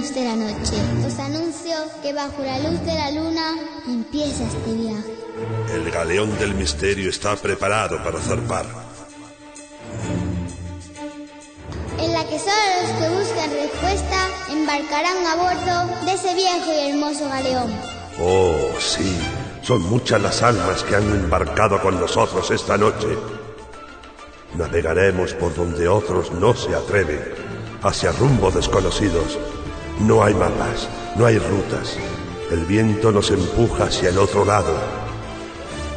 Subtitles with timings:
[0.00, 3.54] de la noche, os anuncio que bajo la luz de la luna
[3.86, 5.14] empieza este viaje.
[5.74, 8.64] El galeón del misterio está preparado para zarpar.
[11.98, 16.90] En la que solo los que buscan respuesta embarcarán a bordo de ese viejo y
[16.90, 17.70] hermoso galeón.
[18.18, 19.18] Oh, sí,
[19.60, 23.18] son muchas las almas que han embarcado con nosotros esta noche.
[24.56, 27.22] Navegaremos por donde otros no se atreven,
[27.82, 29.38] hacia rumbos desconocidos.
[30.00, 31.96] No hay mapas, no hay rutas.
[32.50, 34.74] El viento nos empuja hacia el otro lado.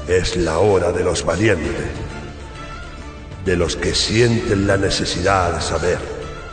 [0.07, 1.87] Es la hora de los valientes,
[3.45, 5.97] de los que sienten la necesidad de saber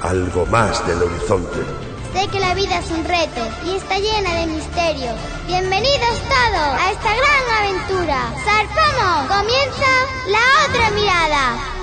[0.01, 1.59] algo más del horizonte.
[2.13, 5.11] Sé que la vida es un reto y está llena de misterio.
[5.49, 8.33] Bienvenidos todos a esta gran aventura.
[8.45, 9.27] ¡Zarpamos!
[9.27, 9.91] Comienza
[10.29, 11.80] la otra mirada.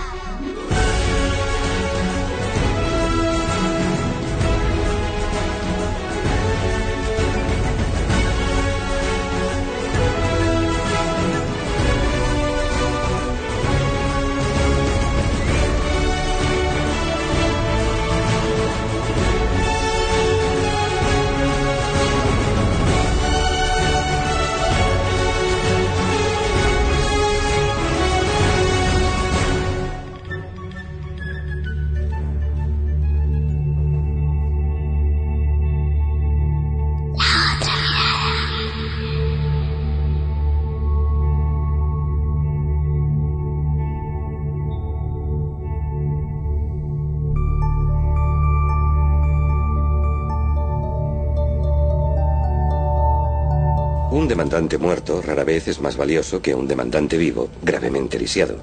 [54.38, 58.58] Demandante muerto rara vez es más valioso que un demandante vivo, gravemente lisiado.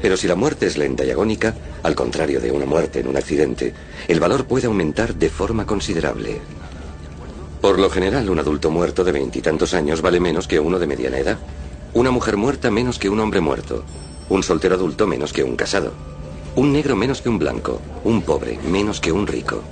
[0.00, 3.18] Pero si la muerte es lenta y agónica, al contrario de una muerte en un
[3.18, 3.74] accidente,
[4.08, 6.40] el valor puede aumentar de forma considerable.
[7.60, 11.18] Por lo general, un adulto muerto de veintitantos años vale menos que uno de mediana
[11.18, 11.38] edad.
[11.92, 13.84] Una mujer muerta menos que un hombre muerto.
[14.30, 15.92] Un soltero adulto menos que un casado.
[16.56, 17.82] Un negro menos que un blanco.
[18.04, 19.62] Un pobre menos que un rico.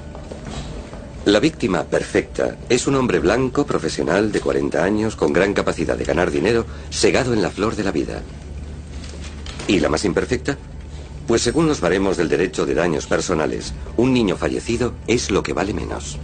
[1.26, 6.04] La víctima perfecta es un hombre blanco, profesional, de 40 años, con gran capacidad de
[6.04, 8.22] ganar dinero, segado en la flor de la vida.
[9.66, 10.56] ¿Y la más imperfecta?
[11.26, 15.52] Pues según los baremos del derecho de daños personales, un niño fallecido es lo que
[15.52, 16.16] vale menos.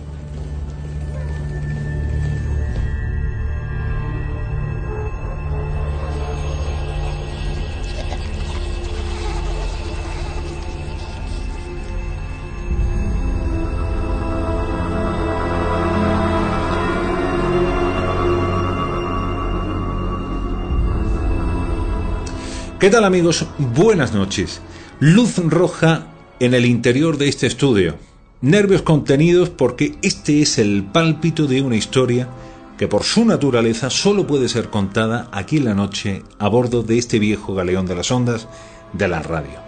[22.83, 23.47] ¿Qué tal amigos?
[23.59, 24.61] Buenas noches.
[24.99, 26.09] Luz roja
[26.41, 27.95] en el interior de este estudio.
[28.41, 32.29] Nervios contenidos porque este es el pálpito de una historia
[32.77, 36.99] que por su naturaleza solo puede ser contada aquí en la noche a bordo de
[36.99, 38.49] este viejo galeón de las ondas
[38.93, 39.61] de la radio.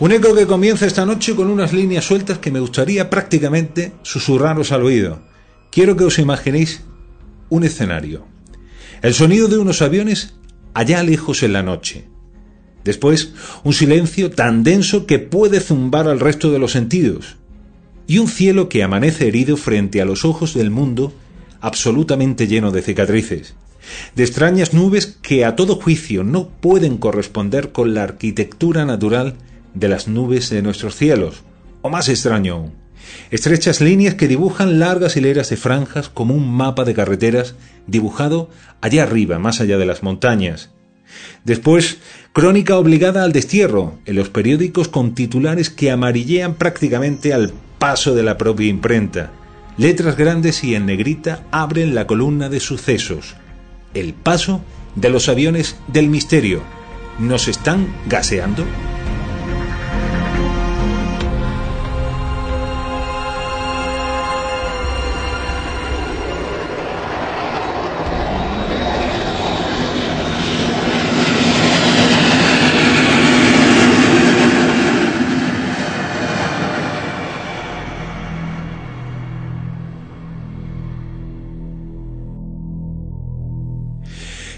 [0.00, 4.72] Un eco que comienza esta noche con unas líneas sueltas que me gustaría prácticamente susurraros
[4.72, 5.20] al oído.
[5.70, 6.82] Quiero que os imaginéis
[7.50, 8.26] un escenario.
[9.00, 10.34] El sonido de unos aviones
[10.74, 12.15] allá lejos en la noche
[12.86, 13.32] Después,
[13.64, 17.34] un silencio tan denso que puede zumbar al resto de los sentidos.
[18.06, 21.12] Y un cielo que amanece herido frente a los ojos del mundo,
[21.60, 23.54] absolutamente lleno de cicatrices.
[24.14, 29.34] De extrañas nubes que a todo juicio no pueden corresponder con la arquitectura natural
[29.74, 31.42] de las nubes de nuestros cielos.
[31.82, 32.72] O más extraño aún,
[33.32, 37.56] estrechas líneas que dibujan largas hileras de franjas como un mapa de carreteras
[37.88, 38.48] dibujado
[38.80, 40.70] allá arriba, más allá de las montañas.
[41.44, 41.98] Después,
[42.32, 48.22] crónica obligada al destierro en los periódicos con titulares que amarillean prácticamente al paso de
[48.22, 49.32] la propia imprenta.
[49.78, 53.36] Letras grandes y en negrita abren la columna de sucesos.
[53.94, 54.62] El paso
[54.94, 56.62] de los aviones del misterio.
[57.18, 58.64] ¿Nos están gaseando?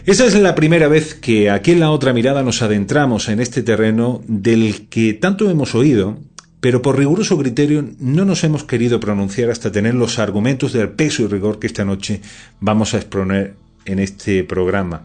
[0.08, 3.62] Esa es la primera vez que aquí en la otra mirada nos adentramos en este
[3.62, 6.16] terreno del que tanto hemos oído,
[6.60, 11.24] pero por riguroso criterio no nos hemos querido pronunciar hasta tener los argumentos del peso
[11.24, 12.22] y rigor que esta noche
[12.58, 13.52] vamos a exponer
[13.84, 15.02] en este programa.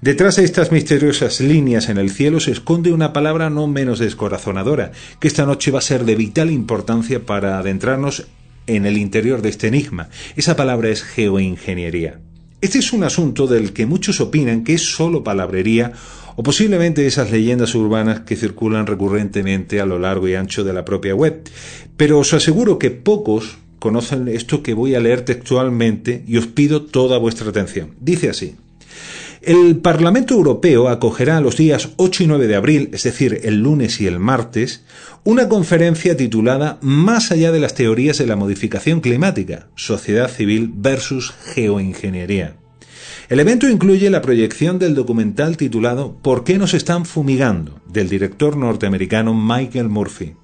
[0.00, 4.90] Detrás de estas misteriosas líneas en el cielo se esconde una palabra no menos descorazonadora,
[5.20, 8.26] que esta noche va a ser de vital importancia para adentrarnos
[8.66, 10.08] en el interior de este enigma.
[10.34, 12.18] Esa palabra es geoingeniería.
[12.60, 15.92] Este es un asunto del que muchos opinan que es solo palabrería
[16.36, 20.84] o posiblemente esas leyendas urbanas que circulan recurrentemente a lo largo y ancho de la
[20.84, 21.42] propia web.
[21.96, 26.82] Pero os aseguro que pocos conocen esto que voy a leer textualmente y os pido
[26.82, 27.90] toda vuestra atención.
[28.00, 28.56] Dice así.
[29.46, 34.00] El Parlamento Europeo acogerá los días 8 y 9 de abril, es decir, el lunes
[34.00, 34.84] y el martes,
[35.22, 41.34] una conferencia titulada Más allá de las teorías de la modificación climática, sociedad civil versus
[41.52, 42.56] geoingeniería.
[43.28, 47.82] El evento incluye la proyección del documental titulado ¿Por qué nos están fumigando?
[47.86, 50.36] del director norteamericano Michael Murphy.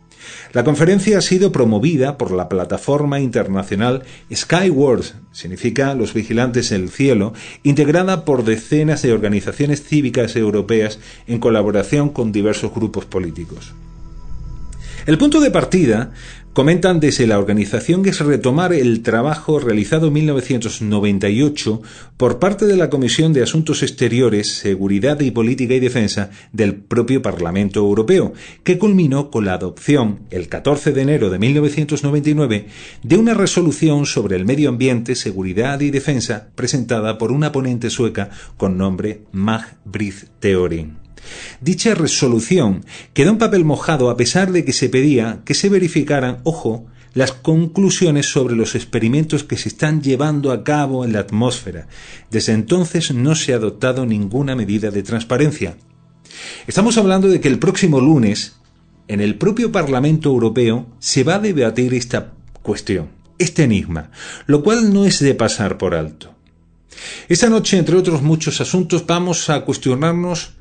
[0.52, 7.32] La conferencia ha sido promovida por la plataforma internacional Skyward, significa los vigilantes del cielo,
[7.62, 13.72] integrada por decenas de organizaciones cívicas europeas en colaboración con diversos grupos políticos.
[15.06, 16.12] El punto de partida
[16.60, 21.80] Comentan desde la organización que es retomar el trabajo realizado en 1998
[22.18, 27.22] por parte de la Comisión de Asuntos Exteriores, Seguridad y Política y Defensa del propio
[27.22, 32.66] Parlamento Europeo, que culminó con la adopción, el 14 de enero de 1999,
[33.04, 38.28] de una resolución sobre el medio ambiente, seguridad y defensa presentada por una ponente sueca
[38.58, 41.09] con nombre Mag Britt Theorin.
[41.60, 46.40] Dicha resolución quedó en papel mojado a pesar de que se pedía que se verificaran,
[46.44, 51.88] ojo, las conclusiones sobre los experimentos que se están llevando a cabo en la atmósfera.
[52.30, 55.76] Desde entonces no se ha adoptado ninguna medida de transparencia.
[56.66, 58.56] Estamos hablando de que el próximo lunes,
[59.08, 62.32] en el propio Parlamento Europeo, se va a debatir esta
[62.62, 63.08] cuestión,
[63.38, 64.10] este enigma,
[64.46, 66.34] lo cual no es de pasar por alto.
[67.28, 70.52] Esta noche, entre otros muchos asuntos, vamos a cuestionarnos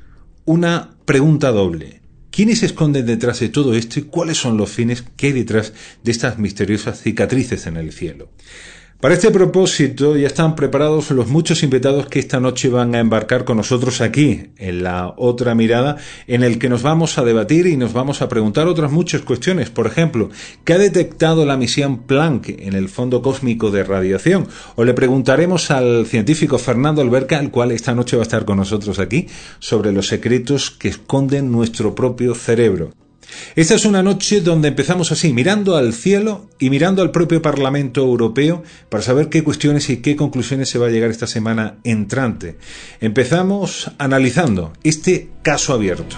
[0.44, 2.00] una pregunta doble.
[2.30, 5.72] ¿Quiénes se esconden detrás de todo esto y cuáles son los fines que hay detrás
[6.02, 8.30] de estas misteriosas cicatrices en el cielo?
[9.00, 13.46] Para este propósito ya están preparados los muchos invitados que esta noche van a embarcar
[13.46, 17.78] con nosotros aquí, en la otra mirada, en el que nos vamos a debatir y
[17.78, 19.70] nos vamos a preguntar otras muchas cuestiones.
[19.70, 20.28] Por ejemplo,
[20.64, 24.48] ¿qué ha detectado la misión Planck en el fondo cósmico de radiación?
[24.76, 28.58] O le preguntaremos al científico Fernando Alberca, el cual esta noche va a estar con
[28.58, 29.28] nosotros aquí,
[29.60, 32.90] sobre los secretos que esconden nuestro propio cerebro.
[33.56, 38.00] Esta es una noche donde empezamos así, mirando al cielo y mirando al propio Parlamento
[38.02, 42.56] Europeo para saber qué cuestiones y qué conclusiones se va a llegar esta semana entrante.
[43.00, 46.16] Empezamos analizando este caso abierto.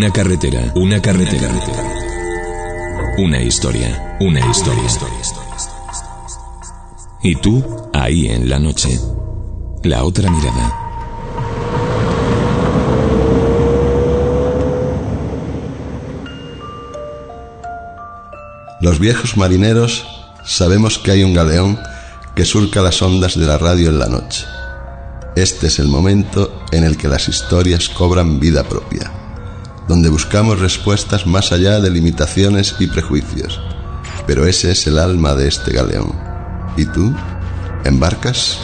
[0.00, 1.50] Una carretera, una carretera.
[3.18, 4.82] Una historia, una historia.
[7.22, 7.62] Y tú,
[7.92, 8.98] ahí en la noche.
[9.82, 10.74] La otra mirada.
[18.80, 20.06] Los viejos marineros
[20.46, 21.78] sabemos que hay un galeón
[22.34, 24.46] que surca las ondas de la radio en la noche.
[25.36, 29.19] Este es el momento en el que las historias cobran vida propia
[29.90, 33.60] donde buscamos respuestas más allá de limitaciones y prejuicios.
[34.24, 36.12] Pero ese es el alma de este galeón.
[36.76, 37.12] ¿Y tú?
[37.84, 38.56] ¿Embarcas?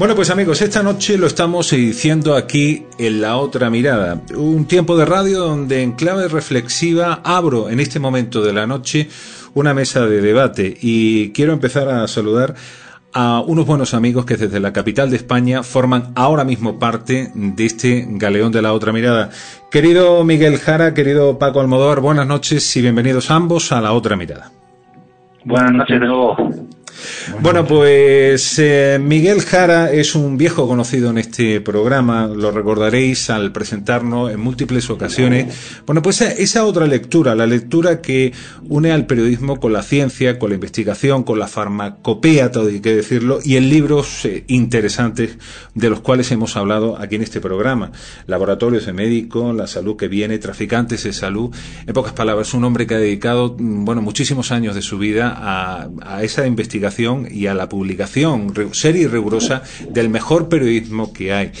[0.00, 4.96] Bueno, pues amigos, esta noche lo estamos diciendo aquí en La Otra Mirada, un tiempo
[4.96, 9.10] de radio donde en clave reflexiva abro en este momento de la noche
[9.52, 12.54] una mesa de debate y quiero empezar a saludar
[13.12, 17.66] a unos buenos amigos que desde la capital de España forman ahora mismo parte de
[17.66, 19.28] este galeón de la otra mirada.
[19.70, 24.50] Querido Miguel Jara, querido Paco Almodóvar, buenas noches y bienvenidos ambos a la otra mirada.
[25.44, 26.36] Buenas noches de nuevo.
[27.40, 33.52] Bueno, pues eh, Miguel Jara es un viejo conocido en este programa, lo recordaréis al
[33.52, 35.54] presentarnos en múltiples ocasiones.
[35.86, 38.32] Bueno, pues esa otra lectura, la lectura que
[38.68, 42.96] une al periodismo con la ciencia, con la investigación, con la farmacopea, todo hay que
[42.96, 45.38] decirlo, y en libros eh, interesantes
[45.74, 47.92] de los cuales hemos hablado aquí en este programa.
[48.26, 51.54] Laboratorios de médico, la salud que viene, traficantes de salud.
[51.86, 55.34] En pocas palabras, un hombre que ha dedicado, mm, bueno, muchísimos años de su vida
[56.02, 56.89] a esa investigación
[57.30, 61.52] y a la publicación seria y rigurosa del mejor periodismo que hay.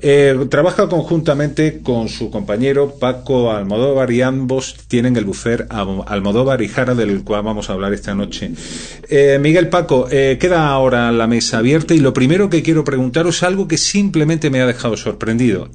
[0.00, 6.68] Eh, trabaja conjuntamente con su compañero Paco Almodóvar y ambos tienen el bufer Almodóvar y
[6.68, 8.50] Jara del cual vamos a hablar esta noche.
[9.08, 13.36] Eh, Miguel Paco, eh, queda ahora la mesa abierta y lo primero que quiero preguntaros
[13.36, 15.68] es algo que simplemente me ha dejado sorprendido.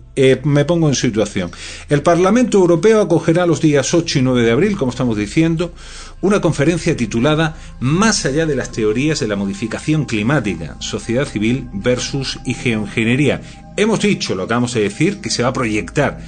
[0.44, 1.50] me pongo en situación.
[1.90, 5.74] El Parlamento Europeo acogerá los días 8 y 9 de abril, como estamos diciendo,
[6.22, 12.40] una conferencia titulada Más allá de las teorías de la modificación climática, sociedad civil versus
[12.46, 13.42] y geoingeniería.
[13.76, 16.20] Hemos dicho, lo acabamos de decir, que se va a proyectar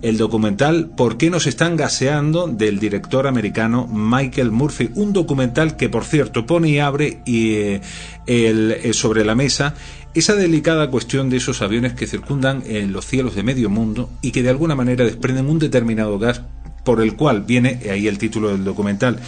[0.00, 2.46] el documental ¿Por qué nos están gaseando?
[2.46, 4.90] del director americano Michael Murphy.
[4.94, 7.80] Un documental que, por cierto, pone y abre y, eh,
[8.26, 9.74] eh, sobre la mesa
[10.14, 14.30] esa delicada cuestión de esos aviones que circundan en los cielos de medio mundo y
[14.30, 16.42] que de alguna manera desprenden un determinado gas
[16.84, 19.20] por el cual viene ahí el título del documental.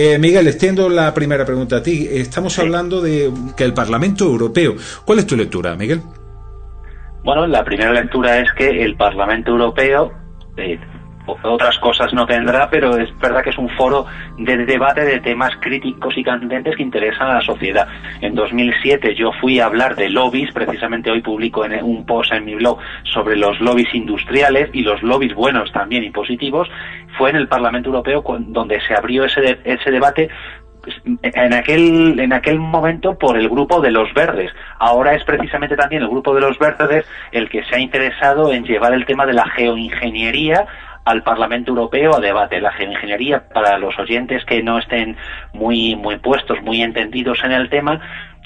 [0.00, 2.06] Eh, Miguel, extiendo la primera pregunta a ti.
[2.08, 4.76] Estamos hablando de que el Parlamento Europeo.
[5.04, 6.02] ¿Cuál es tu lectura, Miguel?
[7.24, 10.12] Bueno, la primera lectura es que el Parlamento Europeo
[10.56, 10.78] eh,
[11.42, 14.06] otras cosas no tendrá, pero es verdad que es un foro
[14.36, 17.88] de debate de temas críticos y candentes que interesan a la sociedad.
[18.20, 22.44] En 2007 yo fui a hablar de lobbies, precisamente hoy publico en un post en
[22.44, 26.68] mi blog sobre los lobbies industriales y los lobbies buenos también y positivos.
[27.16, 30.28] Fue en el Parlamento Europeo donde se abrió ese, ese debate
[30.82, 34.50] pues, en aquel en aquel momento por el grupo de los verdes.
[34.78, 38.64] Ahora es precisamente también el grupo de los verdes el que se ha interesado en
[38.64, 40.66] llevar el tema de la geoingeniería
[41.08, 42.60] al Parlamento Europeo a debate.
[42.60, 45.16] La geoingeniería, para los oyentes que no estén
[45.54, 48.00] muy, muy puestos, muy entendidos en el tema,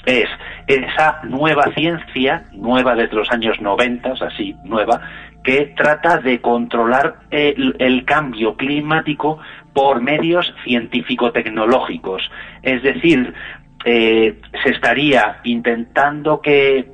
[0.05, 0.29] es
[0.67, 5.01] esa nueva ciencia, nueva desde los años 90, así nueva,
[5.43, 9.39] que trata de controlar el, el cambio climático
[9.73, 12.31] por medios científico-tecnológicos.
[12.61, 13.33] Es decir,
[13.83, 16.91] eh, se estaría intentando que,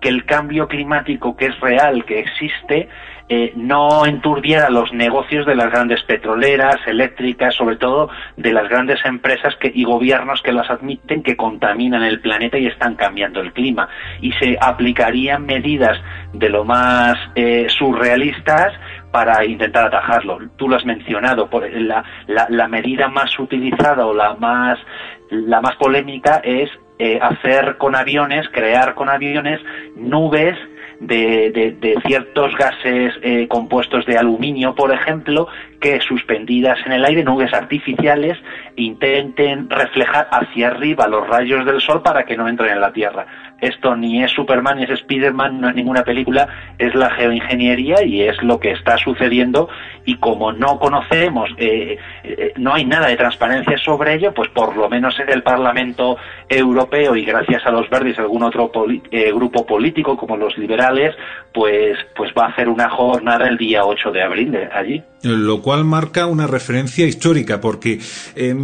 [0.00, 2.88] que el cambio climático que es real, que existe,
[3.32, 8.98] eh, no enturbiera los negocios de las grandes petroleras, eléctricas, sobre todo de las grandes
[9.04, 13.52] empresas que, y gobiernos que las admiten que contaminan el planeta y están cambiando el
[13.52, 13.88] clima.
[14.20, 15.96] Y se aplicarían medidas
[16.32, 18.72] de lo más eh, surrealistas
[19.12, 20.40] para intentar atajarlo.
[20.56, 24.76] Tú lo has mencionado, por la, la, medida más utilizada o la más,
[25.30, 26.68] la más polémica es
[26.98, 29.60] eh, hacer con aviones, crear con aviones
[29.94, 30.58] nubes
[31.00, 35.48] de, ciertos gases eh, compuestos de aluminio, por ejemplo,
[35.80, 38.38] que suspendidas en el aire, nubes artificiales,
[38.84, 43.26] intenten reflejar hacia arriba los rayos del sol para que no entren en la Tierra.
[43.60, 48.22] Esto ni es Superman ni es Spiderman, no es ninguna película, es la geoingeniería y
[48.22, 49.68] es lo que está sucediendo
[50.06, 54.76] y como no conocemos, eh, eh, no hay nada de transparencia sobre ello, pues por
[54.76, 56.16] lo menos en el Parlamento
[56.48, 58.70] Europeo y gracias a los verdes algún otro
[59.10, 61.14] eh, grupo político como los liberales,
[61.52, 65.02] pues, pues va a hacer una jornada el día 8 de abril allí.
[65.22, 67.98] Lo cual marca una referencia histórica, porque,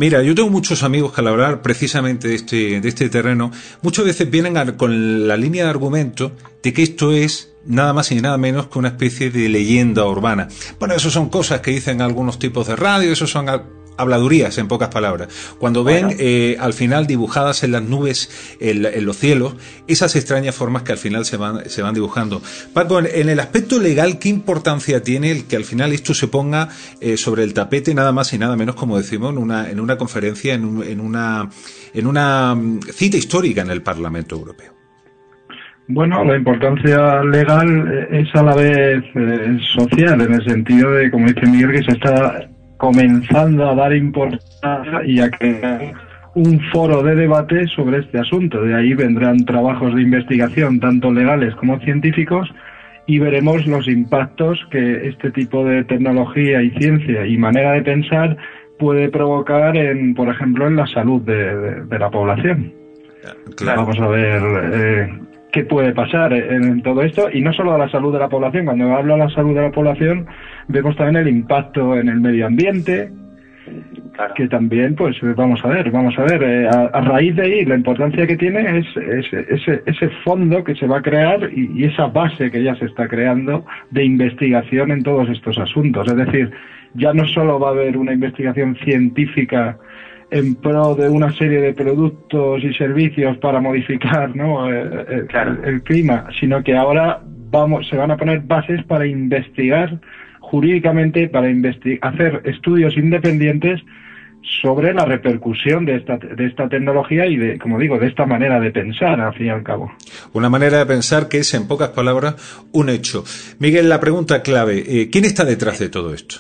[0.06, 3.50] mira, yo tengo muchos amigos que al hablar precisamente de este, de este terreno,
[3.82, 6.30] muchas veces vienen con la línea de argumento
[6.62, 10.46] de que esto es nada más y nada menos que una especie de leyenda urbana.
[10.78, 13.48] Bueno, eso son cosas que dicen algunos tipos de radio, eso son
[13.96, 15.28] habladurías en pocas palabras.
[15.58, 20.82] Cuando ven eh, al final dibujadas en las nubes, en, los cielos, esas extrañas formas
[20.82, 22.42] que al final se van, se van dibujando.
[22.72, 26.68] Paco, en, el aspecto legal, ¿qué importancia tiene el que al final esto se ponga
[27.00, 29.96] eh, sobre el tapete nada más y nada menos, como decimos, en una, en una
[29.96, 31.48] conferencia, en, en, una,
[31.94, 34.76] en una mm, cita histórica en el Parlamento Europeo?
[35.88, 41.28] Bueno, la importancia legal es a la vez eh, social, en el sentido de, como
[41.28, 45.92] dice Miguel, que se está comenzando a dar importancia y a crear
[46.34, 48.60] un foro de debate sobre este asunto.
[48.62, 52.48] De ahí vendrán trabajos de investigación, tanto legales como científicos,
[53.06, 58.36] y veremos los impactos que este tipo de tecnología y ciencia y manera de pensar
[58.78, 62.72] puede provocar, en, por ejemplo, en la salud de, la población.
[63.64, 64.42] Vamos a ver
[64.72, 65.08] eh,
[65.56, 68.66] qué puede pasar en, todo esto y no solo a la salud de la población.
[68.66, 70.26] Cuando hablo de la salud de la población,
[70.68, 73.10] vemos también el impacto en el medio ambiente,
[74.34, 77.74] que también, pues vamos a ver, vamos a ver, eh, a, raíz de ahí la
[77.74, 78.86] importancia que tiene es,
[79.48, 83.08] ese, ese fondo que se va a crear y, esa base que ya se está
[83.08, 86.06] creando de investigación en todos estos asuntos.
[86.06, 86.50] Es decir,
[86.92, 89.78] ya no solo va a haber una investigación científica
[90.30, 94.72] en pro de una serie de productos y servicios para modificar ¿no?
[94.72, 95.26] Eh, eh,
[95.64, 100.00] el, clima, sino que ahora vamos, se van a poner bases para investigar
[100.40, 101.48] jurídicamente, para
[102.02, 103.80] hacer estudios independientes
[104.62, 108.60] sobre la repercusión de esta, de esta tecnología y de, como digo, de esta manera
[108.60, 109.92] de pensar, al fin y al cabo.
[110.32, 112.36] Una manera de pensar que es, en pocas palabras,
[112.72, 113.24] un hecho.
[113.58, 116.36] Miguel, la pregunta clave, eh, ¿quién está detrás de todo esto?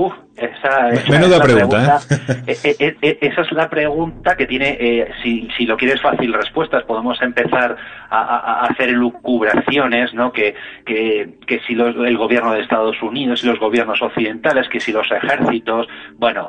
[0.00, 2.00] Uf, esa, es la pregunta.
[2.46, 2.56] ¿eh?
[2.64, 7.20] Eh, eh, esa es la pregunta que tiene, si, si lo quieres fácil respuestas, podemos
[7.20, 7.76] empezar
[8.08, 10.32] a, hacer elucubraciones, ¿no?
[10.32, 10.54] Que,
[10.86, 15.10] que, que si el gobierno de Estados Unidos y los gobiernos occidentales, que si los
[15.12, 16.48] ejércitos, bueno,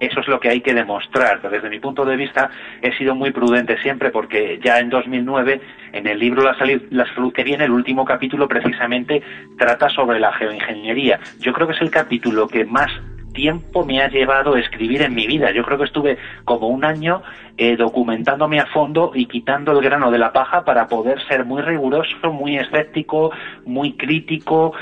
[0.00, 1.40] eso es lo que hay que demostrar.
[1.42, 2.50] Desde mi punto de vista,
[2.82, 5.60] he sido muy prudente siempre porque ya en 2009,
[5.92, 9.22] en el libro La salud, la salud que viene, el último capítulo precisamente
[9.58, 11.20] trata sobre la geoingeniería.
[11.40, 12.90] Yo creo que es el capítulo que más
[13.34, 15.50] tiempo me ha llevado escribir en mi vida.
[15.50, 17.22] Yo creo que estuve como un año
[17.58, 21.60] eh, documentándome a fondo y quitando el grano de la paja para poder ser muy
[21.60, 23.32] riguroso, muy escéptico,
[23.66, 24.72] muy crítico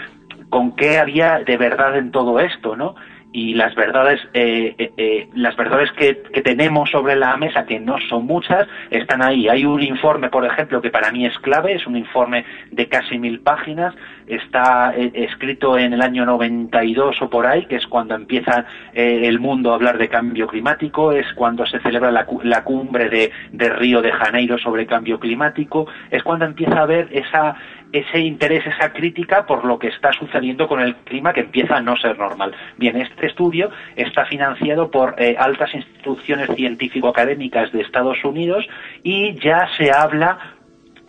[0.50, 2.94] con qué había de verdad en todo esto, ¿no?
[3.32, 7.96] Y las verdades eh, eh, eh, las verdades que, tenemos sobre la mesa que no
[8.08, 9.48] son muchas están ahí.
[9.48, 13.18] Hay un informe por ejemplo que para mí es clave es un informe de casi
[13.18, 13.94] mil páginas
[14.26, 19.72] está escrito en el año 92 o por ahí que es cuando empieza el mundo
[19.72, 24.02] a hablar de cambio climático es cuando se celebra la, la cumbre de, de Río
[24.02, 27.56] de Janeiro sobre cambio climático es cuando empieza a haber esa
[27.92, 31.82] ese interés, esa crítica por lo que está sucediendo con el clima que empieza a
[31.82, 32.54] no ser normal.
[32.78, 38.66] Bien, este estudio está financiado por eh, altas instituciones científico-académicas de Estados Unidos
[39.02, 40.38] y ya se habla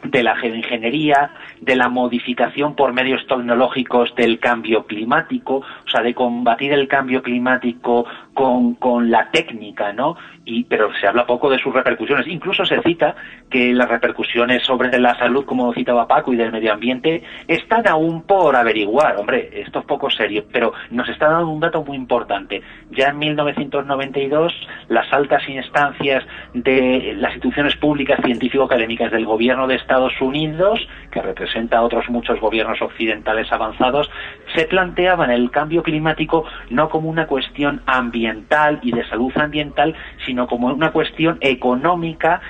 [0.04, 6.14] de la geoingeniería, de la modificación por medios tecnológicos del cambio climático, o sea, de
[6.14, 10.18] combatir el cambio climático con, con la técnica, ¿no?
[10.46, 12.28] Y, pero se habla poco de sus repercusiones.
[12.28, 13.16] Incluso se cita
[13.54, 18.24] que las repercusiones sobre la salud, como citaba Paco, y del medio ambiente, están aún
[18.24, 19.18] por averiguar.
[19.18, 22.64] Hombre, esto es poco serio, pero nos está dando un dato muy importante.
[22.90, 24.52] Ya en 1992,
[24.90, 30.80] las altas instancias de las instituciones públicas científico-académicas del gobierno de Estados Unidos,
[31.12, 34.10] que representa a otros muchos gobiernos occidentales avanzados,
[34.56, 39.94] se planteaban el cambio climático no como una cuestión ambiental y de salud ambiental,
[40.26, 42.42] sino como una cuestión económica,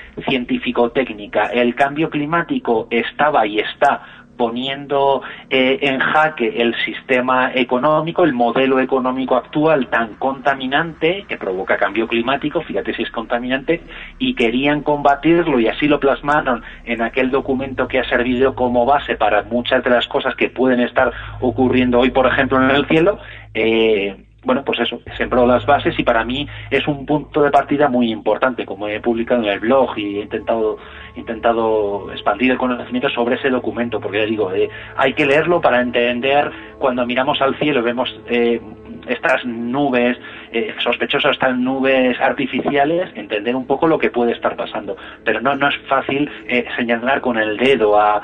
[0.94, 1.48] científico-técnica.
[1.48, 4.02] El cambio climático estaba y está
[4.38, 11.78] poniendo eh, en jaque el sistema económico, el modelo económico actual tan contaminante que provoca
[11.78, 13.82] cambio climático, fíjate si es contaminante,
[14.18, 19.16] y querían combatirlo y así lo plasmaron en aquel documento que ha servido como base
[19.16, 23.20] para muchas de las cosas que pueden estar ocurriendo hoy, por ejemplo, en el cielo.
[23.54, 27.88] Eh, bueno, pues eso, sembró las bases y para mí es un punto de partida
[27.88, 30.78] muy importante, como he publicado en el blog y he intentado,
[31.16, 35.82] intentado expandir el conocimiento sobre ese documento, porque ya digo, eh, hay que leerlo para
[35.82, 38.60] entender cuando miramos al cielo vemos eh,
[39.08, 40.18] estas nubes
[40.52, 44.96] eh, sospechosas, estas nubes artificiales, entender un poco lo que puede estar pasando.
[45.24, 48.22] Pero no, no es fácil eh, señalar con el dedo a,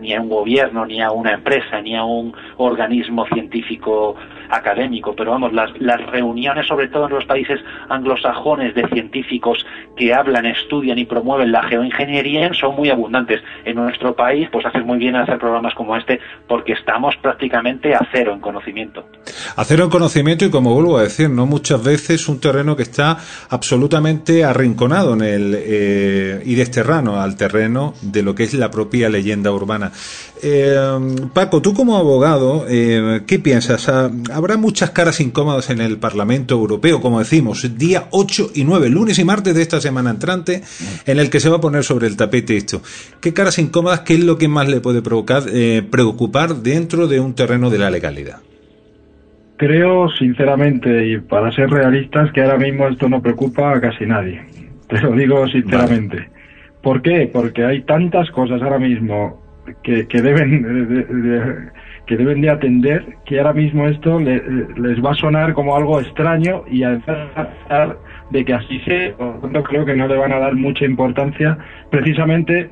[0.00, 4.16] ni a un gobierno, ni a una empresa, ni a un organismo científico
[4.50, 5.70] académico, pero vamos, las,
[6.10, 9.64] reuniones, sobre todo en los países anglosajones, de científicos
[9.96, 13.40] que hablan, estudian y promueven la geoingeniería son muy abundantes.
[13.64, 18.06] En nuestro país, pues hace muy bien hacer programas como este porque estamos prácticamente a
[18.12, 19.04] cero en conocimiento.
[19.56, 22.82] A cero en conocimiento y como vuelvo a decir, no muchas veces un terreno que
[22.82, 23.18] está
[23.50, 29.08] absolutamente arrinconado en el eh, y desterrano al terreno de lo que es la propia
[29.08, 29.92] leyenda urbana.
[30.42, 30.76] Eh,
[31.32, 33.88] Paco, tú como abogado, eh, ¿qué piensas?
[33.88, 38.88] Ah, habrá muchas caras incómodas en el Parlamento Europeo, como decimos, día 8 y 9,
[38.88, 40.62] lunes y martes de esta semana entrante,
[41.06, 42.80] en el que se va a poner sobre el tapete esto.
[43.20, 47.18] ¿Qué caras incómodas, qué es lo que más le puede provocar, eh, preocupar dentro de
[47.18, 48.38] un terreno de la legalidad?
[49.58, 54.40] creo sinceramente y para ser realistas que ahora mismo esto no preocupa a casi nadie.
[54.88, 56.28] Te lo digo sinceramente.
[56.80, 57.28] ¿Por qué?
[57.30, 59.42] Porque hay tantas cosas ahora mismo
[59.82, 61.72] que, que deben
[62.08, 66.64] que deben de atender que ahora mismo esto les va a sonar como algo extraño
[66.66, 67.98] y a pesar
[68.30, 71.58] de que así sea, por creo que no le van a dar mucha importancia
[71.90, 72.70] precisamente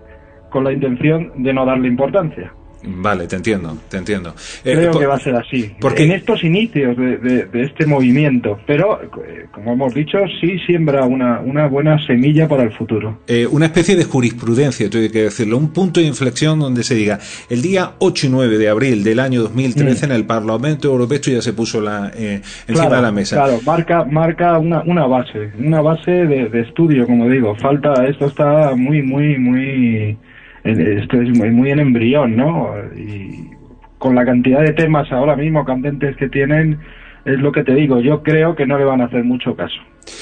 [0.50, 2.50] con la intención de no darle importancia.
[2.84, 4.34] Vale, te entiendo, te entiendo.
[4.64, 5.72] Eh, Creo que va a ser así.
[5.80, 11.40] Porque en estos inicios de, este movimiento, pero eh, como hemos dicho, sí siembra una,
[11.40, 13.18] una buena semilla para el futuro.
[13.26, 17.18] Eh, una especie de jurisprudencia, tengo que decirlo, un punto de inflexión donde se diga,
[17.50, 20.10] el día 8 y 9 de abril del año 2013 mm.
[20.10, 23.36] en el Parlamento Europeo esto ya se puso la, encima de la mesa.
[23.36, 27.54] Claro, marca, marca una, una base, una base de, de estudio, como digo.
[27.56, 30.16] Falta, esto está muy, muy, muy
[30.66, 32.74] esto es muy, en embrión, ¿no?
[32.96, 33.50] Y
[33.98, 36.78] con la cantidad de temas ahora mismo candentes que tienen,
[37.24, 39.76] es lo que te digo, yo creo que no le van a hacer mucho caso.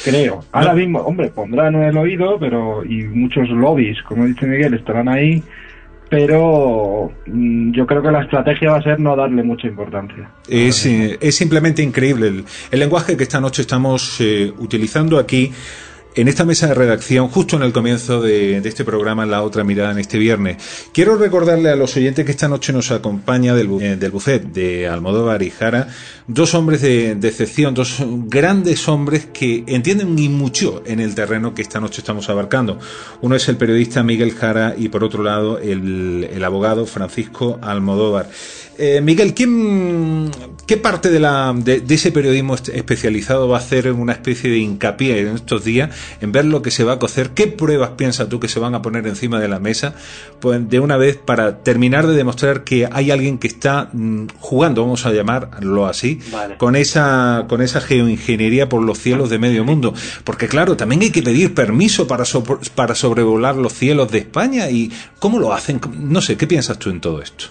[0.04, 0.40] Creo.
[0.52, 5.42] Ahora mismo, hombre, pondrán el oído, pero y muchos lobbies, como dice Miguel, estarán ahí,
[6.08, 10.30] pero mm, yo creo que la estrategia va a ser no darle mucha importancia.
[10.48, 15.52] Es, eh, es simplemente increíble el, el, lenguaje que esta noche estamos eh, utilizando aquí
[16.16, 19.90] en esta mesa de redacción, justo en el comienzo de, este programa, La Otra Mirada
[19.92, 20.56] en este viernes.
[20.92, 25.50] Quiero recordarle a los oyentes que esta noche nos acompaña del, eh, de Almodóvar y
[25.50, 25.88] Jara,
[26.28, 27.96] dos hombres de, excepción, dos
[28.26, 32.78] grandes hombres que entienden y mucho en el terreno que esta noche estamos abarcando.
[33.20, 38.28] Uno es el periodista Miguel Jara y por otro lado el abogado Francisco Almodóvar.
[38.76, 44.50] Eh, Miguel, ¿qué parte de, la, de, ese periodismo especializado va a hacer una especie
[44.50, 47.30] de hincapié en estos días en ver lo que se va a cocer?
[47.30, 49.94] ¿Qué pruebas piensas tú que se van a poner encima de la mesa?
[50.40, 54.82] Pues de una vez para terminar de demostrar que hay alguien que está mm, jugando,
[54.82, 56.18] vamos a llamarlo así,
[56.58, 59.94] con esa con esa geoingeniería por los cielos de medio mundo.
[60.24, 62.24] Porque claro, también hay que pedir permiso para,
[62.74, 65.80] para sobrevolar los cielos de España y ¿cómo lo hacen?
[65.96, 67.46] No sé, ¿qué piensas tú en todo esto?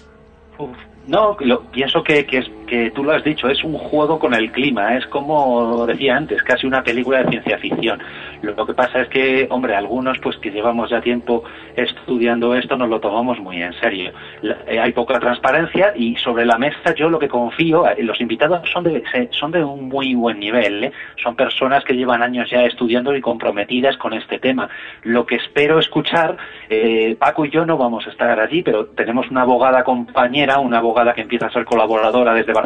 [1.07, 4.33] No, lo, pienso que, que, es, que tú lo has dicho, es un juego con
[4.33, 8.01] el clima, es como decía antes, casi una película de ciencia ficción.
[8.41, 11.43] Lo, que pasa es que, hombre, algunos pues que llevamos ya tiempo
[11.75, 14.11] estudiando esto nos lo tomamos muy en serio.
[14.41, 18.67] Eh, hay poca transparencia y sobre la mesa yo lo que confío, eh, los invitados
[18.71, 20.91] son de, son de un muy buen nivel, ¿eh?
[21.21, 24.67] son personas que llevan años ya estudiando y comprometidas con este tema.
[25.03, 26.37] Lo que espero escuchar,
[27.19, 31.13] Paco y yo no vamos a estar allí, pero tenemos una abogada compañera, una abogada
[31.13, 32.62] que empieza a ser colaboradora desde Barcelona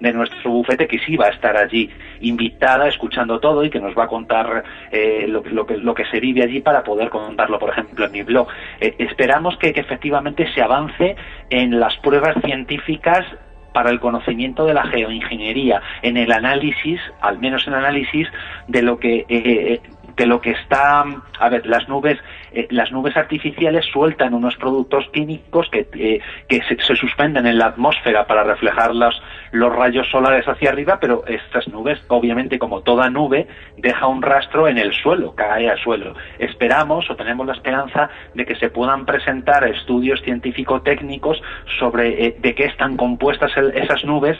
[0.00, 1.90] de nuestro bufete, que sí va a estar allí
[2.20, 6.20] invitada, escuchando todo y que nos va a contar eh, lo, que, lo que se
[6.20, 8.48] vive allí para poder contarlo, por ejemplo, en mi blog.
[8.80, 11.16] Eh, esperamos que, efectivamente se avance
[11.48, 13.24] en las pruebas científicas
[13.72, 18.28] para el conocimiento de la geoingeniería, en el análisis, al menos en análisis,
[18.66, 19.80] de lo que eh,
[20.16, 21.04] de lo que está,
[21.38, 22.18] a ver, las nubes,
[22.52, 27.66] eh, las nubes artificiales sueltan unos productos químicos que, eh, que se, suspenden en la
[27.66, 33.08] atmósfera para reflejar los, los rayos solares hacia arriba, pero estas nubes, obviamente, como toda
[33.08, 36.14] nube, deja un rastro en el suelo, cae al suelo.
[36.38, 41.40] Esperamos o tenemos la esperanza de que se puedan presentar estudios científico-técnicos
[41.78, 44.38] sobre eh, de qué están compuestas esas nubes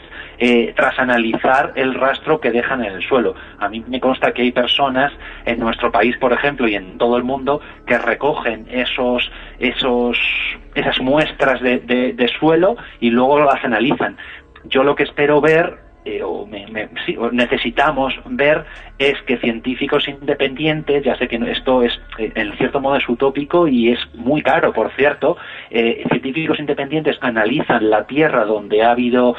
[0.74, 3.34] tras analizar el rastro que dejan en el suelo.
[3.58, 5.12] A mí me consta que hay personas
[5.44, 10.18] en nuestro país, por ejemplo, y en todo el mundo, que recogen esos, esos,
[10.74, 14.16] esas muestras de, de suelo y luego las analizan.
[14.64, 16.48] Yo lo que espero ver eh, o,
[17.30, 18.64] necesitamos ver
[18.98, 23.68] es que científicos independientes, ya sé que esto es eh, en cierto modo es utópico
[23.68, 25.36] y es muy caro, por cierto,
[25.70, 29.36] eh, científicos independientes analizan la Tierra donde ha habido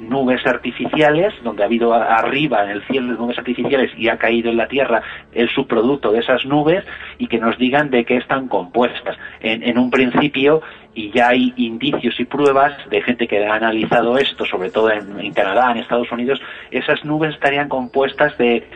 [0.00, 4.56] nubes artificiales, donde ha habido arriba en el cielo nubes artificiales y ha caído en
[4.56, 6.84] la Tierra el subproducto de esas nubes
[7.18, 9.16] y que nos digan de qué están compuestas.
[9.40, 10.62] en un principio
[10.96, 15.30] y ya hay indicios y pruebas de gente que ha analizado esto, sobre todo en,
[15.34, 18.66] Canadá, en Estados Unidos, esas nubes estarían compuestas de,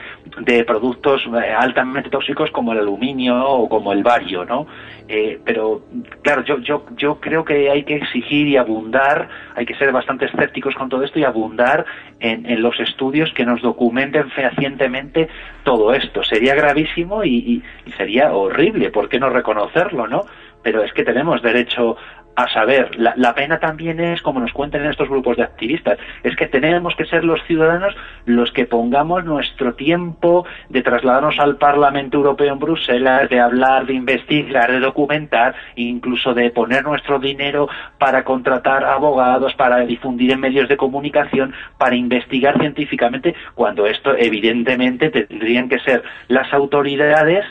[0.40, 4.66] de productos eh, altamente tóxicos como el aluminio o como el bario, ¿no?
[5.08, 5.82] Eh, pero
[6.20, 10.26] claro, yo, yo, yo creo que hay que exigir y abundar, hay que ser bastante
[10.26, 11.86] escépticos con todo esto y abundar
[12.20, 15.30] en, en los estudios que nos documenten fehacientemente
[15.64, 16.22] todo esto.
[16.22, 20.26] Sería gravísimo y, y, y sería horrible, ¿por qué no reconocerlo, no?
[20.62, 21.96] Pero es que tenemos derecho
[22.36, 26.46] a saber, la, pena también es, como nos cuentan estos grupos de activistas, es que
[26.46, 27.94] tenemos que ser los ciudadanos
[28.24, 33.94] los que pongamos nuestro tiempo de trasladarnos al Parlamento Europeo en Bruselas, de hablar, de
[33.94, 37.68] investigar, de documentar, incluso de poner nuestro dinero
[37.98, 45.10] para contratar abogados, para difundir en medios de comunicación, para investigar científicamente, cuando esto evidentemente
[45.10, 47.44] tendrían que ser las autoridades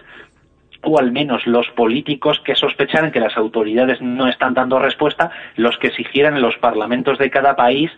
[0.82, 5.78] o al menos los políticos que sospecharan que las autoridades no están dando respuesta, los
[5.78, 7.92] que exigieran en los parlamentos de cada país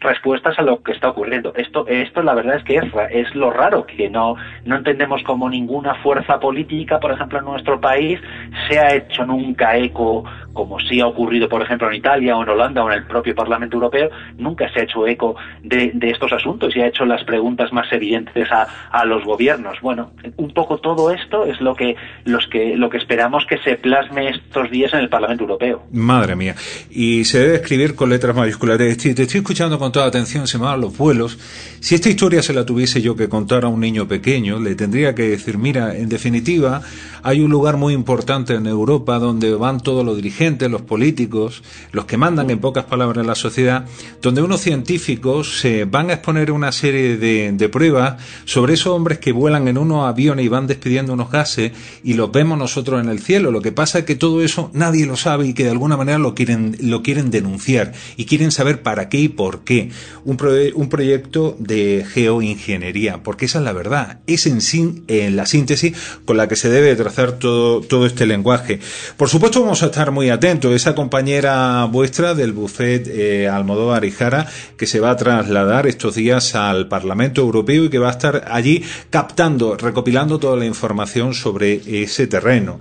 [0.00, 1.52] respuestas a lo que está ocurriendo.
[1.54, 5.48] Esto, esto la verdad es que es, es lo raro, que no, no entendemos cómo
[5.48, 8.20] ninguna fuerza política, por ejemplo, en nuestro país,
[8.68, 10.24] se ha hecho nunca eco
[10.56, 13.34] como sí ha ocurrido, por ejemplo, en Italia o en Holanda o en el propio
[13.34, 17.72] Parlamento Europeo, nunca se ha hecho eco de, estos asuntos y ha hecho las preguntas
[17.72, 19.78] más evidentes a, a, los gobiernos.
[19.82, 23.76] Bueno, un poco todo esto es lo que, los que, lo que esperamos que se
[23.76, 25.82] plasme estos días en el Parlamento Europeo.
[25.92, 26.54] Madre mía.
[26.90, 28.78] Y se debe escribir con letras mayúsculas.
[28.78, 31.38] Te estoy escuchando con toda atención, se van los vuelos.
[31.80, 35.14] Si esta historia se la tuviese yo que contar a un niño pequeño, le tendría
[35.14, 36.82] que decir, mira, en definitiva,
[37.22, 42.04] hay un lugar muy importante en Europa donde van todos los dirigentes los políticos, los
[42.04, 43.84] que mandan en pocas palabras la sociedad,
[44.22, 49.32] donde unos científicos se van a exponer una serie de, pruebas sobre esos hombres que
[49.32, 51.72] vuelan en unos aviones y van despidiendo unos gases
[52.04, 53.50] y los vemos nosotros en el cielo.
[53.50, 56.18] Lo que pasa es que todo eso nadie lo sabe y que de alguna manera
[56.18, 59.75] lo quieren, lo quieren denunciar y quieren saber para qué y por qué.
[60.24, 60.36] Un,
[60.74, 65.92] un proyecto de geoingeniería, porque esa es la verdad, es en, sí, en la síntesis
[66.24, 68.80] con la que se debe trazar todo, todo este lenguaje.
[69.16, 74.10] Por supuesto vamos a estar muy atento, esa compañera vuestra del buffet eh, Almodóvar y
[74.10, 78.12] Jara, que se va a trasladar estos días al Parlamento Europeo y que va a
[78.12, 82.78] estar allí captando, recopilando toda la información sobre ese terreno.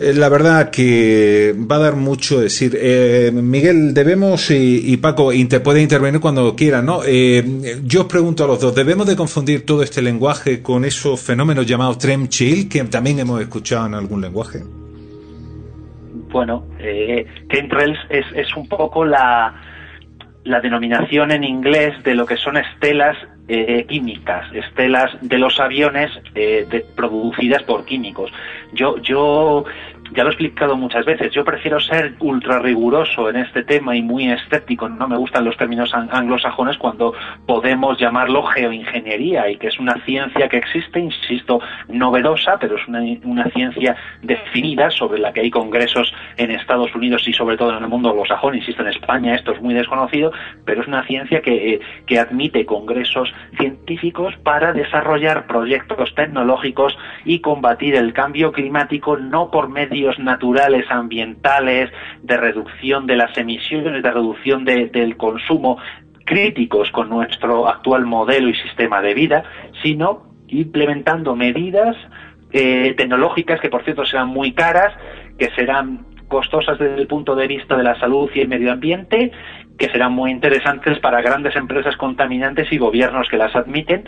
[0.00, 2.76] Eh, la verdad que va a dar mucho decir.
[2.80, 7.00] Eh, Miguel, debemos, y, Paco, te puede intervenir cuando quiera, ¿no?
[7.06, 7.44] Eh,
[7.84, 11.66] yo os pregunto a los dos, ¿debemos de confundir todo este lenguaje con esos fenómenos
[11.66, 14.60] llamados chill que también hemos escuchado en algún lenguaje?
[16.30, 17.26] bueno, eh,
[18.08, 19.54] es, es un poco la,
[20.44, 23.16] la denominación en inglés de lo que son estelas
[23.52, 28.30] eh, químicas, estelas de los aviones eh, producidas por químicos.
[28.72, 29.64] Yo, yo
[30.12, 34.02] ya lo he explicado muchas veces, yo prefiero ser ultra riguroso en este tema y
[34.02, 37.14] muy escéptico, no me gustan los términos anglosajones cuando
[37.46, 43.02] podemos llamarlo geoingeniería y que es una ciencia que existe, insisto, novedosa, pero es una,
[43.24, 47.84] una ciencia definida sobre la que hay congresos en Estados Unidos y sobre todo en
[47.84, 50.32] el mundo anglosajón, insisto, en España esto es muy desconocido,
[50.64, 57.40] pero es una ciencia que, eh, que admite congresos científicos para desarrollar proyectos tecnológicos y
[57.40, 61.90] combatir el cambio climático no por medio naturales, ambientales,
[62.22, 65.78] de reducción de las emisiones, de reducción del consumo,
[66.24, 69.42] críticos con nuestro actual modelo y sistema de vida,
[69.82, 71.96] sino implementando medidas
[72.52, 74.94] eh, tecnológicas que, por cierto, serán muy caras,
[75.38, 79.32] que serán costosas desde el punto de vista de la salud y el medio ambiente,
[79.76, 84.04] que serán muy interesantes para grandes empresas contaminantes y gobiernos que las admiten,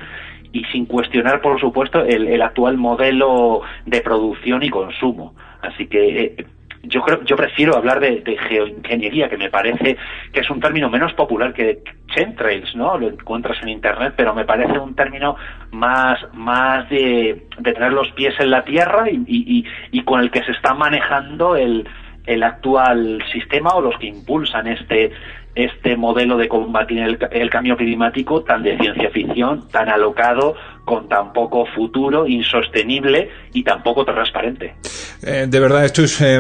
[0.53, 5.35] y sin cuestionar, por supuesto, el actual modelo de producción y consumo.
[5.63, 6.47] Así que eh,
[6.83, 9.97] yo creo, yo prefiero hablar de, geoingeniería, que me parece
[10.33, 11.79] que es un término menos popular que
[12.15, 12.99] chemtrails, ¿no?
[12.99, 15.37] Lo encuentras en internet, pero me parece un término
[15.71, 20.53] más, más de, tener los pies en la tierra y, y, con el que se
[20.53, 21.89] está manejando el,
[22.27, 25.13] el actual sistema o los que impulsan este
[25.55, 31.33] este modelo de combatir el, cambio climático tan de ciencia ficción, tan alocado, con tan
[31.33, 34.75] poco futuro, insostenible y tan poco transparente.
[35.23, 36.39] Eh, de verdad, esto eh,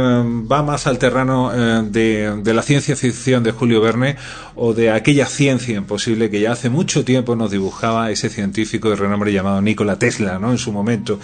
[0.50, 4.16] va más al terreno eh, de, la ciencia ficción de Julio Verne
[4.56, 8.96] o de aquella ciencia imposible que ya hace mucho tiempo nos dibujaba ese científico de
[8.96, 10.50] renombre llamado Nikola Tesla, ¿no?
[10.50, 11.20] En su momento.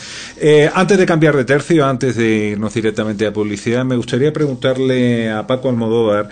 [0.75, 5.47] antes de cambiar de tercio, antes de irnos directamente a publicidad, me gustaría preguntarle a
[5.47, 6.29] Paco Almodóvar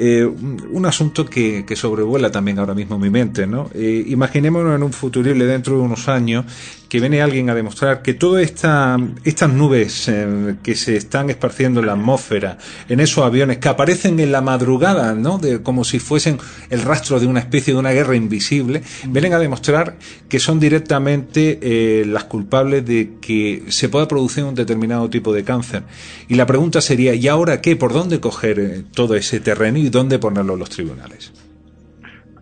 [0.00, 3.68] eh, un asunto que, sobrevuela también ahora mismo mi mente, ¿no?
[3.74, 6.44] Eh, imaginémonos en un futurible dentro de unos años
[6.88, 11.80] que viene alguien a demostrar que todas esta, estas nubes eh, que se están esparciendo
[11.80, 15.38] en la atmósfera, en esos aviones que aparecen en la madrugada, ¿no?
[15.38, 16.38] De, como si fuesen
[16.70, 19.96] el rastro de una especie de una guerra invisible, vienen a demostrar
[20.28, 25.44] que son directamente eh, las culpables de que se pueda producir un determinado tipo de
[25.44, 25.82] cáncer.
[26.28, 27.76] Y la pregunta sería, ¿y ahora qué?
[27.76, 31.32] ¿Por dónde coger eh, todo ese terreno y dónde ponerlo en los tribunales?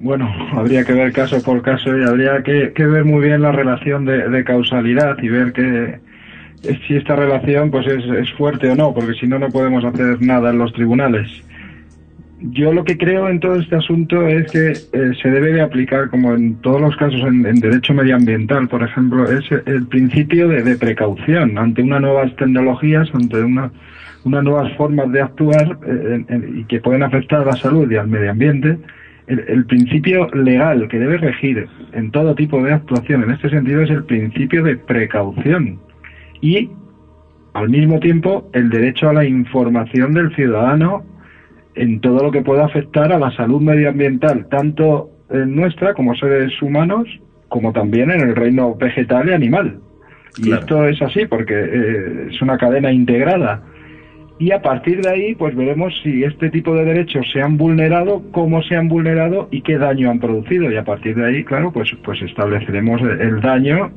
[0.01, 4.05] Bueno, habría que ver caso por caso y habría que, ver muy bien la relación
[4.05, 5.99] de, causalidad y ver que
[6.87, 10.51] si esta relación pues es, fuerte o no, porque si no no podemos hacer nada
[10.51, 11.29] en los tribunales.
[12.41, 16.11] yo lo que creo en todo este asunto es que eh, se debe de aplicar,
[16.11, 21.57] como en todos los casos en, derecho medioambiental, por ejemplo, es el principio de, precaución
[21.57, 23.71] ante unas nuevas tecnologías, ante una,
[24.25, 26.25] unas nuevas formas de actuar eh,
[26.57, 28.79] y que pueden afectar a la salud y al medio ambiente.
[29.27, 33.91] El, principio legal que debe regir en todo tipo de actuación en este sentido es
[33.91, 35.81] el principio de precaución
[36.41, 36.71] y
[37.55, 41.05] al mismo tiempo el derecho a la información del ciudadano
[41.75, 46.61] en todo lo que pueda afectar a la salud medioambiental, tanto en nuestra como seres
[46.63, 47.09] humanos,
[47.49, 49.81] como también en el reino vegetal y animal.
[50.39, 53.63] Y esto es así porque eh, es una cadena integrada.
[54.39, 58.23] Y a partir de ahí, pues veremos si este tipo de derechos se han vulnerado,
[58.33, 60.71] cómo se han vulnerado y qué daño han producido.
[60.71, 63.91] Y a partir de ahí, claro, pues, pues estableceremos el daño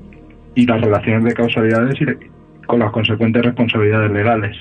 [0.56, 2.06] y las relaciones de causalidades y,
[2.70, 4.56] con las consecuentes responsabilidades legales.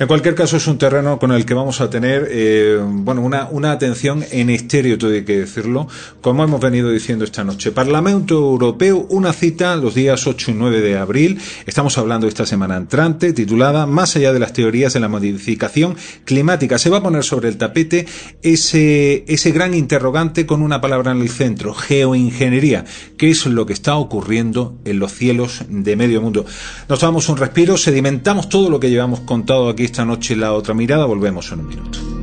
[0.00, 3.46] En cualquier caso, es un terreno con el que vamos a tener eh, bueno, una,
[3.48, 5.86] una atención en estéreo, todo que decirlo,
[6.20, 7.70] como hemos venido diciendo esta noche.
[7.70, 11.40] Parlamento Europeo, una cita los días 8 y 9 de abril.
[11.64, 16.78] Estamos hablando esta semana entrante, titulada Más allá de las teorías de la modificación climática.
[16.78, 18.04] Se va a poner sobre el tapete
[18.42, 22.84] ese, ese gran interrogante con una palabra en el centro, geoingeniería.
[23.16, 26.44] ¿Qué es lo que está ocurriendo en los cielos de medio mundo?
[26.88, 30.54] Nos vamos un respiro, sedimentamos todo lo que llevamos contado aquí esta noche en la
[30.54, 32.13] otra mirada, volvemos en un minuto.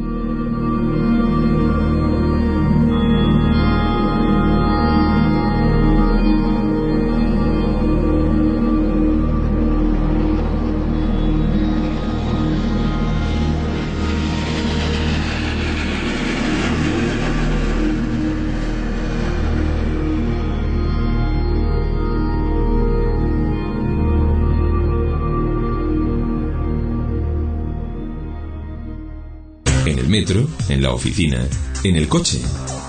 [30.11, 31.47] Metro, en la oficina,
[31.83, 32.39] en el coche,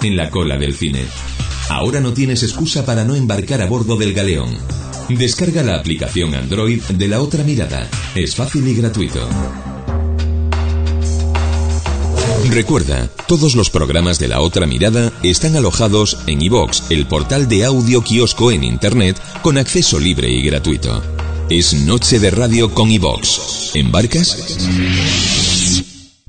[0.02, 1.04] en la cola del cine.
[1.70, 4.58] Ahora no tienes excusa para no embarcar a bordo del galeón.
[5.08, 7.88] Descarga la aplicación Android de la otra mirada.
[8.14, 9.26] Es fácil y gratuito.
[12.50, 17.64] Recuerda, todos los programas de la otra mirada están alojados en iVox, el portal de
[17.64, 21.02] audio kiosco en Internet con acceso libre y gratuito.
[21.48, 23.74] Es Noche de Radio con iVox.
[23.74, 24.58] ¿Embarcas?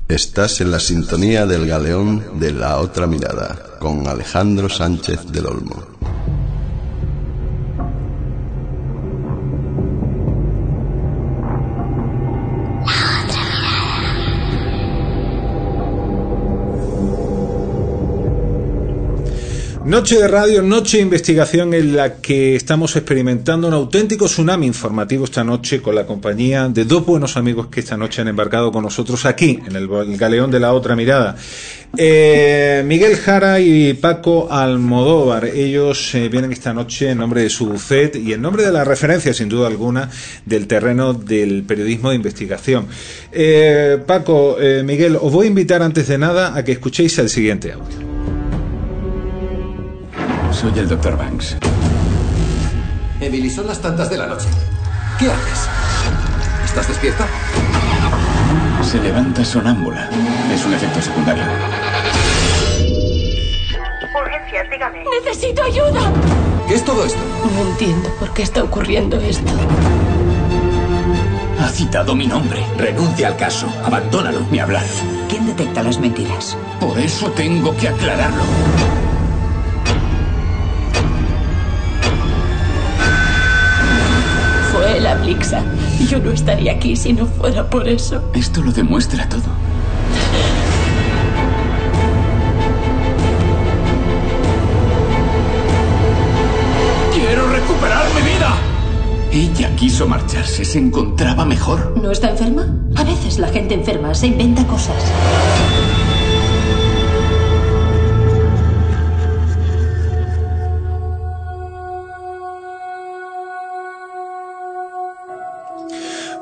[0.08, 5.93] Estás en la sintonía del galeón de la otra mirada con Alejandro Sánchez del Olmo.
[19.94, 25.24] Noche de radio, noche de investigación en la que estamos experimentando un auténtico tsunami informativo
[25.24, 28.82] esta noche con la compañía de dos buenos amigos que esta noche han embarcado con
[28.82, 31.36] nosotros aquí, en el galeón de la otra mirada.
[31.96, 37.66] Eh, Miguel Jara y Paco Almodóvar, ellos eh, vienen esta noche en nombre de su
[37.66, 40.10] bufet y en nombre de la referencia, sin duda alguna,
[40.44, 42.88] del terreno del periodismo de investigación.
[43.30, 47.70] Eh, Paco, Miguel, os voy a invitar antes de nada a que escuchéis el siguiente
[47.70, 48.13] audio.
[50.54, 51.16] Soy el Dr.
[51.16, 51.56] Banks.
[53.20, 54.46] Emily, son las tantas de la noche.
[55.18, 55.68] ¿Qué haces?
[56.64, 57.26] ¿Estás despierta?
[58.82, 60.08] Se levanta sonámbula.
[60.52, 61.42] Es un efecto secundario.
[64.14, 65.04] Urgencias, dígame.
[65.24, 66.12] Necesito ayuda.
[66.68, 67.18] ¿Qué es todo esto?
[67.54, 69.52] No entiendo por qué está ocurriendo esto.
[71.60, 72.64] Ha citado mi nombre.
[72.78, 73.66] Renuncia al caso.
[73.84, 74.46] Abandónalo.
[74.50, 74.84] Ni hablar.
[75.28, 76.56] ¿Quién detecta las mentiras?
[76.80, 78.42] Por eso tengo que aclararlo.
[85.22, 85.62] Blixa.
[86.08, 88.30] Yo no estaría aquí si no fuera por eso.
[88.34, 89.42] Esto lo demuestra todo.
[97.12, 98.54] ¡Quiero recuperar mi vida!
[99.32, 101.94] Ella quiso marcharse, se encontraba mejor.
[102.00, 102.66] ¿No está enferma?
[102.94, 104.94] A veces la gente enferma se inventa cosas.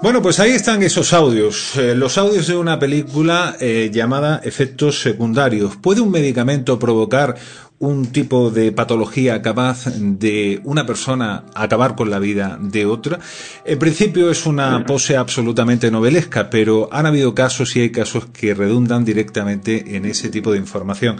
[0.02, 5.00] Bueno, pues ahí están esos audios, eh, los audios de una película eh, llamada Efectos
[5.00, 5.76] Secundarios.
[5.76, 7.36] ¿Puede un medicamento provocar
[7.78, 13.20] un tipo de patología capaz de una persona acabar con la vida de otra?
[13.64, 18.54] En principio es una pose absolutamente novelesca, pero han habido casos y hay casos que
[18.54, 21.16] redundan directamente en ese tipo de información.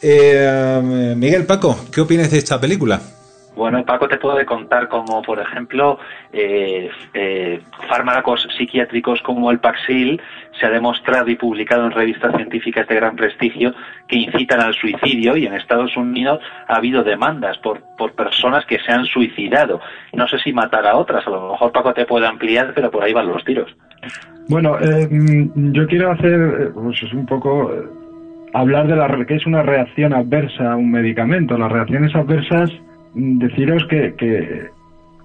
[0.00, 3.02] Eh, Miguel Paco, ¿qué opinas de esta película?
[3.54, 5.98] Bueno, Paco te puede contar como, por ejemplo,
[6.32, 10.20] eh, eh, fármacos psiquiátricos como el Paxil
[10.58, 13.74] se ha demostrado y publicado en revistas científicas de gran prestigio
[14.08, 18.78] que incitan al suicidio y en Estados Unidos ha habido demandas por, por personas que
[18.78, 19.80] se han suicidado.
[20.14, 23.04] No sé si matar a otras, a lo mejor Paco te puede ampliar, pero por
[23.04, 23.74] ahí van los tiros.
[24.48, 27.70] Bueno, eh, mm, yo quiero hacer pues, un poco
[28.54, 31.58] hablar de la que es una reacción adversa a un medicamento.
[31.58, 32.70] Las reacciones adversas
[33.14, 34.70] deciros que, que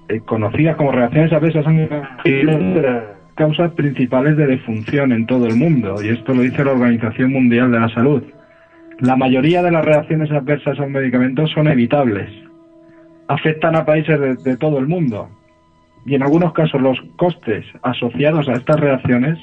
[0.09, 3.03] eh, conocidas como reacciones adversas las
[3.35, 7.71] causas principales de defunción en todo el mundo, y esto lo dice la Organización Mundial
[7.71, 8.23] de la Salud.
[8.99, 12.29] La mayoría de las reacciones adversas a un medicamento son evitables,
[13.27, 15.29] afectan a países de, todo el mundo,
[16.05, 19.37] y en algunos casos los costes asociados a estas reacciones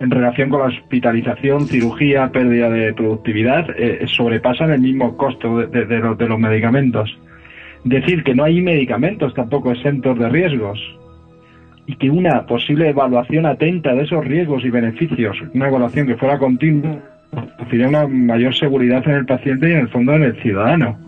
[0.00, 5.98] en relación con la hospitalización, cirugía, pérdida de productividad, eh, sobrepasan el mismo costo de,
[6.28, 7.18] los, medicamentos.
[7.88, 10.78] Decir que no hay medicamentos tampoco exentos de riesgos
[11.86, 16.38] y que una posible evaluación atenta de esos riesgos y beneficios, una evaluación que fuera
[16.38, 16.98] continua,
[17.58, 20.98] ofrecería una mayor seguridad en el paciente y en el fondo en el ciudadano.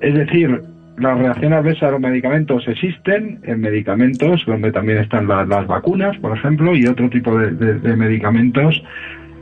[0.00, 0.62] Es decir,
[0.96, 6.16] las reacciones adversas a los medicamentos existen en medicamentos donde también están la, las vacunas,
[6.18, 8.80] por ejemplo, y otro tipo de, de medicamentos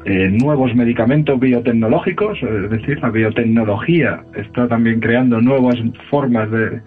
[0.04, 5.76] eh, nuevos medicamentos biotecnológicos, es decir, la biotecnología está también creando nuevas
[6.08, 6.80] formas de,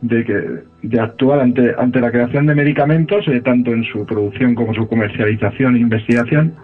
[0.00, 0.42] de, que,
[0.82, 4.88] de actuar ante, ante la creación de medicamentos, eh, tanto en su producción como su
[4.88, 6.54] comercialización e investigación.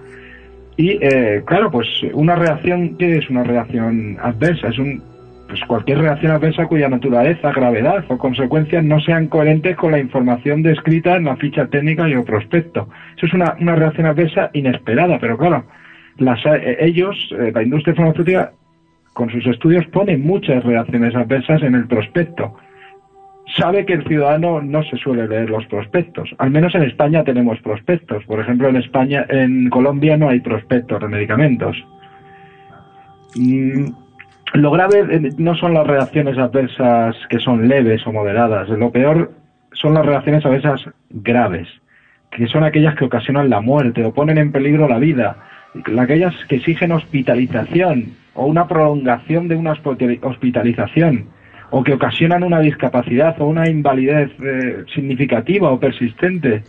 [0.77, 4.69] Y eh, claro, pues una reacción, ¿qué es una reacción adversa?
[4.69, 5.01] Es un,
[5.47, 10.63] pues cualquier reacción adversa cuya naturaleza, gravedad o consecuencias no sean coherentes con la información
[10.63, 12.89] descrita en la ficha técnica y o prospecto.
[13.17, 15.65] Eso es una, una reacción adversa inesperada, pero claro,
[16.19, 18.53] las, eh, ellos, eh, la industria farmacéutica,
[19.13, 22.55] con sus estudios pone muchas reacciones adversas en el prospecto.
[23.57, 26.35] Sabe que el ciudadano no se suele leer los prospectos.
[26.39, 28.25] Al menos en España tenemos prospectos.
[28.25, 31.77] Por ejemplo, en España, en Colombia no hay prospectos de medicamentos.
[33.37, 33.91] Mm,
[34.55, 38.69] lo grave eh, no son las reacciones adversas que son leves o moderadas.
[38.71, 39.33] Lo peor
[39.73, 41.69] son las reacciones adversas graves,
[42.31, 45.37] que son aquellas que ocasionan la muerte o ponen en peligro la vida
[45.99, 51.27] aquellas que exigen hospitalización o una prolongación de una hospitalización
[51.71, 56.63] o que ocasionan una discapacidad o una invalidez eh, significativa o persistente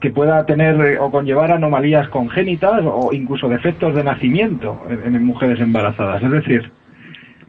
[0.00, 5.60] que pueda tener eh, o conllevar anomalías congénitas o incluso defectos de nacimiento en, mujeres
[5.60, 6.22] embarazadas.
[6.22, 6.70] Es decir,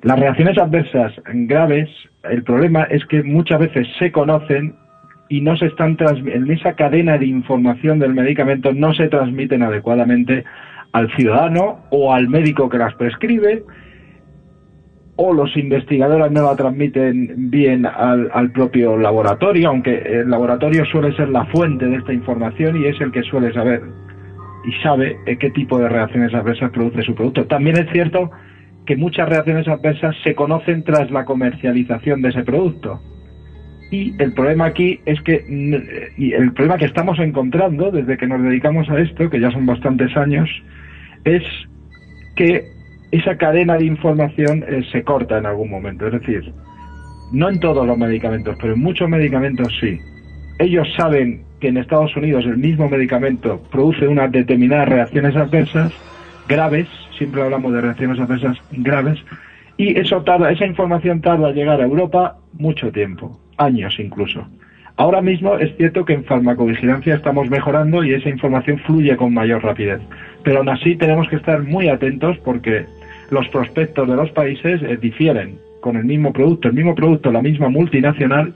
[0.04, 1.90] las reacciones adversas graves,
[2.24, 4.76] el problema es que muchas veces se conocen
[5.30, 10.44] y no se están en esa cadena de información del medicamento no se transmiten adecuadamente
[10.94, 13.64] al ciudadano o al médico que las prescribe,
[15.16, 21.16] o los investigadores no la transmiten bien al, al, propio laboratorio, aunque el laboratorio suele
[21.16, 23.84] ser la fuente de esta información y es el que suele saber
[24.64, 27.46] y sabe qué tipo de reacciones adversas produce su producto.
[27.46, 28.32] También es cierto
[28.86, 33.02] que muchas reacciones adversas se conocen tras la comercialización de ese producto.
[33.94, 35.46] Y el problema aquí es que
[36.18, 39.68] y el problema que estamos encontrando desde que nos dedicamos a esto, que ya son
[39.68, 40.50] bastantes años,
[41.26, 41.44] es
[42.36, 42.64] que
[43.12, 46.08] esa cadena de información eh, se corta en algún momento.
[46.08, 46.52] Es decir,
[47.34, 50.00] no en todos los medicamentos, pero en muchos medicamentos sí.
[50.58, 55.94] Ellos saben que en Estados Unidos el mismo medicamento produce unas determinadas reacciones adversas
[56.48, 59.20] graves, siempre hablamos de reacciones adversas graves,
[59.78, 64.48] y eso tarda, esa información tarda en llegar a Europa mucho tiempo, años incluso.
[64.96, 69.64] Ahora mismo es cierto que en farmacovigilancia estamos mejorando y esa información fluye con mayor
[69.64, 70.02] rapidez.
[70.44, 72.86] Pero aún así tenemos que estar muy atentos porque
[73.32, 76.68] los prospectos de los países eh, difieren con el mismo producto.
[76.68, 78.54] El mismo producto, la misma multinacional,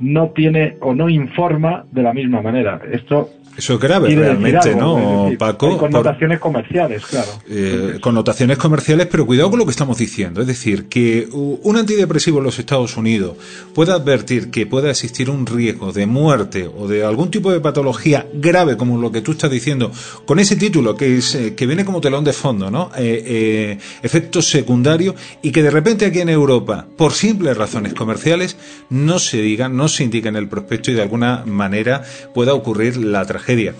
[0.00, 2.80] no tiene o no informa de la misma manera.
[2.90, 5.72] Esto eso es grave realmente, algo, ¿no, decir, Paco?
[5.72, 7.28] Hay connotaciones por, comerciales, claro.
[7.48, 10.40] Eh, connotaciones comerciales, pero cuidado con lo que estamos diciendo.
[10.40, 13.36] Es decir, que un antidepresivo en los Estados Unidos
[13.74, 18.28] puede advertir que pueda existir un riesgo de muerte o de algún tipo de patología
[18.32, 19.90] grave, como lo que tú estás diciendo,
[20.24, 22.92] con ese título que, es, eh, que viene como telón de fondo, ¿no?
[22.96, 28.56] Eh, eh, efectos secundarios, y que de repente aquí en Europa, por simples razones comerciales,
[28.88, 32.02] no se diga, no se indica en el prospecto y de alguna manera
[32.34, 33.74] pueda ocurrir la tragedia tragedia.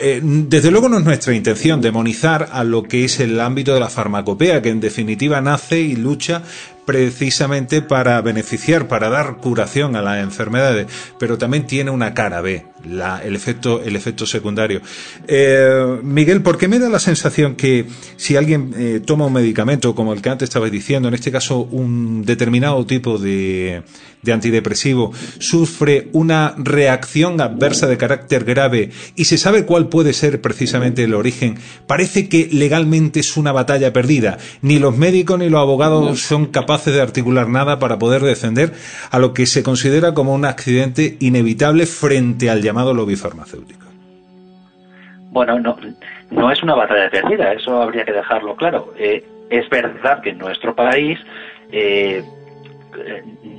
[0.00, 3.80] Eh, desde luego no es nuestra intención demonizar a lo que es el ámbito de
[3.80, 6.42] la farmacopea, que en definitiva nace y lucha
[6.88, 10.86] precisamente para beneficiar, para dar curación a las enfermedades,
[11.18, 14.80] pero también tiene una cara B, la, el, efecto, el efecto secundario.
[15.26, 17.84] Eh, Miguel, ¿por qué me da la sensación que
[18.16, 21.58] si alguien eh, toma un medicamento, como el que antes estabais diciendo, en este caso
[21.58, 23.82] un determinado tipo de,
[24.22, 30.40] de antidepresivo, sufre una reacción adversa de carácter grave y se sabe cuál puede ser
[30.40, 34.38] precisamente el origen, parece que legalmente es una batalla perdida.
[34.62, 38.72] Ni los médicos ni los abogados son capaces de articular nada para poder defender
[39.10, 43.86] a lo que se considera como un accidente inevitable frente al llamado lobby farmacéutico.
[45.30, 45.76] Bueno, no,
[46.30, 48.94] no es una batalla perdida, eso habría que dejarlo claro.
[48.98, 51.18] Eh, es verdad que en nuestro país
[51.70, 52.22] eh,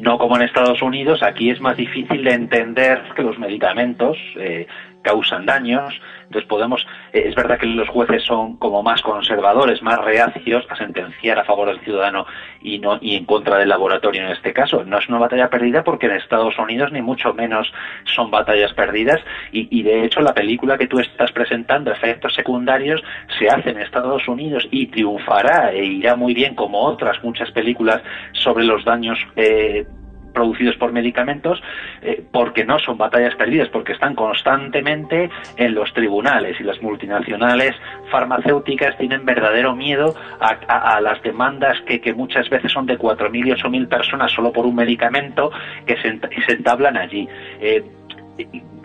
[0.02, 4.68] no como en Estados Unidos, aquí es más difícil de entender que los medicamentos eh,
[5.02, 5.94] causan daños.
[6.24, 10.76] Entonces podemos, eh, es verdad que los jueces son como más conservadores, más reacios a
[10.76, 12.26] sentenciar a favor del ciudadano
[12.62, 14.84] y no y en contra del laboratorio en este caso.
[14.84, 17.72] No es una batalla perdida porque en Estados Unidos ni mucho menos
[18.16, 19.20] son batallas perdidas
[19.52, 23.02] y, y de hecho la película que tú estás presentando, efectos secundarios,
[23.40, 28.02] se hace en Estados Unidos y triunfará e irá muy bien como otras muchas películas
[28.34, 29.86] sobre los daños eh,
[30.34, 31.62] producidos por medicamentos
[32.02, 37.76] eh, porque no son batallas perdidas, porque están constantemente en los tribunales y las multinacionales
[38.12, 43.88] farmacéuticas tienen verdadero miedo a, las demandas que, muchas veces son de 4.000 y 8.000
[43.88, 45.52] personas solo por un medicamento
[45.86, 47.28] que se, se entablan allí.
[47.62, 47.84] Eh,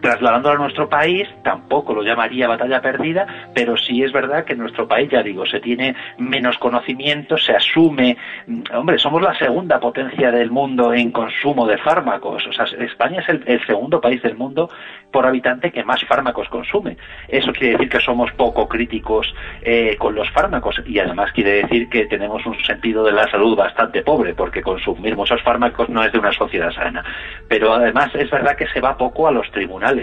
[0.05, 4.59] trasladándolo a nuestro país, tampoco lo llamaría batalla perdida, pero sí es verdad que en
[4.59, 8.15] nuestro país, ya digo, se tiene menos conocimiento, se asume,
[8.47, 13.21] mm, hombre, somos la segunda potencia del mundo en consumo de fármacos, o sea, España
[13.21, 14.69] es el, segundo país del mundo
[15.11, 16.99] por habitante que más fármacos consume.
[17.29, 19.33] Eso quiere decir que somos poco críticos
[19.63, 23.57] eh, con los fármacos y además quiere decir que tenemos un sentido de la salud
[23.57, 27.03] bastante pobre, porque consumir muchos fármacos no es de una sociedad sana.
[27.49, 29.94] Pero además es verdad que se va poco a los tribunales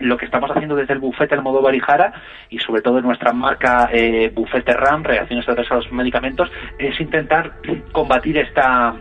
[0.00, 2.12] lo que estamos haciendo desde el bufete el modo Barijara
[2.50, 7.00] y sobre todo en nuestra marca eh, bufete RAM, reacciones adversas a los medicamentos, es
[7.00, 7.52] intentar
[7.92, 8.94] combatir esta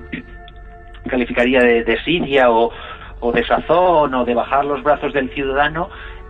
[1.07, 2.71] calificaría de, de Siria o,
[3.19, 5.89] o de sazón o de bajar los brazos del ciudadano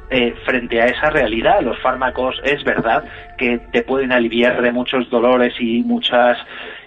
[0.09, 1.61] eh, frente a esa realidad.
[1.61, 3.03] Los fármacos es verdad
[3.37, 6.37] que te pueden aliviar de muchos dolores y muchas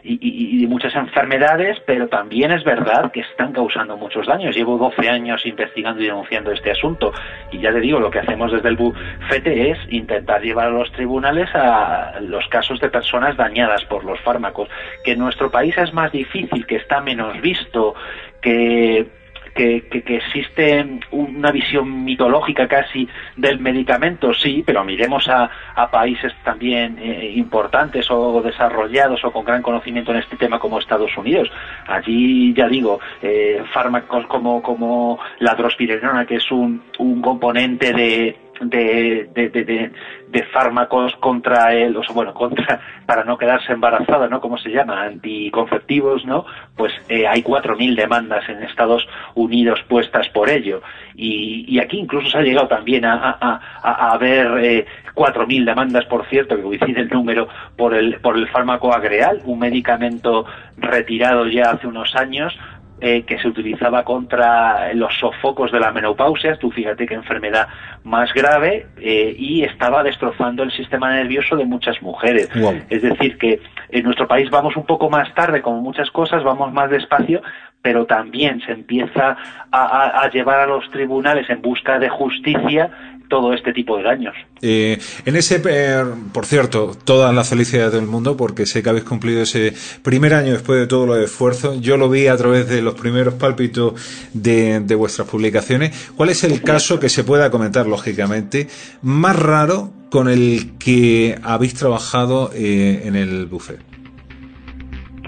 [0.03, 4.57] y, muchas enfermedades, pero también es verdad que están causando muchos daños.
[4.57, 7.13] Llevo 12 años investigando y denunciando este asunto
[7.53, 10.91] y ya te digo, lo que hacemos desde el bufete es intentar llevar a los
[10.93, 14.69] tribunales a los casos de personas dañadas por los fármacos,
[15.05, 17.95] que en nuestro país es más difícil, que está menos visto,
[18.41, 19.20] que
[19.55, 25.51] que, existe una visión mitológica casi del medicamento, sí, pero miremos a,
[25.91, 31.17] países también eh, importantes o desarrollados o con gran conocimiento en este tema como Estados
[31.17, 31.51] Unidos.
[31.87, 38.37] Allí, ya digo, eh, fármacos como, como la drospirenona, que es un, un componente de
[38.61, 39.91] de, de,
[40.29, 44.41] de, fármacos contra él, o bueno, contra, para no quedarse embarazada, ¿no?
[44.41, 45.03] ¿Cómo se llama?
[45.03, 46.45] Anticonceptivos, ¿no?
[46.77, 50.83] Pues eh, hay 4.000 demandas en Estados Unidos puestas por ello.
[51.15, 56.05] Y, y aquí incluso se ha llegado también a, a, a, haber eh, 4.000 demandas,
[56.07, 60.47] por cierto, que coincide el número, por el, por el fármaco agreal, un medicamento
[60.77, 62.57] retirado ya hace unos años,
[63.01, 67.69] eh, que se utilizaba contra los sofocos de la menopausia, tú fíjate qué enfermedad
[68.05, 72.51] más grave, eh, y estaba destrozando el sistema nervioso de muchas mujeres.
[72.89, 76.73] Es decir, que en nuestro país vamos un poco más tarde, como muchas cosas, vamos
[76.73, 77.43] más despacio,
[77.83, 79.37] pero también se empieza
[79.71, 82.91] a, a llevar a los tribunales en busca de justicia
[83.31, 84.35] todo este tipo de daños.
[84.61, 86.05] Eh, en ese, eh,
[86.35, 89.73] por cierto, todas las felicidades del mundo, porque sé que habéis cumplido ese
[90.03, 91.81] primer año después de todos los esfuerzos.
[91.81, 93.95] Yo lo vi a través de los primeros pálpitos
[94.35, 96.11] de, vuestras publicaciones.
[96.15, 98.69] ¿Cuál es el caso que se pueda comentar, lógicamente,
[99.01, 103.90] más raro con el que habéis trabajado eh, en el buffet?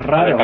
[0.02, 0.38] Raro.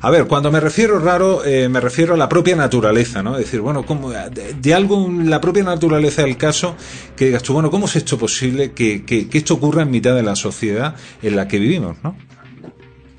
[0.00, 3.32] A ver, cuando me refiero raro, eh, me refiero a la propia naturaleza, ¿no?
[3.32, 6.76] Es decir, bueno, ¿cómo, de, algo, la propia naturaleza del caso,
[7.16, 10.22] que digas tú, bueno, ¿cómo es esto posible que, que, esto ocurra en mitad de
[10.22, 12.16] la sociedad en la que vivimos, ¿no?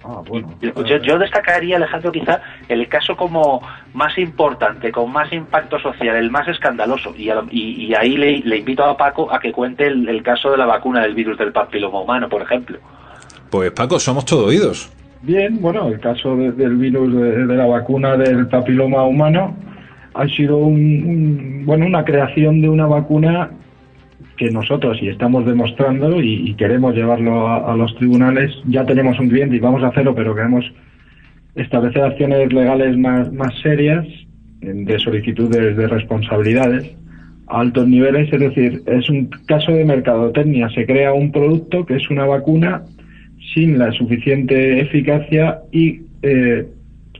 [0.05, 0.49] Ah, bueno.
[0.59, 3.61] yo, destacaría, Alejandro, quizá el caso como
[3.93, 7.14] más importante, con más impacto social, el más escandaloso.
[7.18, 10.66] Y, y, ahí le, invito a Paco a que cuente el, el, caso de la
[10.66, 12.80] vacuna del virus del papiloma humano, por ejemplo.
[13.49, 14.91] Pues Paco, somos todo oídos.
[15.24, 19.55] Bien, bueno, el caso del virus de, la vacuna del papiloma humano
[20.13, 23.49] ha sido un, bueno, una creación de una vacuna
[24.36, 29.55] que nosotros, y estamos demostrando y, queremos llevarlo a, los tribunales, ya tenemos un cliente
[29.55, 30.65] y vamos a hacerlo, pero queremos
[31.55, 34.05] establecer acciones legales más, más serias
[34.59, 36.97] de solicitudes de responsabilidades
[37.47, 40.67] a altos niveles, es decir, es un caso de mercadotecnia.
[40.76, 42.84] Se crea un producto que es una vacuna
[43.54, 46.66] sin la suficiente eficacia y eh,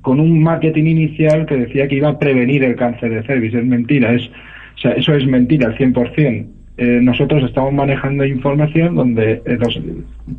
[0.02, 3.56] con un marketing inicial que decía que iba a prevenir el cáncer de cervix.
[3.56, 4.30] Es mentira, es,
[4.76, 6.46] o sea, eso es mentira al 100%.
[6.76, 9.60] Eh, nosotros estamos manejando información donde eh,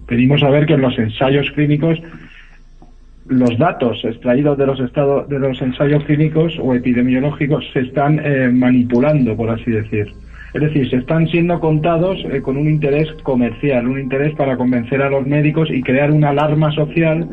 [0.07, 1.99] pedimos saber que en los ensayos clínicos
[3.29, 8.51] los datos extraídos de los estados de los ensayos clínicos o epidemiológicos se están eh,
[8.53, 10.13] manipulando, por así decir.
[10.55, 15.03] Es decir, se están siendo contados eh, con un interés comercial, un interés para convencer
[15.03, 17.29] a los médicos y crear una alarma social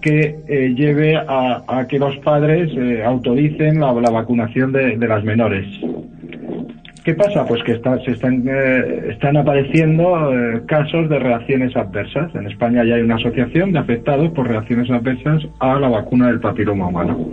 [0.00, 2.72] que eh, lleve a, que los padres
[3.04, 5.66] autoricen la, vacunación de las menores.
[7.04, 7.44] ¿Qué pasa?
[7.44, 12.32] Pues que se están, eh, están apareciendo eh, casos de reacciones adversas.
[12.36, 16.38] En España ya hay una asociación de afectados por reacciones adversas a la vacuna del
[16.38, 17.28] papiloma humano.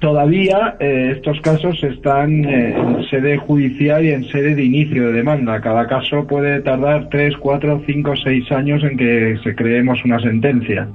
[0.00, 5.60] Todavía eh, estos casos están en sede judicial y en sede de inicio de demanda.
[5.60, 10.88] Cada caso puede tardar 3, 4, 5, 6 años en que se creemos una sentencia.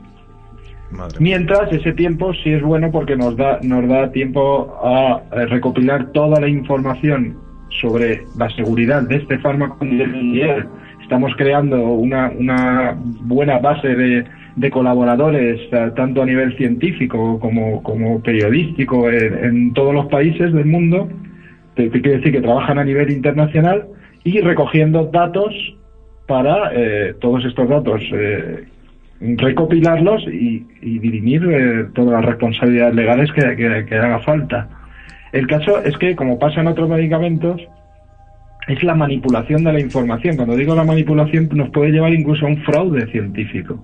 [1.19, 6.39] Mientras ese tiempo sí es bueno porque nos da, nos da tiempo a recopilar toda
[6.39, 7.37] la información
[7.79, 9.77] sobre la seguridad de este fármaco.
[11.01, 14.25] Estamos creando una, una buena base de,
[14.59, 20.65] de colaboradores, eh, tanto a nivel científico como, como periodístico, en, todos los países del
[20.65, 21.07] mundo,
[21.75, 23.87] que quiere decir que trabajan a nivel internacional
[24.25, 25.53] y recogiendo datos
[26.27, 28.65] para eh, todos estos datos eh,
[29.21, 34.67] recopilarlos y, dirimir todas las responsabilidades legales que, que haga falta.
[35.31, 37.61] El caso es que, como pasa en otros medicamentos,
[38.67, 40.35] es la manipulación de la información.
[40.35, 43.81] Cuando digo la manipulación, nos puede llevar incluso a un fraude científico,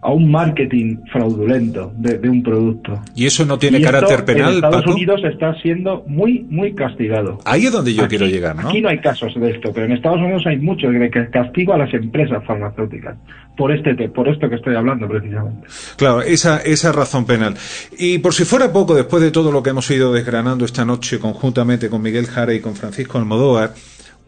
[0.00, 3.00] a un marketing fraudulento de, un producto.
[3.14, 4.50] ¿Y eso no tiene carácter penal?
[4.50, 7.38] En Estados Unidos está siendo muy, muy castigado.
[7.44, 8.68] Ahí es donde yo quiero llegar, ¿no?
[8.68, 11.78] Aquí no hay casos de esto, pero en Estados Unidos hay muchos de castigo a
[11.78, 13.16] las empresas farmacéuticas
[13.56, 15.66] por este por esto que estoy hablando precisamente.
[15.96, 17.56] Claro, esa esa razón penal.
[17.98, 21.18] Y por si fuera poco, después de todo lo que hemos ido desgranando esta noche
[21.18, 23.74] conjuntamente con Miguel Jara y con Francisco Almodóvar,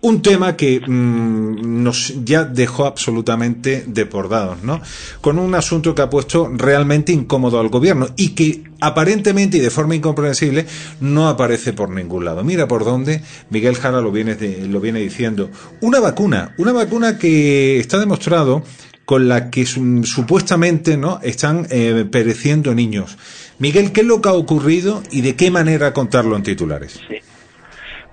[0.02, 4.80] un tema que mm, nos ya dejó absolutamente depordados, ¿no?
[5.20, 9.70] Con un asunto que ha puesto realmente incómodo al gobierno y que aparentemente y de
[9.70, 10.66] forma incomprensible
[11.00, 12.44] no aparece por ningún lado.
[12.44, 14.36] Mira por dónde Miguel Jara lo viene,
[14.68, 15.50] lo viene diciendo.
[15.80, 18.62] Una vacuna, una vacuna que está demostrado
[19.04, 23.18] con la que supuestamente no están eh, pereciendo niños.
[23.58, 27.00] Miguel, ¿qué es lo que ha ocurrido y de qué manera contarlo en titulares?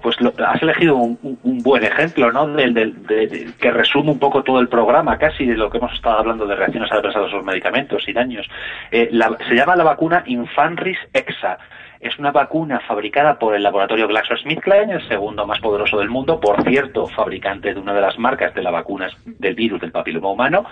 [0.08, 1.18] Pues has elegido un,
[1.64, 2.48] buen ejemplo, ¿no?
[2.48, 6.48] De, que resume un poco todo el programa, casi de lo que hemos estado hablando
[6.48, 8.48] de reacciones adversas a los medicamentos y daños.
[8.90, 9.10] Eh,
[9.50, 11.58] se llama la vacuna Infanris Exa.
[12.00, 16.64] Es una vacuna fabricada por el laboratorio GlaxoSmithKline, el segundo más poderoso del mundo, por
[16.64, 20.66] cierto, fabricante de una de las marcas de las vacunas del virus del papiloma humano.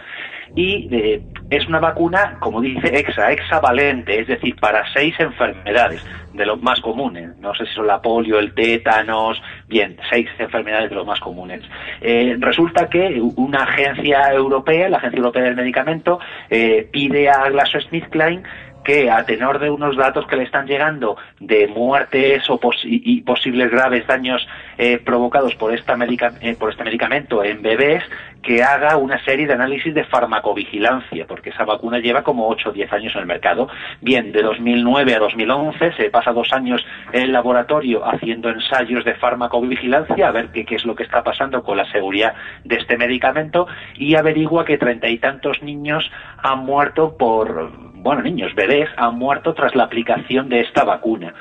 [0.55, 6.45] Y eh, es una vacuna, como dice EXA, hexavalente, es decir, para seis enfermedades de
[6.45, 7.36] los más comunes.
[7.39, 11.61] No sé si son la polio, el tétanos, bien, seis enfermedades de los más comunes.
[12.01, 16.19] Eh, resulta que una agencia europea, la Agencia Europea del Medicamento,
[16.49, 18.43] eh, pide a GlaxoSmithKline
[18.86, 23.69] que a tenor de unos datos que le están llegando de muertes o y, posibles
[23.71, 25.97] graves daños eh, provocados por, esta
[26.41, 28.03] eh, por este medicamento en bebés,
[28.45, 32.71] que haga una serie de análisis de farmacovigilancia, porque esa vacuna lleva como 8 o
[32.73, 33.67] 10 años en el mercado.
[34.01, 39.15] Bien, de 2009 a 2011 se pasa dos años en el laboratorio haciendo ensayos de
[39.15, 42.97] farmacovigilancia, a ver qué, qué es lo que está pasando con la seguridad de este
[42.97, 49.17] medicamento, y averigua que treinta y tantos niños han muerto por bueno, niños, bebés han
[49.17, 51.33] muerto tras la aplicación de esta vacuna.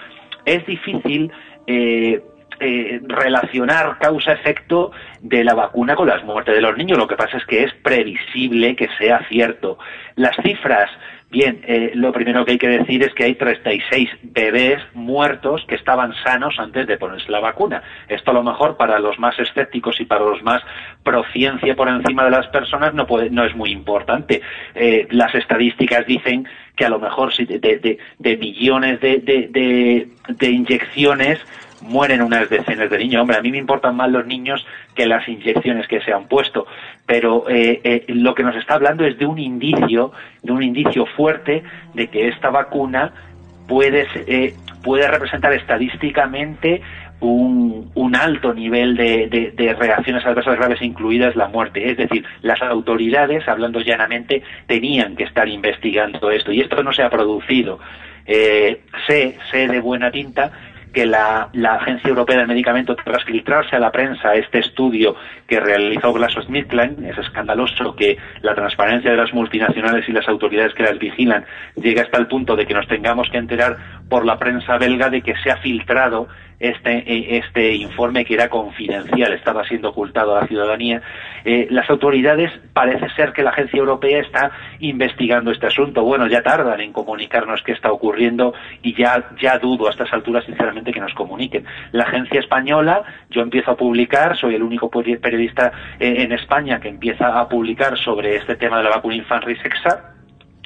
[0.46, 1.30] Es difícil
[1.66, 2.22] eh,
[2.61, 6.98] eh, relacionar causa-efecto de la vacuna con las muertes de los niños.
[6.98, 9.78] Lo que pasa es que es previsible que sea cierto.
[10.16, 10.90] Las cifras
[11.34, 15.74] Bien, eh, lo primero que hay que decir es que hay 36 bebés muertos que
[15.74, 17.82] estaban sanos antes de ponerse la vacuna.
[18.09, 20.62] Esto a lo mejor para los más escépticos y para los más
[21.02, 24.42] pro ciencia por encima de las personas no, puede, no es muy importante.
[24.76, 26.46] Eh, las estadísticas dicen
[26.76, 30.07] que a lo mejor de, de millones de
[30.40, 31.40] inyecciones
[31.85, 33.20] mueren unas decenas de niños.
[33.20, 36.66] Hombre, a mí me importan más los niños que las inyecciones que se han puesto,
[37.07, 40.12] pero eh, eh, lo que nos está hablando es de un indicio,
[40.43, 41.62] de un indicio fuerte
[41.95, 43.12] de que esta vacuna
[43.68, 46.82] puede, eh, puede representar estadísticamente
[47.20, 51.91] un, un alto nivel de, de, reacciones adversas graves, incluidas la muerte.
[51.91, 57.03] Es decir, las autoridades, hablando llanamente, tenían que estar investigando esto y esto no se
[57.03, 57.78] ha producido.
[58.26, 60.51] Eh, sé, sé de buena tinta
[60.95, 65.16] que la, la, Agencia Europea del Medicamento, tras filtrarse a la prensa este estudio
[65.47, 70.84] que realizó GlaxoSmithKline, es escandaloso que la transparencia de las multinacionales y las autoridades que
[70.84, 73.76] las vigilan llegue hasta el punto de que nos tengamos que enterar
[74.09, 76.28] por la prensa belga de que se ha filtrado
[76.69, 81.03] este, este informe que era confidencial, estaba siendo ocultado a la ciudadanía.
[81.45, 84.51] Eh, las autoridades parece ser que la agencia europea está
[84.81, 86.03] investigando este asunto.
[86.03, 90.45] Bueno, ya tardan en comunicarnos qué está ocurriendo y ya, ya dudo a estas alturas,
[90.45, 91.65] sinceramente, que nos comuniquen.
[91.93, 96.89] La agencia española, yo empiezo a publicar, soy el único periodista eh, en España que
[96.89, 100.14] empieza a publicar sobre este tema de la vacuna Infanrisexa.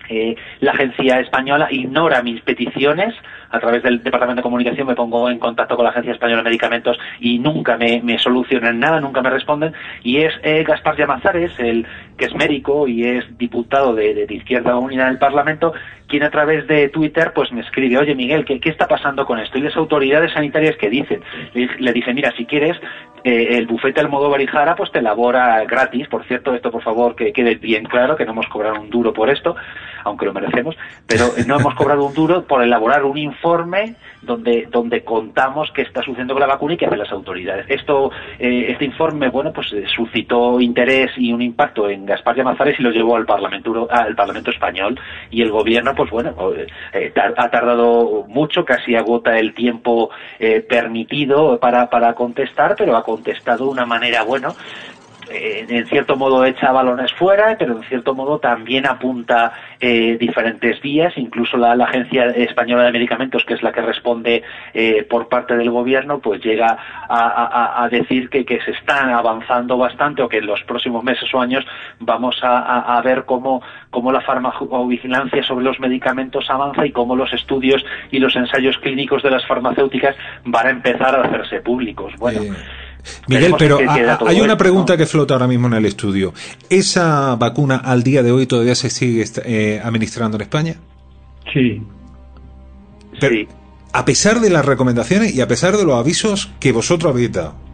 [0.09, 3.15] Eh, la agencia española ignora mis peticiones
[3.51, 6.51] a través del Departamento de Comunicación me pongo en contacto con la Agencia Española de
[6.51, 9.73] Medicamentos y nunca me, me solucionan nada, nunca me responden.
[10.03, 11.87] Y es eh, Gaspar Llamazares, el
[12.17, 15.73] que es médico y es diputado de, Izquierda Unida del Parlamento,
[16.07, 19.59] quien a través de Twitter pues me escribe, oye Miguel, ¿qué, está pasando con esto?
[19.59, 21.23] Y las autoridades sanitarias que dicen,
[21.55, 22.77] le, le dicen, mira, si quieres,
[23.25, 27.17] eh, el bufete Almodóvar y Jara pues te elabora gratis, por cierto, esto por favor
[27.17, 29.57] que quede bien claro, que no hemos cobrado un duro por esto,
[30.05, 30.77] aunque lo merecemos,
[31.07, 36.03] pero no hemos cobrado un duro por elaborar un informe donde, donde contamos qué está
[36.03, 37.67] sucediendo con la vacuna y qué hacen las autoridades.
[37.69, 42.79] Esto, eh, este informe, bueno, pues eh, suscitó interés y un impacto en Gaspar Llamazares
[42.79, 44.99] y lo llevó al Parlamento, al Parlamento español
[45.31, 46.35] y el gobierno, pues bueno,
[46.93, 53.03] eh, ha tardado mucho, casi agota el tiempo eh, permitido para, para contestar, pero ha
[53.03, 54.55] contestado de una manera, bueno,
[55.31, 60.81] eh, en cierto modo echa balones fuera, pero en cierto modo también apunta eh, diferentes
[60.81, 64.43] vías, incluso la, Agencia Española de Medicamentos, que es la que responde
[64.75, 66.77] eh, por parte del gobierno, pues llega
[67.09, 71.65] a, decir que, se están avanzando bastante o que en los próximos meses o años
[72.01, 77.33] vamos a, a ver cómo, cómo la farmacovigilancia sobre los medicamentos avanza y cómo los
[77.33, 82.13] estudios y los ensayos clínicos de las farmacéuticas van a empezar a hacerse públicos.
[82.19, 82.41] Bueno.
[83.27, 83.79] Miguel, pero
[84.27, 86.33] hay una pregunta que flota ahora mismo en el estudio.
[86.69, 90.77] ¿Esa vacuna al día de hoy todavía se sigue eh, administrando en España?
[91.53, 91.83] Sí.
[93.21, 93.49] Pero, sí.
[93.93, 97.68] A pesar de las recomendaciones y a pesar de los avisos que vosotros habéis dado.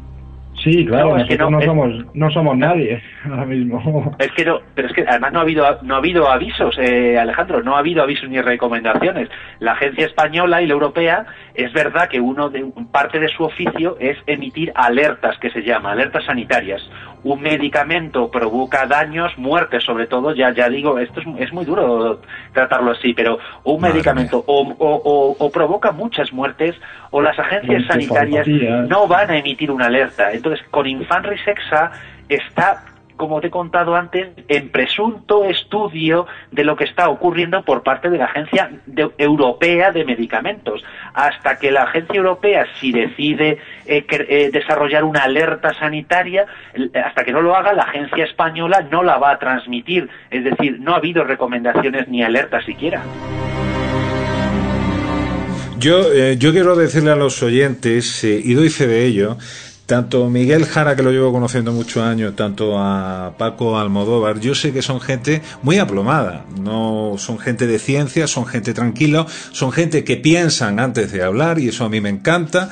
[0.65, 4.17] Sí, claro, no, nosotros no, no, somos, no somos nadie ahora mismo.
[4.19, 7.19] Es que no, pero es que además no ha habido, no ha habido avisos, eh,
[7.19, 9.29] Alejandro, no ha habido avisos ni recomendaciones.
[9.61, 13.99] La agencia española y la europea, es verdad que uno de, parte de su oficio
[14.01, 16.83] es emitir alertas, que se llama, alertas sanitarias.
[17.25, 22.21] Un medicamento provoca daños, muertes sobre todo, ya, ya digo, esto es, es muy duro
[22.53, 26.77] tratarlo así, pero un Madre medicamento o, o, o, o, provoca muchas muertes
[27.11, 28.47] o las agencias sanitarias
[28.89, 30.33] no van a emitir una alerta.
[30.33, 31.93] Entonces, con Infanrisexa
[32.29, 32.85] está
[33.17, 38.11] como te he contado antes, en presunto estudio de lo que está ocurriendo por parte
[38.11, 38.71] de la Agencia
[39.19, 40.83] Europea de Medicamentos.
[41.15, 46.47] Hasta que la Agencia Europea, si decide eh, eh, desarrollar una alerta sanitaria,
[47.05, 50.09] hasta que no lo haga, la Agencia Española no la va a transmitir.
[50.31, 53.03] Es decir, no ha habido recomendaciones ni alertas siquiera.
[55.79, 59.37] Yo, eh, yo quiero decirle a los oyentes, y doy fe de ello,
[59.87, 64.73] tanto Miguel Jara, que lo llevo conociendo muchos años, tanto a Paco Almodóvar, yo sé
[64.73, 70.05] que son gente muy aplomada, no son gente de ciencia, son gente tranquila, son gente
[70.05, 72.71] que piensan antes de hablar y eso a mí me encanta.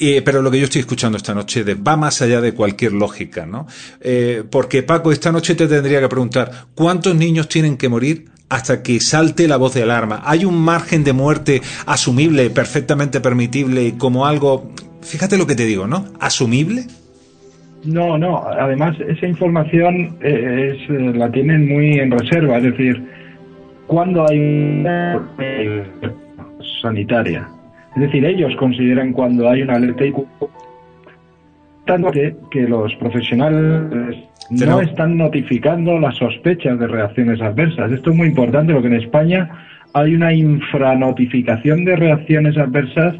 [0.00, 2.92] Eh, pero lo que yo estoy escuchando esta noche de, va más allá de cualquier
[2.92, 3.66] lógica, ¿no?
[4.00, 8.82] Eh, porque Paco, esta noche te tendría que preguntar, ¿cuántos niños tienen que morir hasta
[8.84, 10.22] que salte la voz de alarma?
[10.24, 14.72] ¿Hay un margen de muerte asumible, perfectamente permitible, como algo
[15.02, 16.04] fíjate lo que te digo, ¿no?
[16.20, 16.84] ¿Asumible?
[17.84, 18.44] No, no.
[18.46, 22.58] Además, esa información eh, es, la tienen muy en reserva.
[22.58, 23.02] Es decir,
[23.86, 25.28] cuando hay una
[26.82, 27.48] sanitaria.
[27.96, 30.12] Es decir, ellos consideran cuando hay una alerta y
[31.86, 34.16] tanto que, que los profesionales
[34.50, 37.90] no están notificando las sospechas de reacciones adversas.
[37.90, 39.48] Esto es muy importante porque en España
[39.94, 43.16] hay una infranotificación de reacciones adversas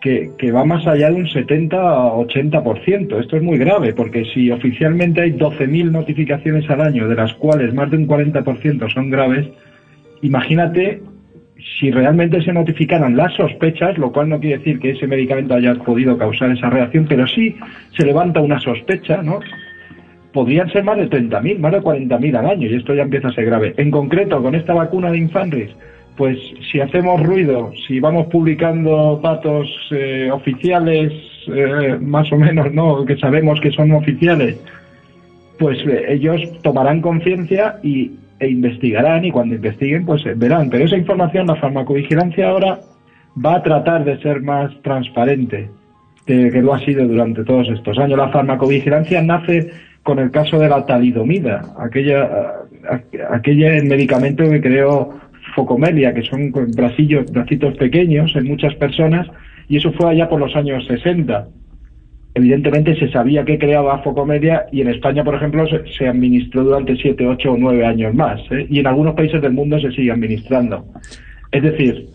[0.00, 3.20] que, va más allá de un 70-80%.
[3.20, 7.74] Esto es muy grave, porque si oficialmente hay 12.000 notificaciones al año, de las cuales
[7.74, 9.48] más de un 40% son graves,
[10.22, 11.02] imagínate
[11.80, 15.74] si realmente se notificaran las sospechas, lo cual no quiere decir que ese medicamento haya
[15.74, 17.56] podido causar esa reacción, pero sí
[17.96, 19.40] se levanta una sospecha, ¿no?
[20.32, 23.32] Podrían ser más de 30.000, más de 40.000 al año, y esto ya empieza a
[23.32, 23.74] ser grave.
[23.76, 25.70] En concreto, con esta vacuna de Infanris,
[26.18, 26.36] pues
[26.70, 31.12] si hacemos ruido, si vamos publicando datos eh, oficiales
[31.46, 33.04] eh, más o menos, ¿no?
[33.06, 34.60] Que sabemos que son oficiales,
[35.60, 38.10] pues eh, ellos tomarán conciencia y
[38.40, 40.70] e investigarán y cuando investiguen, pues eh, verán.
[40.70, 42.80] Pero esa información, la farmacovigilancia ahora
[43.44, 45.70] va a tratar de ser más transparente
[46.26, 48.18] que lo ha sido durante todos estos años.
[48.18, 49.70] La farmacovigilancia nace
[50.02, 52.52] con el caso de la talidomida, aquella,
[53.30, 55.14] aquella medicamento que creó
[55.58, 59.26] focomelia, que son bracillos, bracitos pequeños en muchas personas,
[59.68, 61.48] y eso fue allá por los años 60.
[62.34, 67.26] Evidentemente se sabía que creaba focomelia y en España, por ejemplo, se, administró durante 7,
[67.26, 68.68] 8 o 9 años más, ¿eh?
[68.70, 70.84] y en algunos países del mundo se sigue administrando.
[71.50, 72.06] Es decir,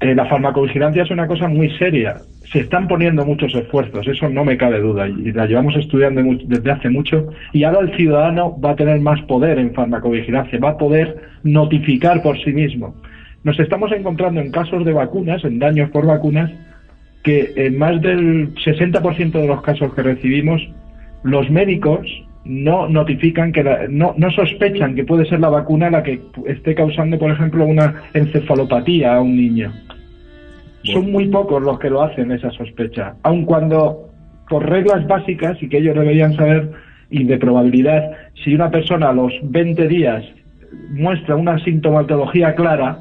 [0.00, 2.16] eh, la farmacovigilancia es una cosa muy seria.
[2.50, 6.70] Se están poniendo muchos esfuerzos, eso no me cabe duda, y la llevamos estudiando desde
[6.70, 7.28] hace mucho.
[7.52, 12.22] Y ahora el ciudadano va a tener más poder en farmacovigilancia, va a poder notificar
[12.22, 12.94] por sí mismo.
[13.44, 16.50] Nos estamos encontrando en casos de vacunas, en daños por vacunas,
[17.22, 20.66] que en más del 60% de los casos que recibimos,
[21.22, 22.06] los médicos
[22.44, 27.18] no notifican que no, no sospechan que puede ser la vacuna la que esté causando,
[27.18, 29.72] por ejemplo, una encefalopatía a un niño.
[30.84, 34.08] Son muy pocos los que lo hacen esa sospecha, aun cuando
[34.48, 36.70] por reglas básicas y que ellos deberían saber
[37.10, 38.12] y de probabilidad,
[38.42, 40.24] si una persona a los 20 días
[40.90, 43.00] muestra una sintomatología clara,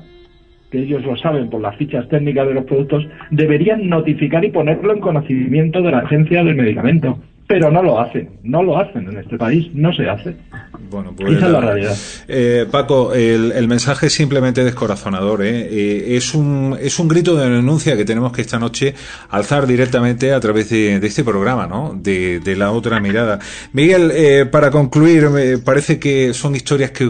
[0.71, 4.93] que ellos lo saben por las fichas técnicas de los productos, deberían notificar y ponerlo
[4.93, 7.19] en conocimiento de la agencia del medicamento
[7.49, 10.35] pero no lo hacen, no lo hacen en este país, no se hace.
[10.91, 11.97] Bueno, pues Esa es la realidad.
[12.27, 15.41] Eh, Paco, el, mensaje es simplemente descorazonador.
[15.41, 15.61] ¿eh?
[15.61, 16.15] ¿eh?
[16.15, 18.93] es, un, es un grito de denuncia que tenemos que esta noche
[19.31, 21.95] alzar directamente a través de, este programa, ¿no?
[21.95, 23.39] De, la otra mirada.
[23.73, 27.09] Miguel, eh, para concluir, me parece que son historias que,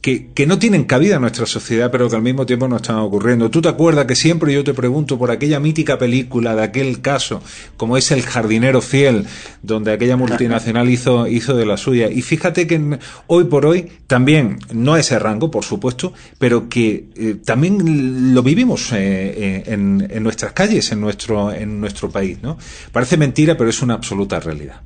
[0.00, 2.96] que, que, no tienen cabida en nuestra sociedad, pero que al mismo tiempo nos están
[2.96, 3.50] ocurriendo.
[3.50, 7.42] ¿Tú te acuerdas que siempre yo te pregunto por aquella mítica película de aquel caso,
[7.76, 9.26] como es El jardinero fiel,
[9.62, 12.10] donde aquella multinacional hizo, hizo de la suya?
[12.10, 17.08] Y fíjate que hoy por hoy también, no a ese rango, por supuesto, pero que
[17.16, 22.38] eh, también lo vivimos eh, eh, en, en, nuestras calles, en nuestro, en nuestro país,
[22.42, 22.56] ¿no?
[22.90, 24.80] Parece mentira, pero es una absoluta realidad.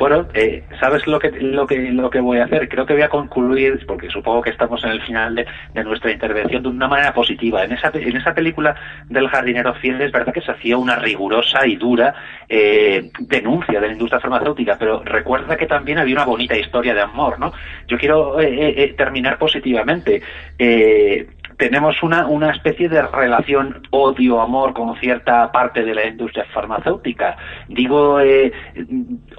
[0.00, 2.70] Bueno, eh, ¿sabes lo que, lo, que, lo que voy a hacer?
[2.70, 6.62] Creo que voy a concluir, porque supongo que estamos en el final de, nuestra intervención,
[6.62, 7.64] de una manera positiva.
[7.64, 8.74] En esa, en esa película
[9.10, 12.14] del jardinero fiel es verdad que se hacía una rigurosa y dura
[12.48, 17.02] eh, denuncia de la industria farmacéutica, pero recuerda que también había una bonita historia de
[17.02, 17.52] amor, ¿no?
[17.86, 20.22] Yo quiero eh, terminar positivamente
[21.60, 27.36] tenemos una, una especie de relación odio-amor con cierta parte de la industria farmacéutica.
[27.68, 28.50] Digo eh,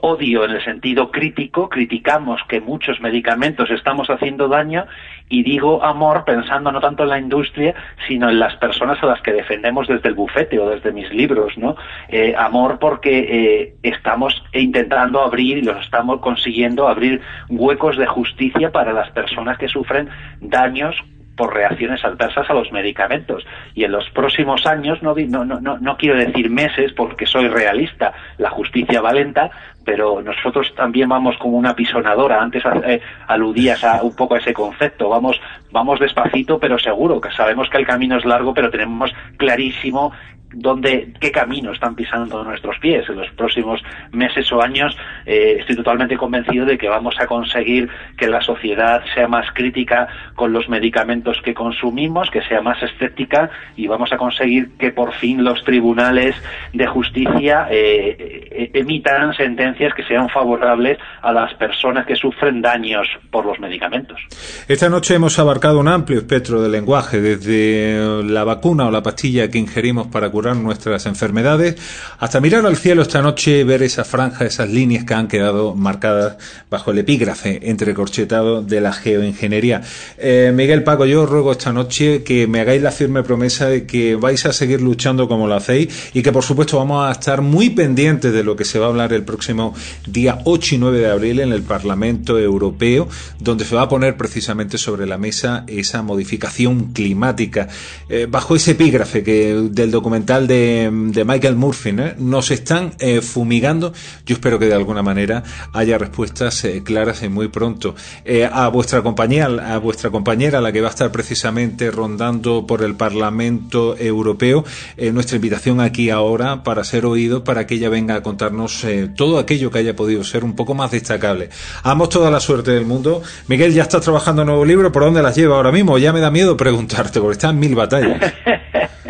[0.02, 4.86] odio en el sentido crítico, criticamos que muchos medicamentos estamos haciendo daño
[5.30, 7.74] y digo amor pensando no tanto en la industria,
[8.08, 11.58] sino en las personas a las que defendemos desde el bufete o desde mis libros,
[11.58, 11.76] ¿no?
[12.08, 17.20] Eh, amor porque eh, estamos intentando abrir y los estamos consiguiendo abrir
[17.50, 20.08] huecos de justicia para las personas que sufren
[20.40, 20.96] daños
[21.42, 23.44] por reacciones adversas a los medicamentos.
[23.74, 28.14] Y en los próximos años, no, no, no, no quiero decir meses porque soy realista,
[28.38, 29.50] la justicia va lenta,
[29.84, 32.40] pero nosotros también vamos como una pisonadora.
[32.40, 35.10] Antes eh, aludías a un poco a ese concepto.
[35.10, 40.12] Vamos, vamos despacito, pero seguro, sabemos que el camino es largo, pero tenemos clarísimo
[40.54, 43.08] dónde, qué camino están pisando nuestros pies.
[43.10, 43.82] En los próximos
[44.12, 44.96] meses o años
[45.26, 50.08] eh, estoy totalmente convencido de que vamos a conseguir que la sociedad sea más crítica
[50.36, 55.14] con los medicamentos que consumimos, que sea más escéptica y vamos a conseguir que por
[55.14, 56.36] fin los tribunales
[56.74, 63.08] de justicia eh, eh, emitan sentencias que sean favorables a las personas que sufren daños
[63.30, 64.20] por los medicamentos.
[64.68, 69.50] Esta noche hemos abarcado un amplio espectro de lenguaje, desde la vacuna o la pastilla
[69.50, 71.76] que ingerimos para curar nuestras enfermedades,
[72.20, 76.38] hasta mirar al cielo esta noche ver esa franja, esas líneas que han quedado marcadas
[76.70, 79.82] bajo el epígrafe entrecorchetado de la geoingeniería.
[80.18, 84.16] Eh, Miguel Paco, yo ruego esta noche que me hagáis la firme promesa de que
[84.16, 87.70] vais a seguir luchando como lo hacéis y que por supuesto vamos a estar muy
[87.70, 89.76] pendientes de lo que se va a hablar el próximo
[90.08, 93.08] día 8 y 9 de abril en el Parlamento Europeo,
[93.40, 97.68] donde se va a poner precisamente sobre la mesa esa modificación climática.
[98.10, 103.92] Eh, bajo ese epígrafe que del documental de, Michael Murphy, nos están eh, fumigando.
[104.26, 107.96] Yo espero que de alguna manera haya respuestas eh, claras y muy pronto.
[108.24, 112.82] Eh, a vuestra compañía, a vuestra compañera, la que va a estar precisamente rondando por
[112.82, 114.64] el Parlamento Europeo,
[115.12, 119.70] nuestra invitación aquí ahora para ser oído, para que ella venga a contarnos todo aquello
[119.70, 121.50] que haya podido ser un poco más destacable.
[121.84, 123.22] Amos toda la suerte del mundo.
[123.48, 124.92] Miguel, ya estás trabajando en nuevo libro.
[124.92, 125.98] ¿Por dónde las lleva ahora mismo?
[125.98, 128.34] Ya me da miedo preguntarte, porque está en mil batallas.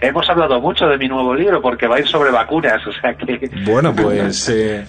[0.00, 3.14] hemos hablado mucho de mi nuevo libro porque va a ir sobre vacunas, o sea
[3.14, 3.50] que...
[3.64, 4.84] Bueno, pues eh,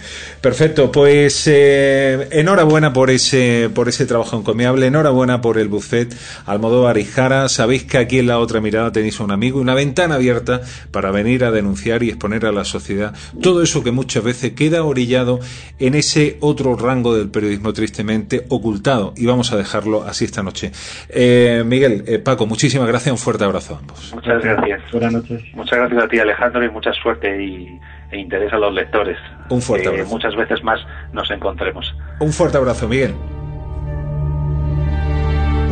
[0.48, 6.98] perfecto, pues eh, enhorabuena por ese, por ese trabajo encomiable, enhorabuena por el buffet Almodóvar
[6.98, 10.16] y Jara, sabéis que aquí en la otra mirada tenéis a un amigo, una ventana
[10.16, 14.54] abierta para venir a denunciar y exponer a la sociedad todo eso que muchas veces
[14.54, 15.42] queda orillado
[15.80, 20.72] en ese otro rango del periodismo tristemente ocultado y vamos a dejarlo así esta noche.
[21.10, 24.14] Eh, Miguel, eh, Paco, muchísimas gracias, un fuerte abrazo a ambos.
[24.14, 24.82] Muchas gracias.
[24.94, 25.44] Buenas noches.
[25.54, 27.78] Muchas gracias a ti Alejandro y mucha suerte y,
[28.12, 29.18] e interés a los lectores.
[29.50, 30.10] Un fuerte Que abrazo.
[30.10, 30.80] muchas veces más
[31.14, 31.94] nos encontremos.
[32.20, 33.14] Un fuerte abrazo, Miguel.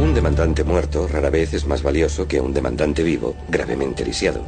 [0.02, 4.42] Un demandante muerto rara vez es más valioso que un demandante vivo gravemente lisiado.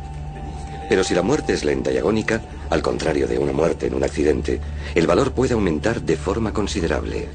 [0.90, 4.04] Pero si la muerte es lenta y agónica, al contrario de una muerte en un
[4.04, 4.62] accidente,
[4.96, 7.28] el valor puede aumentar de forma considerable.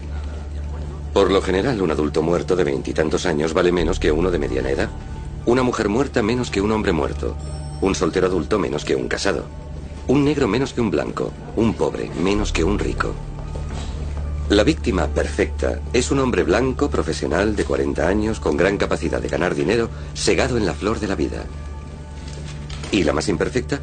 [1.12, 4.70] Por lo general, un adulto muerto de veintitantos años vale menos que uno de mediana
[4.70, 4.88] edad.
[5.44, 7.36] Una mujer muerta menos que un hombre muerto.
[7.82, 9.44] Un soltero adulto menos que un casado.
[10.08, 11.32] Un negro menos que un blanco.
[11.56, 13.14] Un pobre menos que un rico.
[14.48, 19.28] La víctima perfecta es un hombre blanco, profesional, de 40 años, con gran capacidad de
[19.28, 21.44] ganar dinero, segado en la flor de la vida.
[22.90, 23.80] ¿Y la más imperfecta?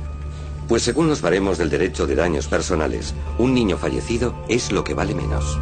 [0.68, 4.94] Pues según los baremos del derecho de daños personales, un niño fallecido es lo que
[4.94, 5.58] vale menos.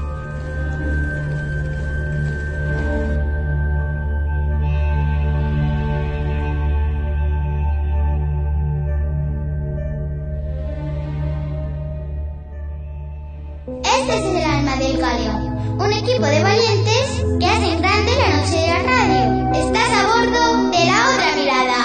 [16.18, 19.52] Equipo de valientes que hacen grande la noche de la radio.
[19.54, 21.78] Estás a bordo de la otra mirada.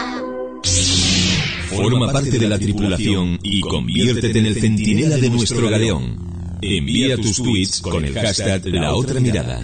[1.68, 6.16] Forma parte de la tripulación y conviértete en el centinela de nuestro galeón.
[6.62, 9.62] Envía tus tweets con el hashtag La Otra Mirada.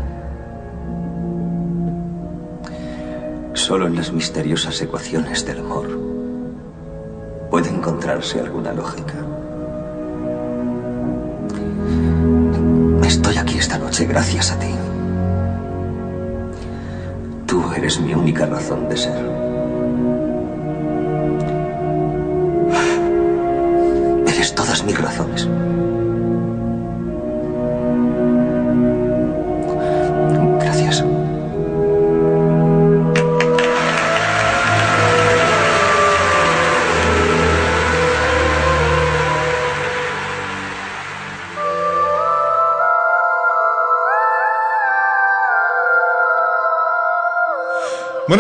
[3.58, 5.88] Solo en las misteriosas ecuaciones del amor
[7.50, 9.16] puede encontrarse alguna lógica.
[13.04, 14.74] Estoy aquí esta noche gracias a ti.
[17.48, 19.26] Tú eres mi única razón de ser.
[24.28, 25.50] Eres todas mis razones.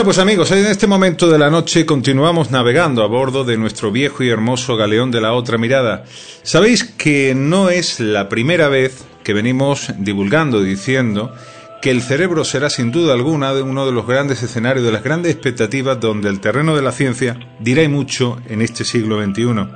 [0.08, 4.24] Pues amigos, en este momento de la noche continuamos navegando a bordo de nuestro viejo
[4.24, 6.06] y hermoso galeón de la otra mirada.
[6.44, 11.36] Sabéis que no es la primera vez que venimos divulgando, diciendo
[11.82, 15.04] que el cerebro será sin duda alguna de uno de los grandes escenarios, de las
[15.04, 19.68] grandes expectativas donde el terreno de la ciencia dirá y mucho en este siglo XXI.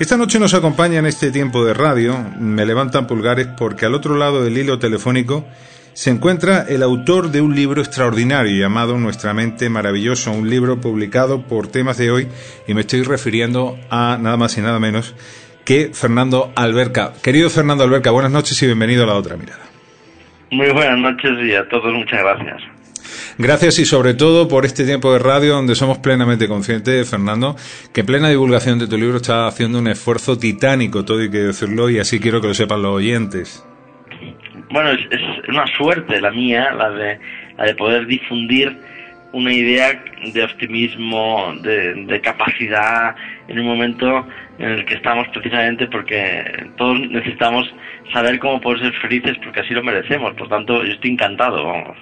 [0.00, 4.16] Esta noche nos acompaña en este tiempo de radio, me levantan pulgares porque al otro
[4.16, 5.44] lado del hilo telefónico
[6.00, 11.42] se encuentra el autor de un libro extraordinario llamado Nuestra mente maravillosa, un libro publicado
[11.42, 12.26] por temas de hoy
[12.66, 15.14] y me estoy refiriendo a nada más y nada menos
[15.62, 17.12] que Fernando Alberca.
[17.22, 19.60] Querido Fernando Alberca, buenas noches y bienvenido a la otra mirada.
[20.50, 22.62] Muy buenas noches y a todos muchas gracias.
[23.36, 27.56] Gracias y sobre todo por este tiempo de radio donde somos plenamente conscientes, Fernando,
[27.92, 31.40] que en plena divulgación de tu libro está haciendo un esfuerzo titánico, todo hay que
[31.40, 33.62] decirlo, y así quiero que lo sepan los oyentes.
[34.70, 37.18] Bueno, es, es una suerte la mía, la de,
[37.56, 38.76] la de poder difundir
[39.32, 40.02] una idea
[40.32, 43.14] de optimismo, de, capacidad
[43.48, 44.26] en un momento
[44.58, 47.72] en el que estamos precisamente porque todos necesitamos
[48.12, 50.34] saber cómo poder ser felices porque así lo merecemos.
[50.34, 51.96] Por tanto, yo estoy encantado, vamos.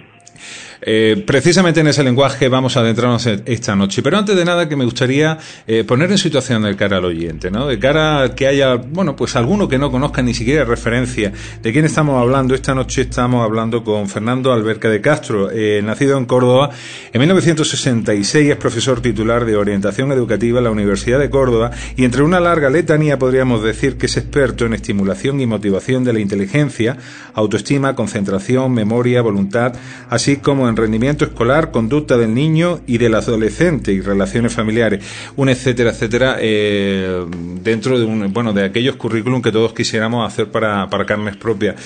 [0.81, 4.03] Eh, precisamente en ese lenguaje vamos a adentrarnos esta noche.
[4.03, 7.51] Pero antes de nada que me gustaría eh, poner en situación de cara al oyente,
[7.51, 7.67] ¿no?
[7.67, 11.73] De cara a que haya, bueno, pues alguno que no conozca ni siquiera referencia de
[11.73, 12.55] quién estamos hablando.
[12.55, 16.71] Esta noche estamos hablando con Fernando Alberca de Castro, eh, nacido en Córdoba
[17.13, 22.23] en 1966, es profesor titular de orientación educativa en la Universidad de Córdoba y entre
[22.23, 26.97] una larga letanía podríamos decir que es experto en estimulación y motivación de la inteligencia,
[27.35, 29.75] autoestima, concentración, memoria, voluntad,
[30.09, 35.05] así como en rendimiento escolar, conducta del niño y del adolescente y relaciones familiares,
[35.37, 37.25] un etcétera, etcétera, eh,
[37.63, 41.77] dentro de un, bueno, de aquellos currículum que todos quisiéramos hacer para, para carnes propias.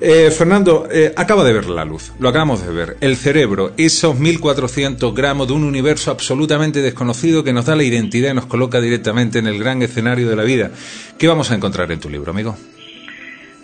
[0.00, 2.96] Eh, Fernando, eh, acaba de ver la luz, lo acabamos de ver.
[3.00, 8.30] El cerebro, esos 1400 gramos de un universo absolutamente desconocido que nos da la identidad
[8.30, 10.70] y nos coloca directamente en el gran escenario de la vida.
[11.18, 12.56] ¿Qué vamos a encontrar en tu libro, amigo?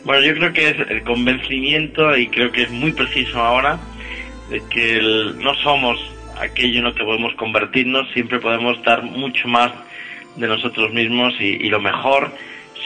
[0.04, 3.78] Bueno, yo creo que es el convencimiento y creo que es muy preciso ahora
[4.50, 5.98] de que el- no somos
[6.40, 9.72] aquello en lo que podemos convertirnos, siempre podemos dar mucho más
[10.36, 12.32] de nosotros mismos y, y lo mejor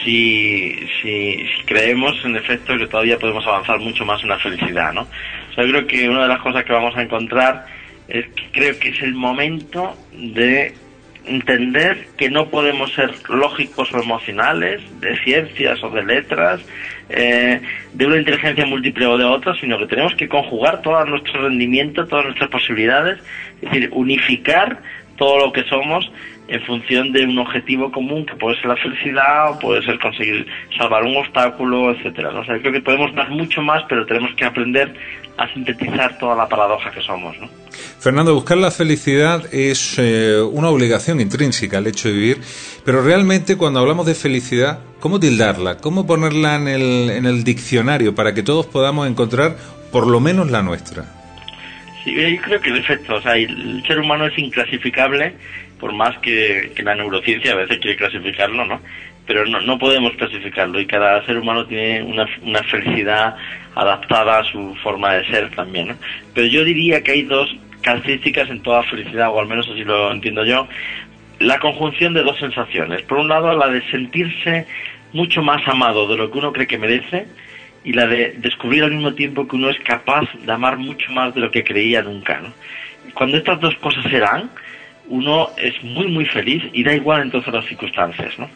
[0.03, 4.91] si, si, si creemos en efecto que todavía podemos avanzar mucho más en la felicidad,
[4.93, 5.01] ¿no?
[5.01, 7.65] O sea, yo creo que una de las cosas que vamos a encontrar
[8.07, 10.73] es que creo que es el momento de
[11.25, 16.61] entender que no podemos ser lógicos o emocionales, de ciencias o de letras,
[17.09, 17.61] eh,
[17.93, 22.07] de una inteligencia múltiple o de otra, sino que tenemos que conjugar todo nuestro rendimiento,
[22.07, 23.19] todas nuestras posibilidades,
[23.61, 24.79] es decir, unificar
[25.17, 26.11] todo lo que somos
[26.47, 30.45] en función de un objetivo común que puede ser la felicidad o puede ser conseguir
[30.77, 32.31] salvar un obstáculo, etcétera.
[32.31, 32.41] ¿no?
[32.41, 34.93] O sea, creo que podemos dar mucho más, pero tenemos que aprender
[35.37, 37.37] a sintetizar toda la paradoja que somos.
[37.39, 37.49] ¿no?
[37.99, 42.41] Fernando, buscar la felicidad es eh, una obligación intrínseca el hecho de vivir,
[42.85, 45.77] pero realmente cuando hablamos de felicidad, ¿cómo tildarla?
[45.77, 49.55] ¿Cómo ponerla en el, en el diccionario para que todos podamos encontrar
[49.91, 51.05] por lo menos la nuestra?
[52.03, 55.33] Sí, yo creo que en efecto, o sea, el ser humano es inclasificable,
[55.83, 58.79] por más que, la neurociencia a veces quiere clasificarlo, ¿no?
[59.27, 63.35] Pero no, podemos clasificarlo y cada ser humano tiene una, una felicidad
[63.75, 65.95] adaptada a su forma de ser también, ¿no?
[66.33, 70.09] Pero yo diría que hay dos características en toda felicidad, o al menos así lo
[70.09, 70.69] entiendo yo,
[71.39, 73.01] la conjunción de dos sensaciones.
[73.01, 74.65] Por un lado, la de sentirse
[75.11, 77.27] mucho más amado de lo que uno cree que merece,
[77.83, 81.35] y la de descubrir al mismo tiempo que uno es capaz de amar mucho más
[81.35, 82.39] de lo que creía nunca.
[82.39, 82.53] ¿no?
[83.13, 84.49] Cuando estas dos cosas se dan,
[85.09, 88.33] uno es muy, muy feliz y da igual entonces las circunstancias.
[88.37, 88.49] ¿no?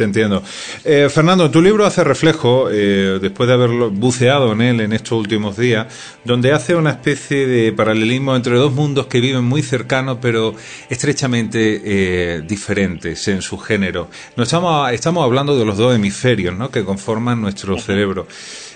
[0.00, 0.42] Te entiendo.
[0.82, 5.12] Eh, Fernando, tu libro hace reflejo, eh, después de haberlo buceado en él en estos
[5.12, 5.88] últimos días,
[6.24, 10.54] donde hace una especie de paralelismo entre dos mundos que viven muy cercanos, pero
[10.88, 14.08] estrechamente eh, diferentes en su género.
[14.36, 16.70] Nos estamos, estamos hablando de los dos hemisferios ¿no?
[16.70, 18.26] que conforman nuestro cerebro.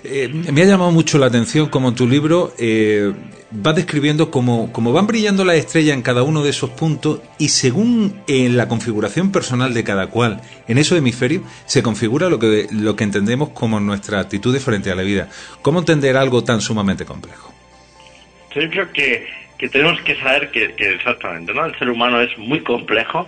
[0.05, 2.53] Me ha llamado mucho la atención como tu libro
[3.55, 7.49] va describiendo cómo, cómo, van brillando las estrellas en cada uno de esos puntos y
[7.49, 12.67] según en la configuración personal de cada cual en esos hemisferios se configura lo que,
[12.73, 15.29] lo que entendemos como nuestra actitud frente a la vida.
[15.63, 17.53] ¿Cómo entender algo tan sumamente complejo?
[18.55, 19.27] Yo creo que,
[19.59, 21.67] que tenemos que saber que, que, exactamente, ¿no?
[21.67, 23.27] El ser humano es muy complejo,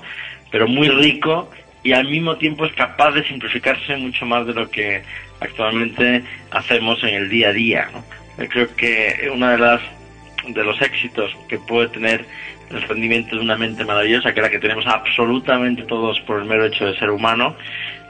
[0.51, 1.51] pero muy rico
[1.83, 5.03] y al mismo tiempo es capaz de simplificarse mucho más de lo que
[5.41, 7.89] actualmente hacemos en el día a día.
[8.49, 9.81] creo que una de las
[10.49, 12.25] de los éxitos que puede tener
[12.71, 16.47] el rendimiento de una mente maravillosa, que es la que tenemos absolutamente todos por el
[16.47, 17.57] mero hecho de ser humano,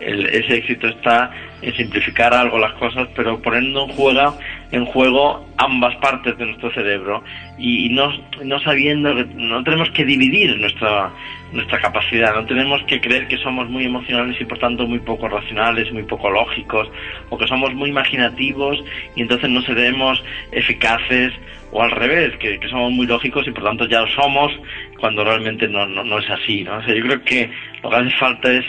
[0.00, 1.30] ese éxito está
[1.62, 4.38] en simplificar algo las cosas, pero poniendo en juego,
[4.72, 7.22] en juego ambas partes de nuestro cerebro
[7.58, 8.12] y, no,
[8.42, 11.10] no sabiendo que no tenemos que dividir nuestra,
[11.52, 15.28] nuestra capacidad, no tenemos que creer que somos muy emocionales y por tanto muy poco
[15.28, 16.88] racionales, muy poco lógicos,
[17.30, 18.82] o que somos muy imaginativos
[19.14, 20.22] y entonces no seremos
[20.52, 21.32] eficaces
[21.72, 24.52] o al revés, que, somos muy lógicos y por tanto ya lo somos
[24.98, 26.64] cuando realmente no, no, es así.
[26.64, 26.80] ¿no?
[26.86, 27.50] yo creo que
[27.82, 28.64] lo que hace falta es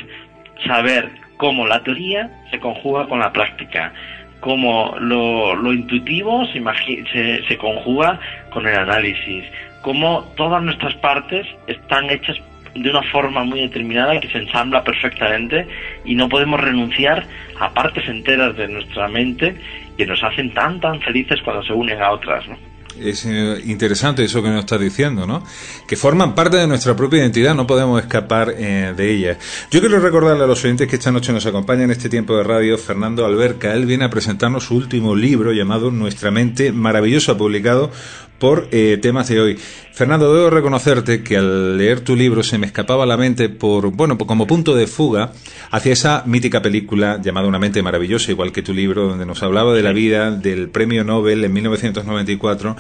[0.66, 3.94] saber cómo la teoría se conjuga con la práctica,
[4.40, 8.20] cómo lo, lo intuitivo se, se, conjuga
[8.50, 9.46] con el análisis,
[9.82, 12.38] cómo todas nuestras partes están hechas
[12.76, 15.68] de una forma muy determinada que se ensambla perfectamente
[16.06, 17.26] y no podemos renunciar
[17.60, 19.56] a partes enteras de nuestra mente
[19.98, 22.58] que nos hacen tan tan felices cuando se unen a otras, ¿no?
[23.02, 25.44] Es eh, interesante eso que nos estás diciendo, ¿no?
[25.88, 29.38] Que forman parte de nuestra propia identidad, no podemos escapar eh, de ellas.
[29.72, 32.44] Yo quiero recordarle a los oyentes que esta noche nos acompaña en este tiempo de
[32.44, 33.74] radio Fernando Alberca.
[33.74, 37.92] Él viene a presentarnos su último libro llamado Nuestra mente maravillosa, publicado
[38.40, 39.60] por eh, temas de hoy.
[39.98, 44.16] Fernando, debo reconocerte que al leer tu libro se me escapaba la mente por, bueno,
[44.16, 45.32] como punto de fuga
[45.72, 49.74] hacia esa mítica película llamada Una mente maravillosa, igual que tu libro, donde nos hablaba
[49.74, 52.76] de la vida del premio Nobel en 1994,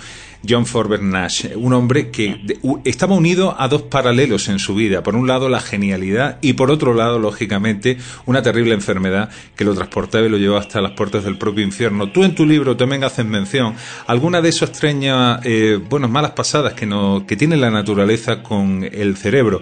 [0.47, 2.39] John Forbes Nash, un hombre que
[2.85, 5.01] estaba unido a dos paralelos en su vida.
[5.01, 7.97] Por un lado, la genialidad y por otro lado, lógicamente,
[8.27, 12.11] una terrible enfermedad que lo transportaba y lo llevó hasta las puertas del propio infierno.
[12.11, 13.73] Tú en tu libro también haces mención
[14.05, 18.83] alguna de esas extrañas, eh, bueno, malas pasadas que, no, que tiene la naturaleza con
[18.83, 19.61] el cerebro.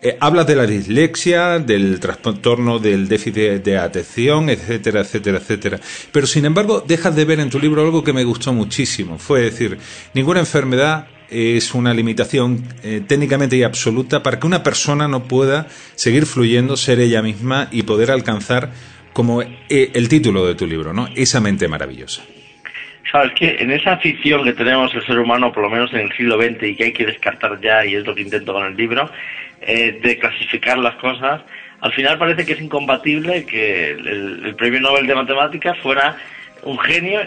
[0.00, 5.80] Eh, hablas de la dislexia, del trastorno del déficit de atención, etcétera, etcétera, etcétera.
[6.10, 9.18] Pero sin embargo, dejas de ver en tu libro algo que me gustó muchísimo.
[9.18, 9.76] Fue decir,
[10.14, 15.68] ninguna enfermedad es una limitación eh, técnicamente y absoluta para que una persona no pueda
[15.96, 18.72] seguir fluyendo, ser ella misma y poder alcanzar
[19.12, 21.08] como eh, el título de tu libro, ¿no?
[21.14, 22.22] Esa mente maravillosa.
[23.10, 26.12] Sabes que en esa afición que tenemos el ser humano, por lo menos en el
[26.16, 28.76] siglo XX, y que hay que descartar ya, y es lo que intento con el
[28.76, 29.10] libro,
[29.60, 31.42] eh, de clasificar las cosas,
[31.80, 36.16] al final parece que es incompatible que el, premio Nobel de Matemáticas fuera
[36.62, 37.20] un genio,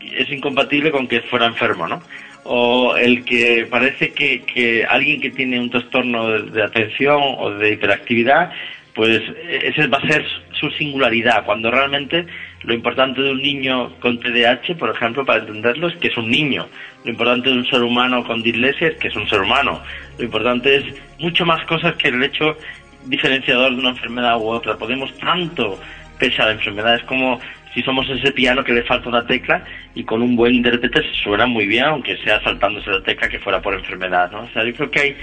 [0.00, 2.02] es incompatible con que fuera enfermo, ¿no?
[2.44, 7.72] O el que parece que, que alguien que tiene un trastorno de, atención o de
[7.72, 8.52] hiperactividad,
[8.94, 9.20] pues
[9.62, 12.24] ese va a ser su singularidad, cuando realmente
[12.62, 16.30] lo importante de un niño con TDAH, por ejemplo, para entenderlo, es que es un
[16.30, 16.66] niño.
[17.04, 19.80] Lo importante de un ser humano con dislexia es que es un ser humano.
[20.18, 20.84] Lo importante es
[21.20, 22.56] mucho más cosas que el hecho
[23.04, 24.76] diferenciador de una enfermedad u otra.
[24.76, 25.78] Podemos tanto,
[26.18, 27.40] pese a la enfermedad, es como
[27.74, 29.62] si somos ese piano que le falta una tecla
[29.94, 33.38] y con un buen intérprete se suena muy bien, aunque sea saltándose la tecla que
[33.38, 34.40] fuera por enfermedad, ¿no?
[34.40, 35.16] O sea, yo creo que hay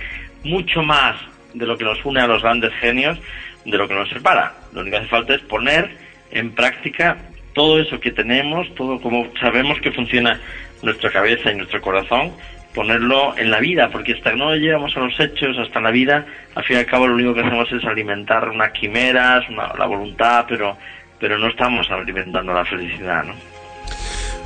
[0.44, 1.16] mucho más
[1.54, 3.20] de lo que nos une a los grandes genios
[3.66, 4.54] de lo que nos separa.
[4.72, 6.03] Lo único que hace falta es poner
[6.34, 7.18] en práctica
[7.54, 10.40] todo eso que tenemos, todo como sabemos que funciona
[10.82, 12.34] nuestra cabeza y nuestro corazón,
[12.74, 16.26] ponerlo en la vida, porque hasta que no llegamos a los hechos, hasta la vida,
[16.56, 19.86] al fin y al cabo lo único que hacemos es alimentar unas quimeras, una, la
[19.86, 20.76] voluntad, pero,
[21.20, 23.36] pero no estamos alimentando la felicidad, ¿no?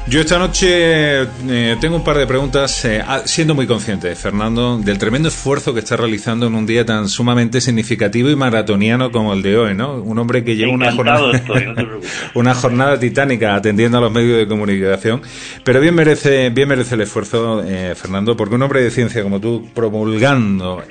[0.09, 4.77] Yo esta noche eh, tengo un par de preguntas, eh, ah, siendo muy consciente, Fernando,
[4.77, 9.33] del tremendo esfuerzo que está realizando en un día tan sumamente significativo y maratoniano como
[9.33, 9.95] el de hoy, ¿no?
[9.95, 11.43] Un hombre que lleva una jornada,
[12.35, 15.21] una jornada titánica atendiendo a los medios de comunicación,
[15.65, 19.41] pero bien merece, bien merece el esfuerzo, eh, Fernando, porque un hombre de ciencia como
[19.41, 20.83] tú, promulgando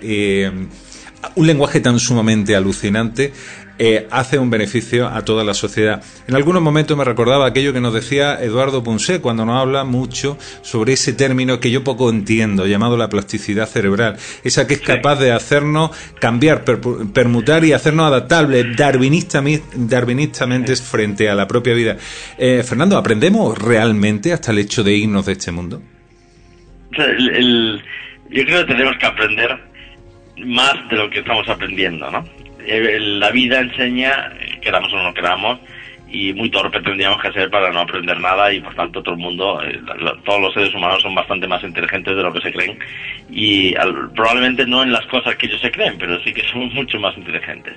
[1.34, 3.32] un lenguaje tan sumamente alucinante,
[3.78, 6.02] eh, hace un beneficio a toda la sociedad.
[6.26, 10.38] En algunos momentos me recordaba aquello que nos decía Eduardo Punset cuando nos habla mucho
[10.62, 15.16] sobre ese término que yo poco entiendo, llamado la plasticidad cerebral, esa que es capaz
[15.16, 15.90] de hacernos
[16.20, 21.96] cambiar, permutar y hacernos adaptables darwinistamente frente a la propia vida.
[22.38, 25.82] Eh, Fernando, ¿aprendemos realmente hasta el hecho de irnos de este mundo?
[26.96, 29.58] yo creo que tenemos que aprender
[30.44, 32.24] más de lo que estamos aprendiendo, ¿no?
[32.66, 35.60] Eh, la vida enseña, queramos o no queramos,
[36.08, 39.20] y muy torpe tendríamos que ser para no aprender nada y por tanto todo el
[39.20, 39.80] mundo, eh,
[40.24, 42.78] todos los seres humanos son bastante más inteligentes de lo que se creen
[43.28, 43.74] y
[44.14, 47.16] probablemente no en las cosas que ellos se creen, pero sí que son mucho más
[47.16, 47.74] inteligentes.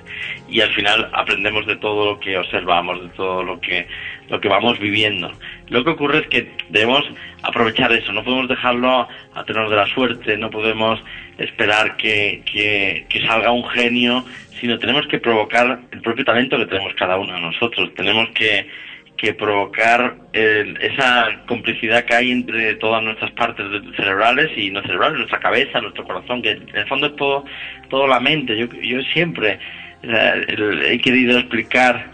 [0.48, 3.86] Y al final aprendemos de todo lo que observamos, de todo lo que,
[4.30, 5.30] lo que vamos viviendo.
[5.68, 7.04] Lo que ocurre es que debemos
[7.42, 11.02] aprovechar eso, no podemos dejarlo a tener de la suerte, no podemos
[11.36, 14.24] esperar que, que, que salga un genio
[14.60, 17.94] sino tenemos que provocar el propio talento que tenemos cada uno de nosotros.
[17.94, 18.68] Tenemos que,
[19.16, 23.66] que provocar esa complicidad que hay entre todas nuestras partes
[23.96, 27.44] cerebrales y no cerebrales, nuestra cabeza, nuestro corazón, que en el fondo es todo,
[27.88, 28.56] todo la mente.
[28.56, 29.58] Yo, yo siempre
[30.02, 32.10] eh, he querido explicar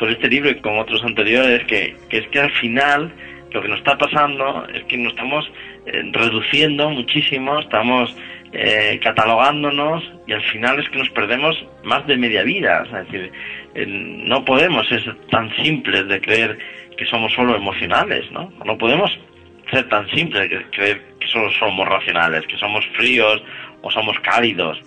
[0.00, 3.12] con este libro y con otros anteriores que, que es que al final
[3.52, 5.52] lo que nos está pasando es que nos estamos
[5.84, 8.16] eh, reduciendo muchísimo, estamos
[8.52, 11.54] eh, catalogándonos y al final es que nos perdemos
[11.84, 12.82] más de media vida.
[12.86, 13.30] Es decir,
[14.26, 16.58] no podemos ser tan simples de creer
[16.96, 18.50] que somos solo emocionales, ¿no?
[18.64, 19.10] No podemos
[19.70, 23.42] ser tan simples de creer que solo somos racionales, que somos fríos
[23.82, 24.80] o somos cálidos.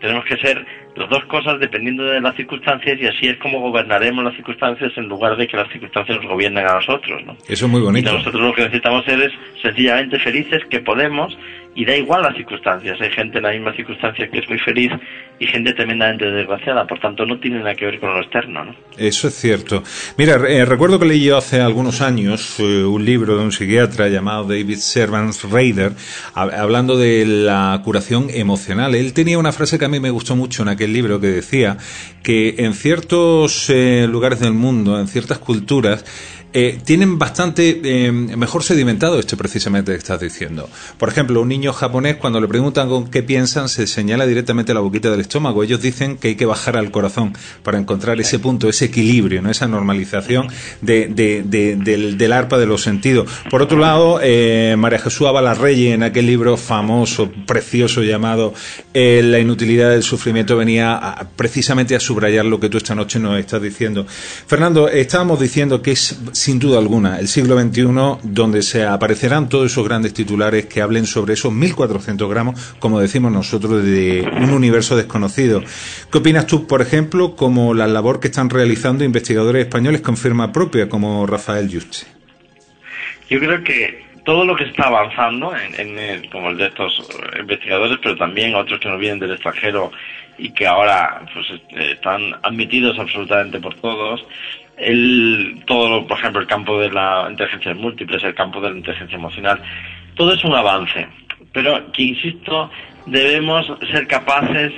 [0.00, 0.64] Tenemos que ser
[0.96, 5.08] las dos cosas dependiendo de las circunstancias y así es como gobernaremos las circunstancias en
[5.08, 7.24] lugar de que las circunstancias nos gobiernen a nosotros.
[7.24, 7.36] ¿no?
[7.48, 8.10] Eso es muy bonito.
[8.10, 9.32] Y nosotros lo que necesitamos ser es
[9.62, 11.36] sencillamente felices, que podemos
[11.74, 13.00] y da igual las circunstancias.
[13.00, 14.92] Hay gente en la misma circunstancia que es muy feliz
[15.38, 16.86] y gente tremendamente desgraciada.
[16.86, 18.64] Por tanto, no tiene nada que ver con lo externo.
[18.64, 18.74] ¿no?
[18.96, 19.82] Eso es cierto.
[20.18, 24.08] Mira, eh, recuerdo que leí yo hace algunos años eh, un libro de un psiquiatra
[24.08, 25.92] llamado David Servants Raider,
[26.34, 28.94] hablando de la curación emocional.
[28.94, 31.78] Él tenía una frase que a mí me gustó mucho en aquel libro que decía
[32.22, 36.04] que en ciertos eh, lugares del mundo, en ciertas culturas,
[36.54, 40.68] eh, tienen bastante eh, mejor sedimentado esto precisamente que estás diciendo.
[40.98, 44.80] Por ejemplo, un niño japonés cuando le preguntan con qué piensan se señala directamente la
[44.80, 45.62] boquita del estómago.
[45.62, 49.66] Ellos dicen que hay que bajar al corazón para encontrar ese punto, ese equilibrio, esa
[49.66, 50.48] normalización
[50.82, 53.30] de, del, arpa de los sentidos.
[53.50, 58.52] Por otro lado, eh, María Jesús Avalarreyes en aquel libro famoso, precioso llamado
[58.94, 63.62] La inutilidad del sufrimiento venía precisamente a subrayar lo que tú esta noche nos estás
[63.62, 64.06] diciendo.
[64.06, 69.70] Fernando, estábamos diciendo que es sin duda alguna, el siglo XXI, donde se aparecerán todos
[69.70, 74.96] esos grandes titulares que hablen sobre esos 1.400 gramos, como decimos nosotros, de un universo
[74.96, 75.62] desconocido.
[76.10, 80.52] ¿Qué opinas tú, por ejemplo, como la labor que están realizando investigadores españoles con firma
[80.52, 82.08] propia, como Rafael Yuste?
[83.30, 87.08] Yo creo que todo lo que está avanzando, en, como el de estos
[87.38, 89.92] investigadores, pero también otros que nos vienen del extranjero
[90.38, 91.46] y que ahora pues,
[91.78, 94.24] están admitidos absolutamente por todos,
[94.82, 99.16] el, todo, por ejemplo, el campo de la inteligencia múltiple, el campo de la inteligencia
[99.16, 99.62] emocional,
[100.14, 101.06] todo es un avance.
[101.52, 102.70] Pero que, insisto,
[103.06, 104.72] debemos ser capaces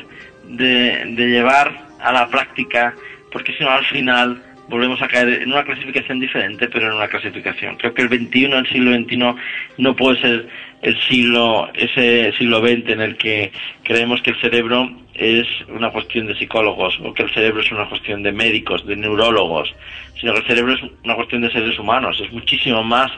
[0.45, 2.95] de, de llevar a la práctica,
[3.33, 7.09] porque si no, al final volvemos a caer en una clasificación diferente, pero en una
[7.09, 7.77] clasificación.
[7.77, 9.35] Creo que el 21, el siglo XXI,
[9.79, 10.49] no puede ser
[10.83, 16.27] el siglo, ese siglo XX en el que creemos que el cerebro es una cuestión
[16.27, 19.75] de psicólogos o que el cerebro es una cuestión de médicos, de neurólogos,
[20.21, 23.11] sino que el cerebro es una cuestión de seres humanos, es muchísimo más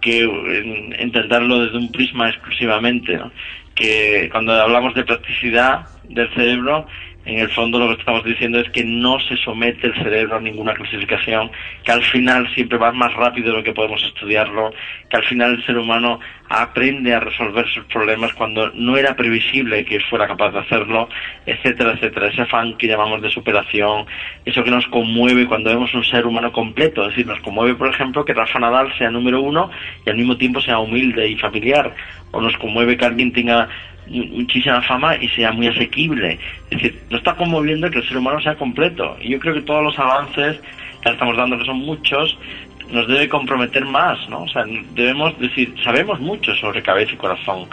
[0.00, 0.20] que
[0.98, 3.18] entenderlo desde un prisma exclusivamente,
[3.74, 6.86] que cuando hablamos de practicidad del cerebro
[7.28, 10.40] en el fondo lo que estamos diciendo es que no se somete el cerebro a
[10.40, 11.50] ninguna clasificación,
[11.84, 14.72] que al final siempre va más rápido de lo que podemos estudiarlo,
[15.10, 19.84] que al final el ser humano aprende a resolver sus problemas cuando no era previsible
[19.84, 21.10] que fuera capaz de hacerlo,
[21.44, 22.28] etcétera, etcétera.
[22.28, 24.06] Ese afán que llamamos de superación,
[24.46, 27.88] eso que nos conmueve cuando vemos un ser humano completo, es decir, nos conmueve, por
[27.88, 29.70] ejemplo, que Rafa Nadal sea número uno
[30.06, 31.94] y al mismo tiempo sea humilde y familiar,
[32.30, 33.68] o nos conmueve que alguien tenga
[34.10, 36.38] muchísima fama y sea muy asequible.
[36.70, 39.16] Es decir, nos está conmoviendo que el ser humano sea completo.
[39.20, 40.60] Y yo creo que todos los avances
[41.02, 42.36] que estamos dando, que son muchos,
[42.90, 44.42] nos debe comprometer más, ¿no?
[44.42, 44.64] O sea,
[44.94, 47.68] debemos decir, sabemos mucho sobre cabeza y corazón.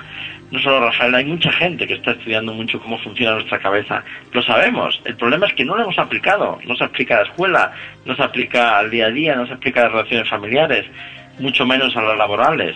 [0.51, 4.03] No solo Rafael, hay mucha gente que está estudiando mucho cómo funciona nuestra cabeza.
[4.31, 5.01] Lo sabemos.
[5.03, 6.59] El problema es que no lo hemos aplicado.
[6.65, 7.71] No se aplica a la escuela,
[8.05, 10.85] no se aplica al día a día, no se aplica a las relaciones familiares,
[11.39, 12.75] mucho menos a las laborales.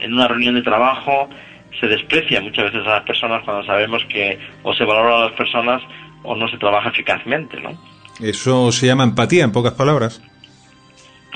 [0.00, 1.30] En una reunión de trabajo
[1.78, 5.32] se desprecia muchas veces a las personas cuando sabemos que o se valora a las
[5.32, 5.82] personas
[6.22, 7.78] o no se trabaja eficazmente, ¿no?
[8.20, 10.20] Eso se llama empatía, en pocas palabras.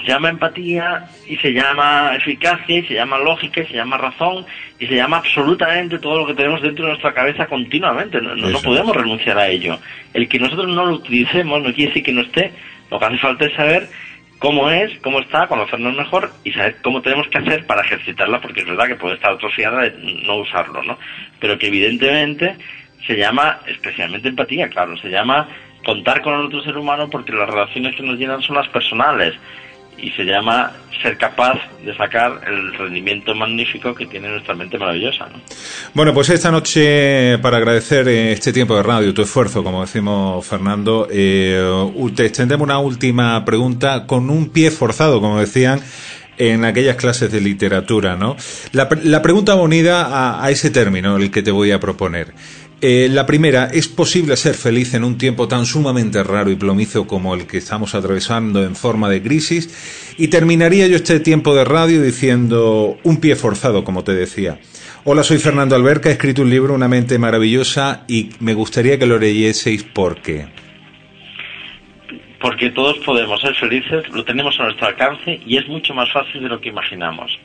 [0.00, 4.44] Se llama empatía y se llama eficacia y se llama lógica y se llama razón
[4.80, 8.20] y se llama absolutamente todo lo que tenemos dentro de nuestra cabeza continuamente.
[8.20, 9.78] No, no, podemos renunciar a ello.
[10.12, 12.52] El que nosotros no lo utilicemos no quiere decir que no esté.
[12.90, 13.88] Lo que hace falta es saber
[14.43, 18.60] cómo es, cómo está, conocernos mejor y saber cómo tenemos que hacer para ejercitarla, porque
[18.60, 19.93] es verdad que puede estar atrofiada de
[20.27, 20.98] no usarlo, ¿no?
[21.39, 22.56] Pero que evidentemente
[23.06, 25.47] se llama especialmente empatía, claro, se llama
[25.85, 29.32] contar con otro ser humano porque las relaciones que nos llenan son las personales
[30.03, 35.27] y se llama ser capaz de sacar el rendimiento magnífico que tiene nuestra mente maravillosa.
[35.27, 35.41] ¿no?
[35.95, 40.47] Bueno, pues esta noche, para agradecer eh, este tiempo de radio, tu esfuerzo, como decimos
[40.47, 45.81] Fernando, eh, te extendemos una última pregunta con un pie forzado, como decían
[46.39, 48.37] en aquellas clases de literatura, ¿no?
[48.73, 52.33] La, pregunta unida a ese término, el que te voy a proponer.
[52.84, 57.06] Eh, la primera, ¿es posible ser feliz en un tiempo tan sumamente raro y plomizo
[57.06, 60.16] como el que estamos atravesando en forma de crisis?
[60.18, 64.59] Y terminaría yo este tiempo de radio diciendo un pie forzado, como te decía.
[65.04, 69.06] Hola, soy Fernando Alberca, he escrito un libro, Una mente maravillosa, y me gustaría que
[69.06, 70.46] lo leyeseis por qué.
[72.40, 76.42] Porque todos podemos ser felices, lo tenemos a nuestro alcance y es mucho más fácil
[76.42, 77.38] de lo que imaginamos.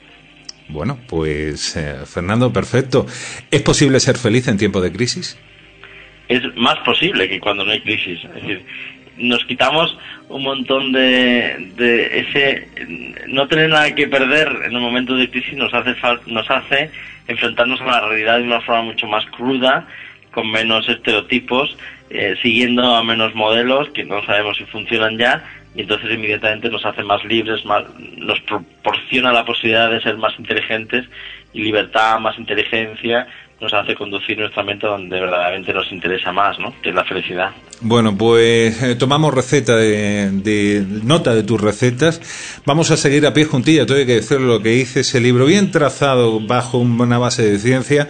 [0.69, 3.05] Bueno, pues eh, Fernando, perfecto.
[3.51, 5.37] ¿Es posible ser feliz en tiempo de crisis?
[6.27, 8.19] Es más posible que cuando no hay crisis.
[8.23, 8.65] Es decir,
[9.17, 9.97] nos quitamos
[10.29, 12.67] un montón de, de ese
[13.27, 15.95] no tener nada que perder en un momento de crisis nos hace
[16.27, 16.91] nos hace
[17.27, 19.87] enfrentarnos a la realidad de una forma mucho más cruda
[20.31, 21.77] con menos estereotipos
[22.09, 25.43] eh, siguiendo a menos modelos que no sabemos si funcionan ya
[25.77, 27.83] y entonces inmediatamente nos hace más libres, más,
[28.17, 31.05] nos proporciona la posibilidad de ser más inteligentes
[31.53, 33.27] y libertad, más inteligencia,
[33.61, 36.73] nos hace conducir nuestra mente donde verdaderamente nos interesa más, ¿no?
[36.81, 37.51] que es la felicidad.
[37.81, 42.61] Bueno, pues eh, tomamos receta de, nota de tus recetas.
[42.65, 45.71] Vamos a seguir a pie juntilla, tengo que decir lo que hice, ese libro bien
[45.71, 48.09] trazado bajo una base de ciencia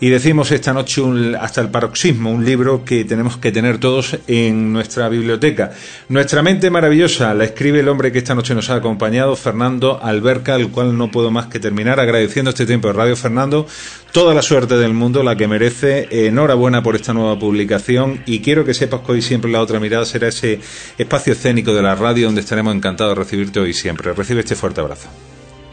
[0.00, 1.02] y decimos esta noche
[1.40, 5.72] hasta el paroxismo, un libro que tenemos que tener todos en nuestra biblioteca.
[6.08, 10.54] Nuestra mente maravillosa la escribe el hombre que esta noche nos ha acompañado, Fernando Alberca,
[10.54, 13.66] al cual no puedo más que terminar agradeciendo este tiempo de radio, Fernando.
[14.12, 16.08] Toda la suerte del mundo, la que merece.
[16.10, 20.04] Enhorabuena por esta nueva publicación y quiero que sepas que hoy siempre la otra mirada
[20.04, 20.60] será ese
[20.96, 24.12] espacio escénico de la radio donde estaremos encantados de recibirte hoy siempre.
[24.12, 25.08] Recibe este fuerte abrazo.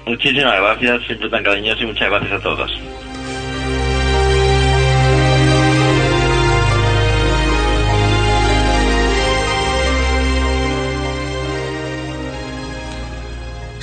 [0.06, 2.72] Muchísimas gracias, siempre tan cariñoso y muchas gracias a todos.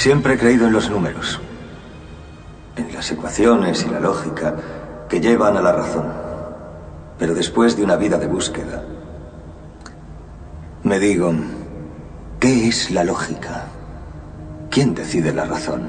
[0.00, 1.38] Siempre he creído en los números,
[2.74, 4.56] en las ecuaciones y la lógica
[5.10, 6.10] que llevan a la razón.
[7.18, 8.82] Pero después de una vida de búsqueda,
[10.84, 11.34] me digo,
[12.40, 13.66] ¿qué es la lógica?
[14.70, 15.82] ¿Quién decide la razón?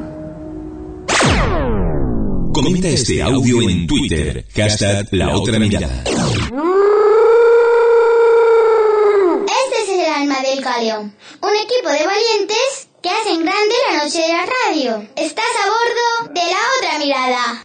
[2.53, 6.03] Comenta este audio en Twitter, hashtag la otra mirada.
[9.45, 14.21] Este es el alma del galeón, un equipo de valientes que hacen grande la noche
[14.21, 15.07] de la radio.
[15.15, 17.63] Estás a bordo de la otra mirada.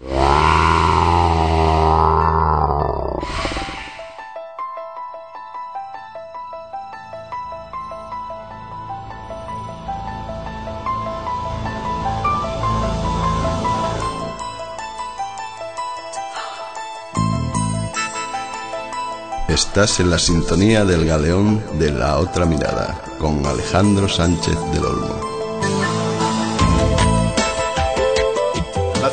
[19.48, 25.15] Estás en la sintonía del galeón de la otra mirada con Alejandro Sánchez del Olmo.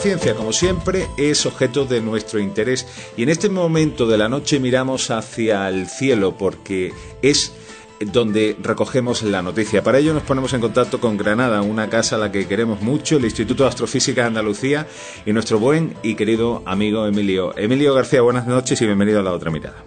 [0.03, 2.85] Ciencia, como siempre, es objeto de nuestro interés
[3.15, 7.53] y en este momento de la noche miramos hacia el cielo porque es
[8.11, 9.81] donde recogemos la noticia.
[9.81, 13.15] Para ello nos ponemos en contacto con Granada, una casa a la que queremos mucho,
[13.15, 14.88] el Instituto de Astrofísica de Andalucía
[15.25, 17.57] y nuestro buen y querido amigo Emilio.
[17.57, 19.85] Emilio García, buenas noches y bienvenido a la otra mirada.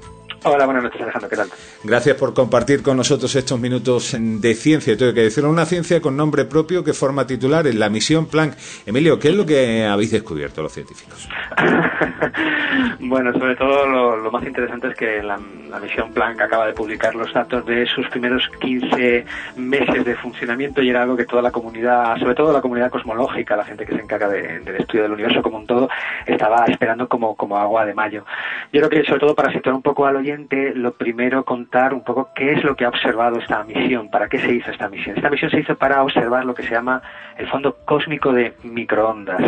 [0.48, 1.48] Hola, buenas noches Alejandro, ¿qué tal?
[1.82, 4.96] Gracias por compartir con nosotros estos minutos de ciencia.
[4.96, 8.54] Tengo que decirlo, una ciencia con nombre propio que forma titular en la misión Planck.
[8.86, 11.28] Emilio, ¿qué es lo que habéis descubierto los científicos?
[13.00, 15.36] bueno, sobre todo lo, más interesante es que la,
[15.80, 19.24] misión Planck acaba de publicar los datos de sus primeros 15
[19.56, 23.56] meses de funcionamiento y era algo que toda la comunidad, sobre todo la comunidad cosmológica,
[23.56, 25.88] la gente que se encarga del estudio del universo como un todo,
[26.26, 28.24] estaba esperando como, como agua de mayo.
[28.72, 32.02] Yo creo que sobre todo para situar un poco al oyente, lo primero contar un
[32.02, 35.16] poco qué es lo que ha observado esta misión, para qué se hizo esta misión.
[35.16, 37.02] Esta misión se hizo para observar lo que se llama
[37.36, 39.42] el fondo cósmico de microondas.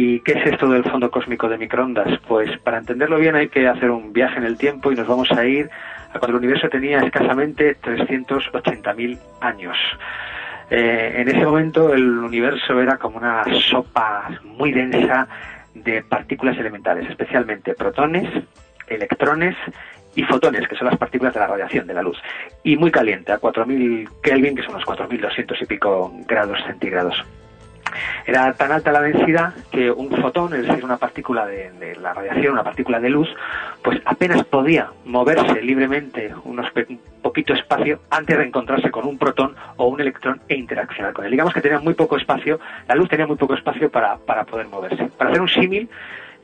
[0.00, 2.20] ¿Y qué es esto del fondo cósmico de microondas?
[2.28, 5.28] Pues para entenderlo bien hay que hacer un viaje en el tiempo y nos vamos
[5.32, 5.68] a ir
[6.14, 9.76] a cuando el universo tenía escasamente 380.000 años.
[10.70, 15.26] Eh, en ese momento el universo era como una sopa muy densa
[15.74, 18.28] de partículas elementales, especialmente protones,
[18.86, 19.56] electrones
[20.14, 22.18] y fotones, que son las partículas de la radiación de la luz,
[22.62, 27.24] y muy caliente, a 4.000 Kelvin, que son los 4.200 y pico grados centígrados.
[28.26, 32.52] Era tan alta la densidad que un fotón, es decir, una partícula de, la radiación,
[32.52, 33.28] una partícula de luz,
[33.82, 39.54] pues apenas podía moverse libremente unos un poquito espacio antes de encontrarse con un protón
[39.76, 41.30] o un electrón e interaccionar con él.
[41.30, 44.68] Digamos que tenía muy poco espacio, la luz tenía muy poco espacio para, para poder
[44.68, 45.08] moverse.
[45.16, 45.88] Para hacer un símil,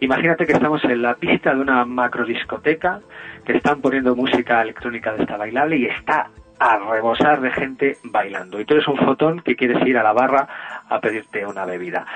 [0.01, 3.01] Imagínate que estamos en la pista de una macrodiscoteca,
[3.45, 6.29] que están poniendo música electrónica de esta bailable y está
[6.59, 8.61] a rebosar de gente bailando.
[8.61, 10.49] Y tú eres un fotón que quieres ir a la barra
[10.89, 12.07] a pedirte una bebida.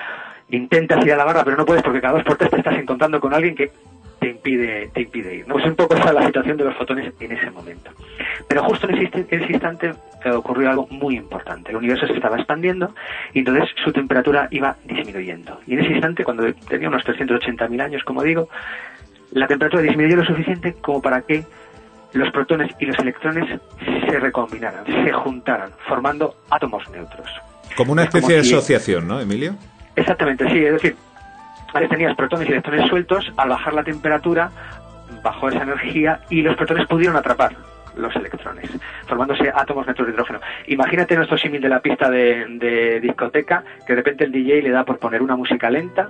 [0.50, 2.78] Intentas ir a la barra, pero no puedes porque cada dos por tres te estás
[2.78, 3.70] encontrando con alguien que
[4.18, 5.48] te impide, te impide ir.
[5.48, 5.54] ¿no?
[5.54, 7.90] Pues un poco esa la situación de los fotones en ese momento.
[8.48, 9.92] Pero justo en ese, instante
[10.24, 11.70] eh, ocurrió algo muy importante.
[11.70, 12.94] El universo se estaba expandiendo
[13.32, 15.60] y entonces su temperatura iba disminuyendo.
[15.66, 18.48] Y en ese instante, cuando tenía unos 380.000 años, como digo,
[19.32, 21.44] la temperatura disminuyó lo suficiente como para que
[22.12, 23.60] los protones y los electrones
[24.08, 27.28] se recombinaran, se juntaran, formando átomos neutros.
[27.76, 29.54] Como una especie de asociación, ¿no, Emilio?
[29.94, 30.64] Exactamente, sí.
[30.64, 30.96] Es decir,
[31.90, 34.50] tenías protones y electrones sueltos, al bajar la temperatura
[35.22, 37.56] bajó esa energía y los protones pudieron atrapar
[37.96, 38.70] los electrones,
[39.06, 40.40] formándose átomos neutros de hidrógeno.
[40.66, 44.70] Imagínate nuestro símil de la pista de, de, discoteca, que de repente el DJ le
[44.70, 46.08] da por poner una música lenta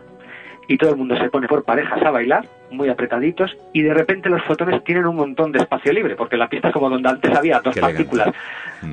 [0.69, 4.29] y todo el mundo se pone por parejas a bailar, muy apretaditos, y de repente
[4.29, 7.35] los fotones tienen un montón de espacio libre, porque la pista es como donde antes
[7.35, 8.29] había dos partículas.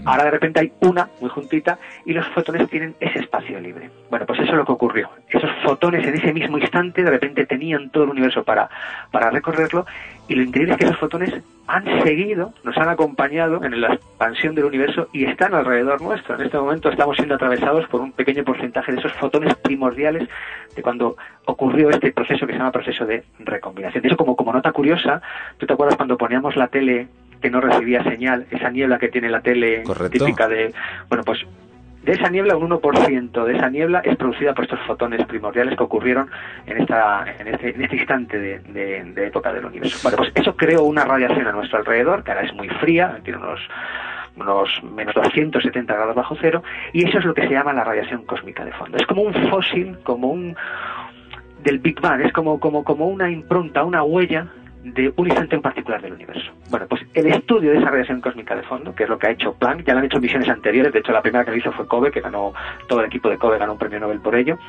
[0.06, 3.90] Ahora de repente hay una muy juntita y los fotones tienen ese espacio libre.
[4.10, 5.10] Bueno, pues eso es lo que ocurrió.
[5.30, 8.70] Esos fotones en ese mismo instante de repente tenían todo el universo para,
[9.12, 9.86] para recorrerlo
[10.28, 11.34] y lo increíble es que esos fotones
[11.68, 16.36] han seguido, nos han acompañado en la expansión del universo y están alrededor nuestro.
[16.36, 20.28] En este momento estamos siendo atravesados por un pequeño porcentaje de esos fotones primordiales
[20.76, 24.06] de cuando ocurrió este proceso que se llama proceso de recombinación.
[24.06, 25.22] Eso, como, como nota curiosa,
[25.58, 27.08] ¿tú te acuerdas cuando poníamos la tele
[27.42, 30.74] que no recibía señal, esa niebla que tiene la tele típica de...
[31.10, 31.46] Bueno, pues
[32.06, 35.84] de esa niebla, un 1% de esa niebla es producida por estos fotones primordiales que
[35.84, 36.30] ocurrieron
[36.68, 39.98] en, esta, en, este, en este instante de, de, época del universo.
[40.04, 43.40] Bueno, pues eso creó una radiación a nuestro alrededor, que ahora es muy fría, tiene
[43.40, 43.60] unos
[44.38, 48.26] unos menos 270 grados bajo cero, y eso es lo que se llama la radiación
[48.26, 48.98] cósmica de fondo.
[48.98, 50.56] Es como un fósil, como un
[51.64, 54.48] del Big Bang, es como, como, como una impronta, una huella
[54.86, 56.52] de un instante en particular del universo.
[56.70, 59.32] Bueno, pues el estudio de esa radiación cósmica de fondo, que es lo que ha
[59.32, 61.72] hecho Planck, ya lo han hecho misiones anteriores, de hecho la primera que lo hizo
[61.72, 62.54] fue Kobe, que ganó,
[62.88, 64.60] todo el equipo de Kobe ganó un premio Nobel por ello.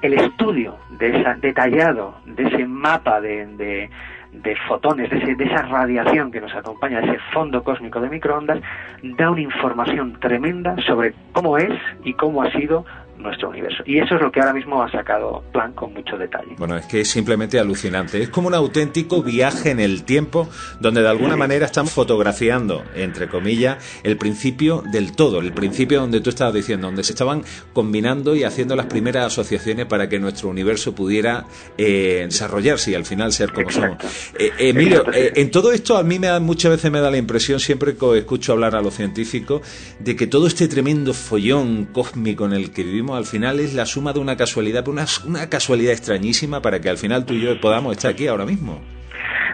[0.00, 3.90] El estudio de esa, detallado de ese mapa de, de,
[4.32, 8.08] de fotones, de, ese, de esa radiación que nos acompaña, de ese fondo cósmico de
[8.08, 8.60] microondas,
[9.02, 11.72] da una información tremenda sobre cómo es
[12.04, 12.84] y cómo ha sido
[13.18, 13.82] nuestro universo.
[13.86, 16.54] Y eso es lo que ahora mismo ha sacado Planck con mucho detalle.
[16.58, 18.22] Bueno, es que es simplemente alucinante.
[18.22, 20.48] Es como un auténtico viaje en el tiempo
[20.80, 26.20] donde de alguna manera estamos fotografiando, entre comillas, el principio del todo, el principio donde
[26.20, 30.48] tú estabas diciendo, donde se estaban combinando y haciendo las primeras asociaciones para que nuestro
[30.48, 31.44] universo pudiera
[31.78, 33.96] eh, desarrollarse y al final ser como somos.
[34.38, 37.16] Eh, Emilio, eh, en todo esto a mí me da, muchas veces me da la
[37.16, 39.62] impresión, siempre que escucho hablar a los científicos,
[39.98, 43.86] de que todo este tremendo follón cósmico en el que vivimos al final es la
[43.86, 47.42] suma de una casualidad, pero una, una casualidad extrañísima para que al final tú y
[47.42, 48.80] yo podamos estar aquí ahora mismo.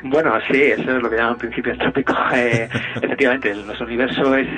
[0.04, 2.14] Bueno, sí, eso es lo que llaman principio trópico.
[2.34, 4.48] Eh, efectivamente, nuestro universo es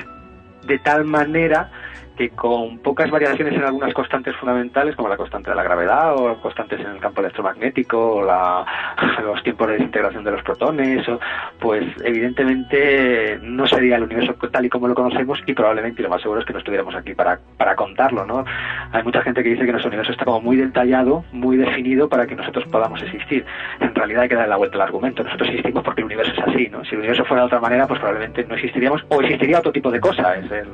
[0.67, 1.71] de tal manera
[2.17, 6.41] que con pocas variaciones en algunas constantes fundamentales, como la constante de la gravedad o
[6.41, 8.65] constantes en el campo electromagnético o la,
[9.23, 11.19] los tiempos de desintegración de los protones, o,
[11.59, 16.23] pues evidentemente no sería el universo tal y como lo conocemos y probablemente lo más
[16.23, 18.25] seguro es que no estuviéramos aquí para, para contarlo.
[18.25, 18.45] ¿no?
[18.93, 22.27] Hay mucha gente que dice que nuestro universo está como muy detallado, muy definido para
[22.27, 23.45] que nosotros podamos existir.
[23.81, 25.25] En realidad hay que darle la vuelta al argumento.
[25.25, 26.69] Nosotros existimos porque el universo es así.
[26.71, 26.85] ¿no?
[26.85, 29.91] Si el universo fuera de otra manera, pues probablemente no existiríamos o existiría otro tipo
[29.91, 30.37] de cosa.
[30.37, 30.69] Es el,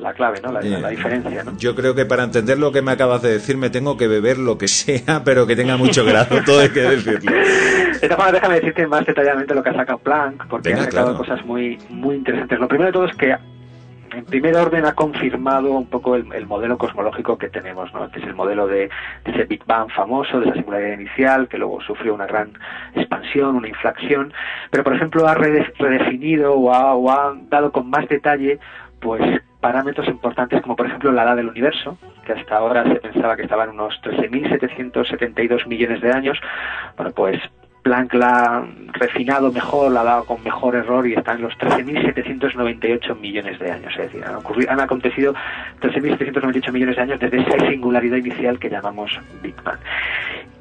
[0.00, 0.52] la clave, ¿no?
[0.52, 1.56] La, la, diferencia, ¿no?
[1.58, 4.38] Yo creo que para entender lo que me acabas de decir me tengo que beber
[4.38, 7.32] lo que sea, pero que tenga mucho grado, todo hay que decirlo.
[7.32, 10.84] De todas formas, déjame decirte más detalladamente lo que ha sacado Planck, porque Venga, ha
[10.86, 11.18] sacado claro.
[11.18, 12.58] cosas muy, muy interesantes.
[12.58, 13.36] Lo primero de todo es que
[14.12, 18.10] en primer orden ha confirmado un poco el, el, modelo cosmológico que tenemos, ¿no?
[18.10, 18.90] que es el modelo de,
[19.24, 22.52] de, ese Big Bang famoso, de esa singularidad inicial, que luego sufrió una gran
[22.94, 24.32] expansión, una inflación,
[24.70, 28.58] pero por ejemplo ha redefinido o ha, o ha dado con más detalle
[29.00, 29.22] pues
[29.60, 33.42] parámetros importantes como por ejemplo la edad del universo, que hasta ahora se pensaba que
[33.42, 36.38] estaba en unos 13.772 millones de años.
[36.96, 37.40] Bueno, pues
[37.82, 41.54] Planck la ha refinado mejor, la ha dado con mejor error y está en los
[41.54, 43.92] 13.798 millones de años.
[43.92, 45.34] Es decir, han, ocurrido, han acontecido
[45.80, 49.78] 13.798 millones de años desde esa singularidad inicial que llamamos Big Bang.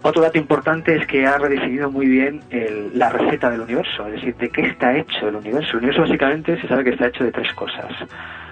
[0.01, 4.13] Otro dato importante es que ha redefinido muy bien el, la receta del universo, es
[4.13, 5.71] decir, de qué está hecho el universo.
[5.71, 7.91] El universo básicamente se sabe que está hecho de tres cosas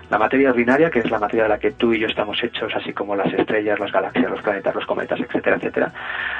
[0.10, 2.74] la materia ordinaria, que es la materia de la que tú y yo estamos hechos,
[2.76, 5.92] así como las estrellas, las galaxias, los planetas, los cometas, etcétera, etcétera,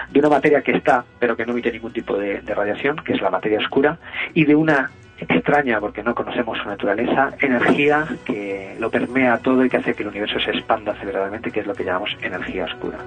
[0.10, 3.14] de una materia que está, pero que no emite ningún tipo de, de radiación, que
[3.14, 3.98] es la materia oscura,
[4.34, 4.90] y de una
[5.20, 10.04] extraña, porque no conocemos su naturaleza, energía que lo permea todo y que hace que
[10.04, 12.98] el universo se expanda aceleradamente, que es lo que llamamos energía oscura.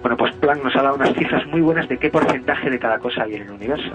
[0.00, 2.98] Bueno, pues Planck nos ha dado unas cifras muy buenas de qué porcentaje de cada
[2.98, 3.92] cosa hay en el universo.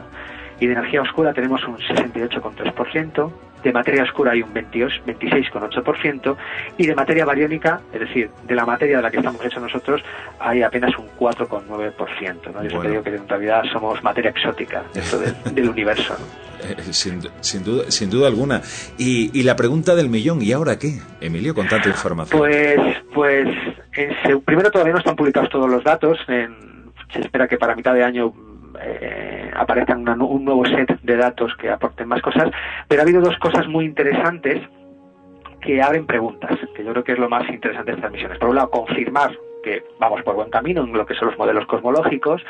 [0.60, 3.32] Y de energía oscura tenemos un 68,3%,
[3.66, 6.36] de materia oscura hay un 26,8%
[6.78, 10.04] y de materia bariónica, es decir, de la materia de la que estamos hechos nosotros,
[10.40, 12.54] hay apenas un 4,9%.
[12.54, 12.64] ¿no?
[12.64, 12.82] Yo bueno.
[12.82, 16.14] te digo que en realidad somos materia exótica dentro del, del universo.
[16.14, 16.46] ¿no?
[16.70, 18.62] Eh, sin, sin, duda, sin duda alguna.
[19.00, 22.40] Y, y, la pregunta del millón, ¿y ahora qué, Emilio, con tanta información?
[22.40, 22.78] Pues,
[23.16, 23.48] pues
[23.94, 26.20] en, primero todavía no están publicados todos los datos.
[26.28, 26.56] En,
[27.12, 28.32] se espera que para mitad de año
[28.82, 32.50] eh, aparezcan una, un nuevo set de datos que aporten más cosas,
[32.88, 34.62] pero ha habido dos cosas muy interesantes
[35.62, 38.38] que abren preguntas, que yo creo que es lo más interesante de estas misiones.
[38.38, 39.32] Por un lado, confirmar
[39.64, 42.44] que vamos por buen camino en lo que son los modelos cosmológicos,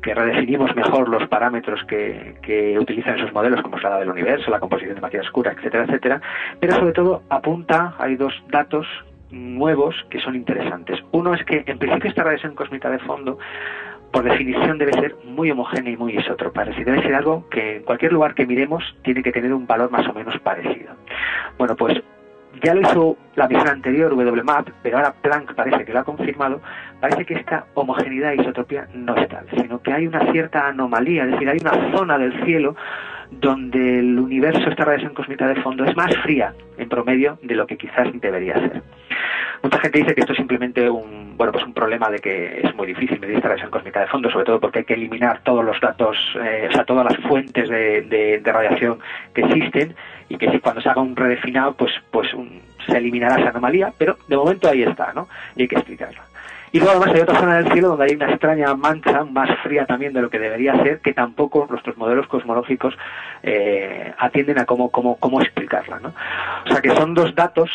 [0.00, 4.10] que redefinimos mejor los parámetros que, que utilizan esos modelos, como es la edad del
[4.10, 6.20] universo, la composición de materia oscura, etcétera, etcétera,
[6.60, 8.86] pero sobre todo apunta, hay dos datos
[9.30, 11.00] nuevos que son interesantes.
[11.10, 13.38] Uno es que en principio esta radiación cósmica de fondo
[14.16, 17.76] por definición debe ser muy homogénea y muy isótropa, es decir, debe ser algo que
[17.76, 20.94] en cualquier lugar que miremos tiene que tener un valor más o menos parecido.
[21.58, 22.02] Bueno, pues
[22.64, 26.62] ya lo hizo la misión anterior, WMAP, pero ahora Planck parece que lo ha confirmado,
[26.98, 31.24] parece que esta homogeneidad e isotropía no es tal, sino que hay una cierta anomalía,
[31.24, 32.74] es decir, hay una zona del cielo
[33.30, 37.66] donde el universo, esta radiación cósmica de fondo, es más fría en promedio de lo
[37.66, 38.82] que quizás debería ser.
[39.62, 42.74] Mucha gente dice que esto es simplemente un, bueno, pues un problema de que es
[42.74, 45.64] muy difícil medir esta radiación cósmica de fondo, sobre todo porque hay que eliminar todos
[45.64, 48.98] los datos, eh, o sea, todas las fuentes de, radiación
[49.34, 49.94] que existen
[50.28, 53.92] y que si cuando se haga un redefinado, pues, pues un, se eliminará esa anomalía,
[53.98, 55.28] pero de momento ahí está, ¿no?
[55.56, 56.22] Y hay que explicarla.
[56.72, 59.86] Y luego además hay otra zona del cielo donde hay una extraña mancha, más fría
[59.86, 62.94] también de lo que debería ser, que tampoco nuestros modelos cosmológicos
[63.42, 66.00] eh, atienden a cómo, cómo, cómo explicarla.
[66.00, 66.12] ¿no?
[66.66, 67.70] O sea que son dos datos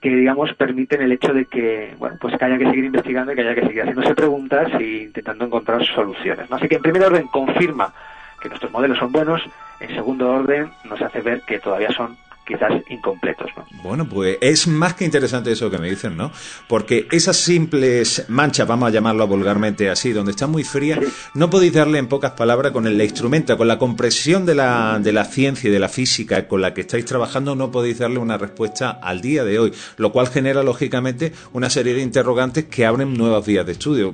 [0.00, 3.34] que digamos permiten el hecho de que bueno pues que haya que seguir investigando y
[3.34, 6.48] que haya que seguir haciéndose preguntas e intentando encontrar soluciones.
[6.48, 6.56] ¿no?
[6.56, 7.92] Así que en primer orden confirma
[8.40, 9.42] que nuestros modelos son buenos,
[9.80, 12.16] en segundo orden nos hace ver que todavía son
[12.50, 13.48] quizás incompletos.
[13.56, 13.64] ¿no?
[13.82, 16.32] Bueno, pues es más que interesante eso que me dicen, ¿no?
[16.68, 21.06] Porque esas simples manchas, vamos a llamarlo vulgarmente así, donde están muy frías, sí.
[21.34, 25.12] no podéis darle en pocas palabras con el instrumento, con la compresión de la, de
[25.12, 28.36] la ciencia y de la física con la que estáis trabajando, no podéis darle una
[28.36, 33.14] respuesta al día de hoy, lo cual genera, lógicamente, una serie de interrogantes que abren
[33.14, 34.12] nuevas vías de estudio.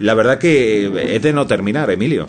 [0.00, 2.28] La verdad que es de no terminar, Emilio.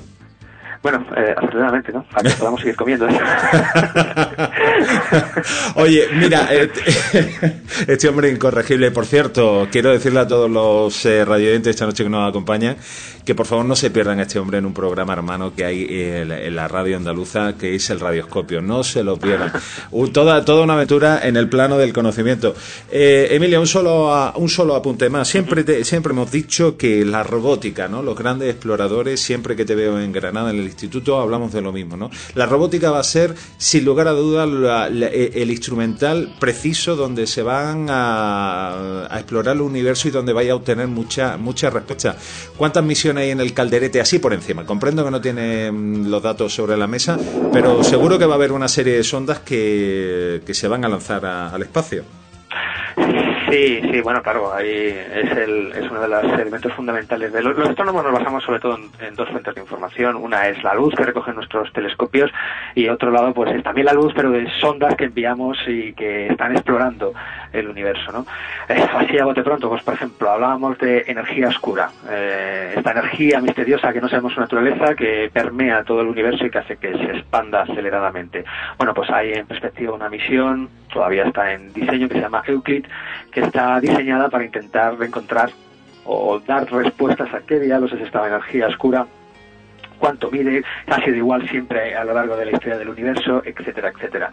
[0.84, 2.04] Bueno, eh, afortunadamente, ¿no?
[2.04, 3.08] Para que podamos seguir comiendo.
[5.76, 6.70] Oye, mira, eh,
[7.88, 12.10] este hombre incorregible, por cierto, quiero decirle a todos los eh, radioyentes esta noche que
[12.10, 12.76] nos acompañan
[13.26, 15.88] que por favor no se pierdan a este hombre en un programa hermano que hay
[15.90, 18.62] en, en la radio andaluza, que es el Radioscopio.
[18.62, 19.52] No se lo pierdan.
[20.14, 22.56] toda, toda una aventura en el plano del conocimiento.
[22.92, 25.28] Eh, Emilia, un solo, un solo apunte más.
[25.28, 28.02] Siempre, te, siempre hemos dicho que la robótica, ¿no?
[28.02, 31.72] los grandes exploradores, siempre que te veo en Granada, en el instituto, hablamos de lo
[31.72, 31.96] mismo.
[31.96, 32.10] ¿no?
[32.36, 37.42] La robótica va a ser, sin lugar a dudas, la, el, instrumental preciso donde se
[37.42, 42.18] van a, explorar el universo y donde vaya a obtener mucha, mucha respuesta.
[42.58, 44.02] ¿Cuántas misiones hay en el calderete?
[44.02, 44.66] Así por encima.
[44.66, 47.18] Comprendo que no tiene mm, los datos sobre la mesa,
[47.52, 51.26] pero seguro que va a haber una serie de sondas que, se van a lanzar
[51.26, 52.04] al espacio.
[53.50, 57.32] Sí, sí, bueno, claro, ahí es, el, es uno de los elementos fundamentales.
[57.34, 60.16] De los, astrónomos nos basamos sobre todo en, dos fuentes de información.
[60.16, 62.32] Una es la luz que recogen nuestros telescopios
[62.76, 66.28] y otro lado pues es también la luz, pero de sondas que enviamos y que
[66.28, 67.14] están explorando
[67.52, 68.26] el universo, ¿no?
[68.70, 73.40] Eh, así a bote pronto, pues por ejemplo, hablábamos de energía oscura, eh, esta energía
[73.42, 76.94] misteriosa que no sabemos su naturaleza, que permea todo el universo y que hace que
[76.94, 78.44] se expanda aceleradamente.
[78.78, 82.86] Bueno, pues hay en perspectiva una misión, todavía está en diseño, que se llama Euclid,
[83.32, 85.50] que está diseñada para intentar encontrar
[86.06, 89.08] o dar respuestas a qué diablos es esta energía oscura,
[90.00, 93.90] cuánto mide, ha sido igual siempre a lo largo de la historia del universo, etcétera,
[93.90, 94.32] etcétera.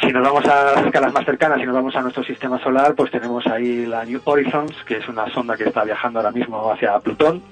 [0.00, 3.10] Si nos vamos a escalas más cercanas, si nos vamos a nuestro sistema solar, pues
[3.10, 6.98] tenemos ahí la New Horizons, que es una sonda que está viajando ahora mismo hacia
[6.98, 7.42] Plutón,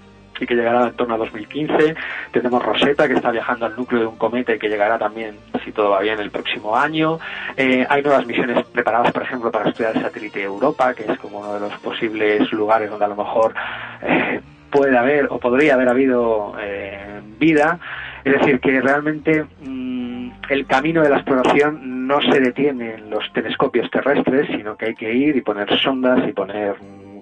[0.41, 1.95] y que llegará en torno a 2015.
[2.33, 5.73] Tenemos Rosetta, que está viajando al núcleo de un cometa y que llegará también, si
[5.73, 7.19] todo va bien, el próximo año.
[7.57, 11.41] Eh, hay nuevas misiones preparadas, por ejemplo, para estudiar el satélite Europa, que es como
[11.41, 13.55] uno de los posibles lugares donde a lo mejor
[14.03, 14.41] eh,
[14.71, 17.79] puede haber o podría haber habido eh, vida.
[18.25, 23.33] Es decir, que realmente mm, el camino de la exploración no se detiene en los
[23.33, 26.77] telescopios terrestres, sino que hay que ir y poner sondas y poner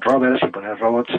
[0.05, 1.11] rovers y poner robots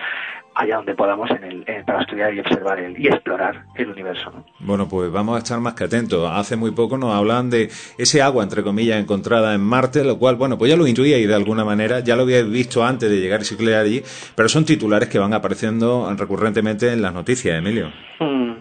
[0.55, 4.31] allá donde podamos en el, para estudiar y observar el, y explorar el universo.
[4.59, 6.29] Bueno, pues vamos a estar más que atentos.
[6.31, 10.35] Hace muy poco nos hablaban de ese agua, entre comillas, encontrada en Marte, lo cual,
[10.35, 13.41] bueno, pues ya lo intuíais de alguna manera, ya lo habíais visto antes de llegar
[13.41, 14.01] a ciclar allí,
[14.35, 17.91] pero son titulares que van apareciendo recurrentemente en las noticias, Emilio.
[18.19, 18.53] Mm,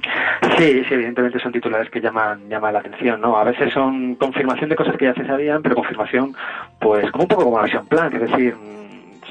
[0.58, 3.38] sí, sí, evidentemente son titulares que llaman, llaman la atención, ¿no?
[3.38, 6.34] A veces son confirmación de cosas que ya se sabían, pero confirmación,
[6.80, 8.54] pues, como un poco como la visión plan, es decir,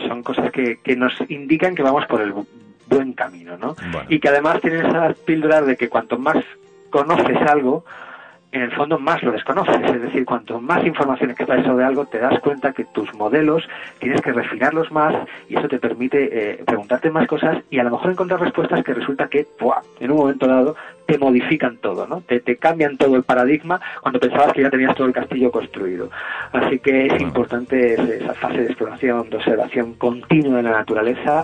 [0.08, 2.34] son cosas que, que nos indican que vamos por el
[2.88, 3.76] buen camino, ¿no?
[4.10, 6.38] Y que además tienen esas píldoras de que cuanto más
[6.90, 7.84] conoces algo,
[8.54, 9.82] en el fondo más lo desconoces.
[9.84, 13.68] Es decir, cuanto más información que traes sobre algo, te das cuenta que tus modelos
[14.00, 15.16] tienes que refinarlos más
[15.50, 18.94] y eso te permite eh, preguntarte más cosas y a lo mejor encontrar respuestas que
[18.94, 19.48] resulta que,
[20.00, 22.22] en un momento dado, te modifican todo, ¿no?
[22.22, 26.10] Te, te, cambian todo el paradigma cuando pensabas que ya tenías todo el castillo construido.
[26.52, 31.44] Así que es importante esa fase de exploración, de observación continua de la naturaleza,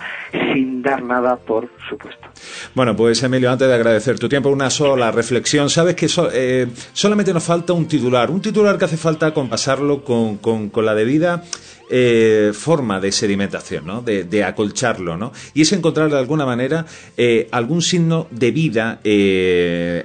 [0.54, 2.28] sin dar nada por supuesto.
[2.74, 5.70] Bueno, pues Emilio, antes de agradecer tu tiempo, una sola reflexión.
[5.70, 10.38] Sabes que eh, solamente nos falta un titular, un titular que hace falta compasarlo con,
[10.38, 11.44] con, con la debida
[11.90, 14.02] eh, forma de sedimentación, ¿no?
[14.02, 15.34] De, acolcharlo, ¿no?
[15.54, 16.86] Y es encontrar de alguna manera
[17.18, 20.04] eh, algún signo de vida eh,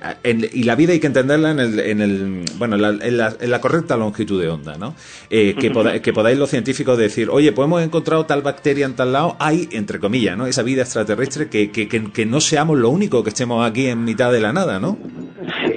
[0.52, 4.40] y la vida hay que entenderla en el, en el bueno, en la, correcta longitud
[4.40, 4.94] de onda, ¿no?
[5.30, 9.36] que, que podáis los científicos decir, oye, pues hemos encontrado tal bacteria en tal lado,
[9.38, 10.46] hay, entre comillas, ¿no?
[10.46, 14.32] Esa vida extraterrestre que, que, que no seamos lo único que estemos aquí en mitad
[14.32, 14.98] de la nada, ¿no?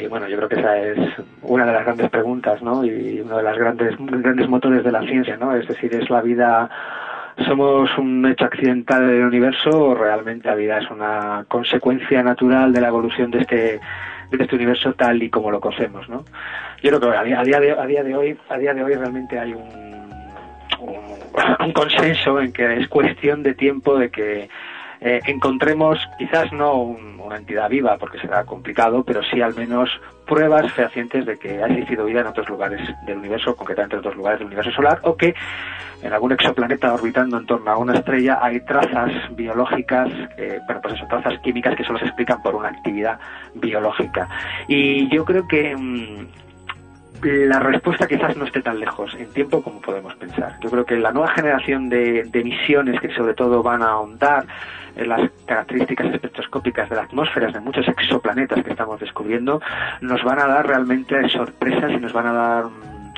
[0.09, 0.97] Bueno, yo creo que esa es
[1.41, 2.83] una de las grandes preguntas, ¿no?
[2.83, 5.55] Y uno de los grandes, grandes motores de la ciencia, ¿no?
[5.55, 6.69] Es decir, ¿es la vida,
[7.45, 12.81] somos un hecho accidental del universo o realmente la vida es una consecuencia natural de
[12.81, 13.79] la evolución de este,
[14.31, 16.25] de este universo tal y como lo conocemos, ¿no?
[16.81, 19.39] Yo creo que a día, de, a día de hoy, a día de hoy realmente
[19.39, 19.87] hay un,
[21.59, 24.49] un consenso en que es cuestión de tiempo de que
[25.01, 26.73] eh, encontremos quizás no
[27.27, 29.89] una entidad viva porque será complicado, pero sí al menos
[30.25, 34.15] pruebas fehacientes de que ha existido vida en otros lugares del universo, concretamente en otros
[34.15, 35.33] lugares del universo solar, o que
[36.01, 40.95] en algún exoplaneta orbitando en torno a una estrella hay trazas biológicas, eh, bueno, pues
[40.95, 43.19] eso, trazas químicas que solo se explican por una actividad
[43.55, 44.27] biológica.
[44.67, 46.27] Y yo creo que mm,
[47.23, 50.57] la respuesta quizás no esté tan lejos en tiempo como podemos pensar.
[50.61, 54.45] Yo creo que la nueva generación de, de misiones que sobre todo van a ahondar
[55.05, 59.61] las características espectroscópicas de las atmósferas de muchos exoplanetas que estamos descubriendo,
[60.01, 63.13] nos van a dar realmente sorpresas y nos van a dar mm,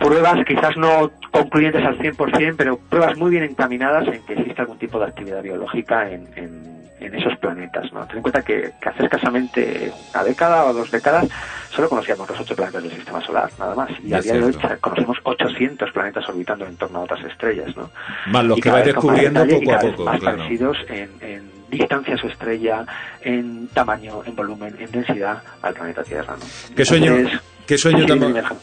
[0.00, 4.78] pruebas quizás no concluyentes al 100%, pero pruebas muy bien encaminadas en que existe algún
[4.78, 7.92] tipo de actividad biológica en, en, esos planetas.
[7.92, 8.06] ¿no?
[8.06, 11.26] Ten en cuenta que, que hace escasamente una década o dos décadas
[11.74, 13.90] solo conocíamos los ocho planetas del sistema solar, nada más.
[14.02, 17.90] Y a día de hoy conocemos 800 planetas orbitando en torno a otras estrellas, ¿no?
[18.26, 22.28] Más los que va descubriendo poco a poco, más parecidos en, en distancia a su
[22.28, 22.84] estrella,
[23.22, 26.74] en tamaño, en volumen, en densidad al planeta Tierra, ¿no?
[26.76, 27.16] ¿Qué sueño?
[27.66, 28.20] Qué sueño, tan,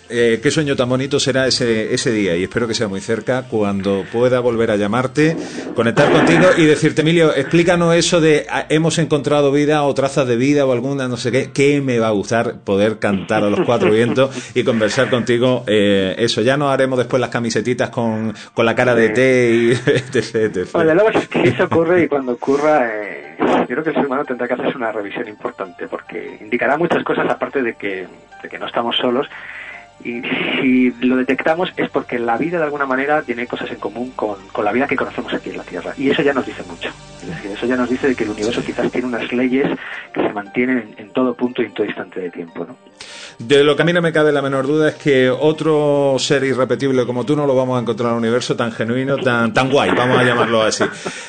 [0.10, 3.44] eh, qué sueño tan bonito será ese, ese día y espero que sea muy cerca
[3.50, 5.36] cuando pueda volver a llamarte,
[5.76, 10.36] conectar contigo y decirte, Emilio, explícanos eso de ah, hemos encontrado vida o trazas de
[10.36, 13.62] vida o alguna no sé qué, que me va a gustar poder cantar a los
[13.66, 15.64] cuatro vientos y conversar contigo.
[15.66, 19.72] Eh, eso, ya nos haremos después las camisetitas con, con la cara de té y
[20.18, 20.68] etc.
[20.74, 22.88] Oye, luego que eso ocurre y cuando ocurra...
[22.88, 23.31] Eh
[23.68, 27.30] creo que el ser humano tendrá que hacerse una revisión importante porque indicará muchas cosas
[27.30, 28.08] aparte de que,
[28.42, 29.30] de que no estamos solos
[30.04, 30.22] y
[30.60, 34.38] si lo detectamos es porque la vida de alguna manera tiene cosas en común con,
[34.52, 35.94] con, la vida que conocemos aquí en la Tierra.
[35.98, 36.90] Y eso ya nos dice mucho.
[37.22, 39.68] Es decir, eso ya nos dice que el universo quizás tiene unas leyes
[40.14, 42.66] que se mantienen en, en todo punto y en todo instante de tiempo.
[42.66, 42.76] ¿no?
[43.48, 46.44] De lo que a mí no me cabe la menor duda es que otro ser
[46.44, 49.70] irrepetible como tú no lo vamos a encontrar en un universo tan genuino, tan, tan
[49.72, 50.84] guay, vamos a llamarlo así.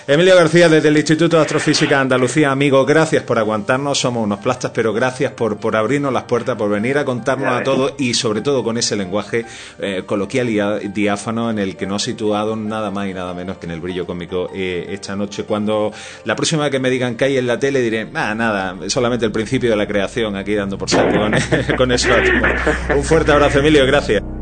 [0.07, 4.73] Emilio García, desde el Instituto de Astrofísica Andalucía, amigo, gracias por aguantarnos, somos unos plastas,
[4.74, 8.43] pero gracias por, por abrirnos las puertas, por venir a contarnos a todos y sobre
[8.43, 9.44] todo con ese lenguaje
[9.78, 13.59] eh, coloquial y diáfano en el que no ha situado nada más y nada menos
[13.59, 15.44] que en el brillo cómico eh, esta noche.
[15.44, 15.93] Cuando
[16.24, 19.32] la próxima que me digan que hay en la tele diré, ah, nada, solamente el
[19.32, 21.34] principio de la creación aquí dando por saco con,
[21.76, 22.09] con eso.
[22.94, 24.41] Un fuerte abrazo, Emilio, gracias.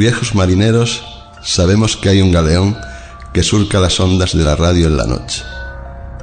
[0.00, 1.02] Viejos marineros
[1.42, 2.74] sabemos que hay un galeón
[3.34, 5.42] que surca las ondas de la radio en la noche.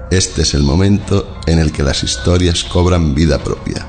[0.09, 3.85] Este es el momento en el que las historias cobran vida propia,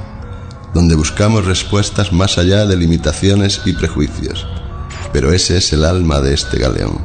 [0.74, 4.46] donde buscamos respuestas más allá de limitaciones y prejuicios.
[5.14, 7.02] Pero ese es el alma de este galeón.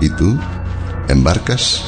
[0.00, 0.36] ¿Y tú?
[1.08, 1.84] ¿Embarcas?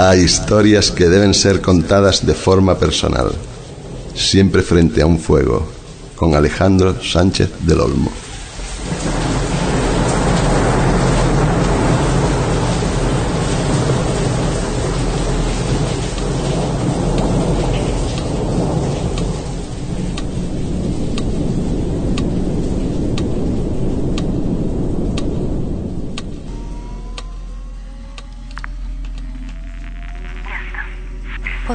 [0.00, 3.32] Hay historias que deben ser contadas de forma personal,
[4.14, 5.66] siempre frente a un fuego,
[6.14, 8.12] con Alejandro Sánchez del Olmo.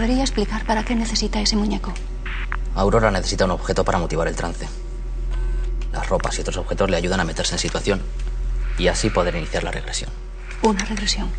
[0.03, 1.93] ¿Podría explicar para qué necesita ese muñeco?
[2.75, 4.67] Aurora necesita un objeto para motivar el trance.
[5.93, 8.01] Las ropas y otros objetos le ayudan a meterse en situación
[8.77, 10.09] y así poder iniciar la regresión.
[10.61, 11.29] Una regresión.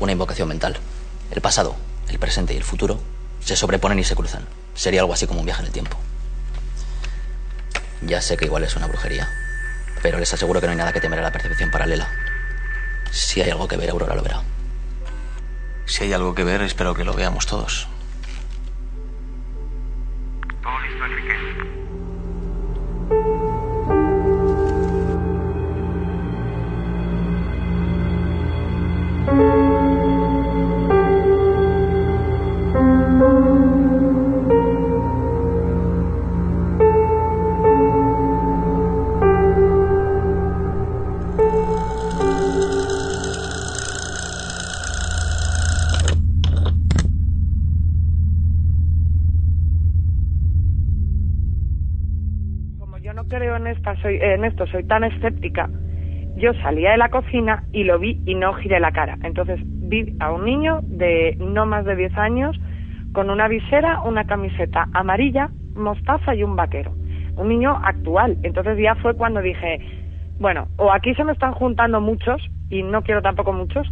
[0.00, 0.76] Una invocación mental.
[1.30, 1.76] El pasado,
[2.10, 3.00] el presente y el futuro
[3.40, 4.46] se sobreponen y se cruzan.
[4.74, 5.96] Sería algo así como un viaje en el tiempo.
[8.02, 9.30] Ya sé que igual es una brujería,
[10.02, 12.06] pero les aseguro que no hay nada que temer a la percepción paralela.
[13.10, 14.42] Si hay algo que ver, Aurora lo verá.
[15.86, 17.88] Si hay algo que ver, espero que lo veamos todos.
[20.98, 21.73] Todo
[54.04, 55.68] soy, en esto, soy tan escéptica,
[56.36, 59.16] yo salía de la cocina y lo vi y no giré la cara.
[59.22, 62.60] Entonces vi a un niño de no más de 10 años
[63.12, 66.92] con una visera, una camiseta amarilla, mostaza y un vaquero.
[67.36, 68.36] Un niño actual.
[68.42, 69.80] Entonces ya fue cuando dije,
[70.38, 73.86] bueno, o aquí se me están juntando muchos y no quiero tampoco muchos,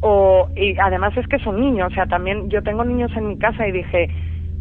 [0.00, 3.38] o y además es que son niños, o sea, también yo tengo niños en mi
[3.38, 4.08] casa y dije,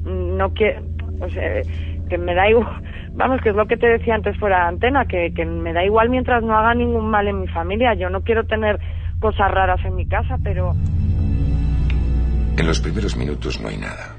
[0.03, 0.81] no quiero,
[1.22, 1.61] o sea,
[2.10, 2.84] que me da igual,
[3.19, 5.83] vamos, que es lo que te decía antes fuera de antena, que, que me da
[5.83, 8.79] igual mientras no haga ningún mal en mi familia, yo no quiero tener
[9.19, 10.73] cosas raras en mi casa, pero
[12.57, 14.15] En los primeros minutos no hay nada.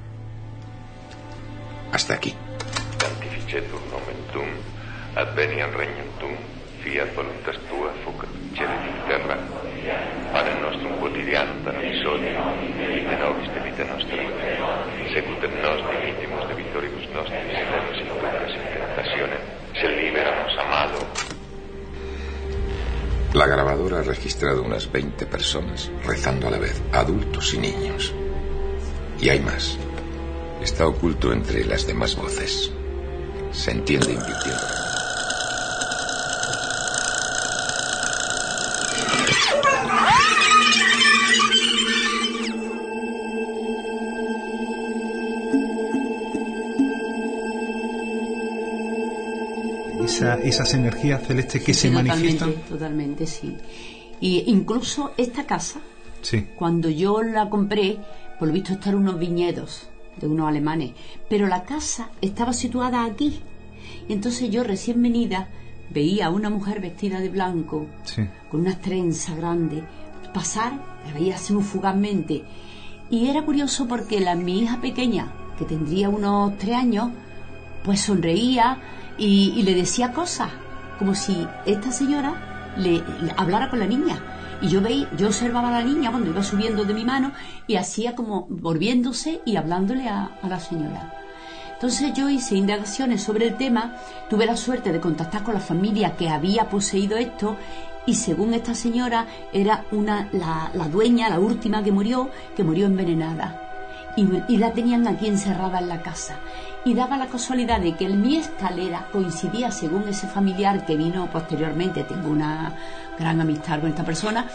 [1.93, 2.35] Hasta aquí.
[10.61, 12.33] Nostrum quotidianum da hodie,
[13.01, 14.23] et nobis de vita nostra.
[15.13, 15.55] Secut et
[23.41, 28.13] La grabadora ha registrado unas 20 personas rezando a la vez, adultos y niños.
[29.19, 29.79] Y hay más.
[30.61, 32.71] Está oculto entre las demás voces.
[33.51, 34.81] Se entiende invirtiendo.
[50.21, 52.53] Esa- esas energías celestes que Sí, se totalmente, manifiestan.
[52.69, 53.57] Totalmente, sí.
[54.21, 55.81] Y incluso esta casa,
[56.23, 56.47] Sí.
[56.57, 57.99] cuando yo la compré,
[58.39, 59.89] por lo visto están unos viñedos
[60.21, 60.93] de unos alemanes,
[61.29, 63.41] pero la casa estaba situada aquí.
[64.09, 65.49] Y entonces yo recién venida
[65.89, 68.23] veía a una mujer vestida de blanco, Sí.
[68.51, 69.83] con unas trenzas grandes,
[70.35, 70.73] pasar,
[71.07, 72.43] la veía así muy fugazmente.
[73.11, 77.11] Y era curioso porque la, mi hija pequeña, que tendría unos tres años,
[77.83, 78.79] pues sonreía
[79.21, 80.49] y, le decía cosas,
[80.99, 83.05] como si esta señora le,
[83.37, 84.19] hablara con la niña.
[84.63, 87.33] Y yo veía, yo observaba a la niña cuando iba subiendo de mi mano
[87.67, 91.15] y hacía como volviéndose y hablándole a, la señora.
[91.73, 93.95] Entonces yo hice indagaciones sobre el tema,
[94.29, 97.57] tuve la suerte de contactar con la familia que había poseído esto
[98.05, 103.67] y según esta señora era una la, dueña, la última que murió, que murió envenenada.
[104.17, 106.37] Y la tenían aquí encerrada en la casa.
[106.85, 111.31] Y daba la casualidad de que en mi escalera coincidía, según ese familiar que vino
[111.31, 112.75] posteriormente, tengo una
[113.19, 114.49] gran amistad con esta persona,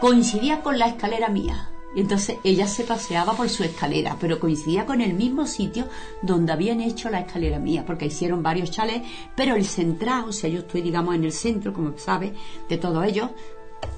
[0.00, 1.70] coincidía con la escalera mía.
[1.94, 5.88] Y entonces ella se paseaba por su escalera, pero coincidía con el mismo sitio
[6.22, 10.48] donde habían hecho la escalera mía, porque hicieron varios chalets, pero el central, o sea,
[10.50, 12.32] yo estoy, digamos, en el centro, como sabe,
[12.68, 13.30] de todo ello,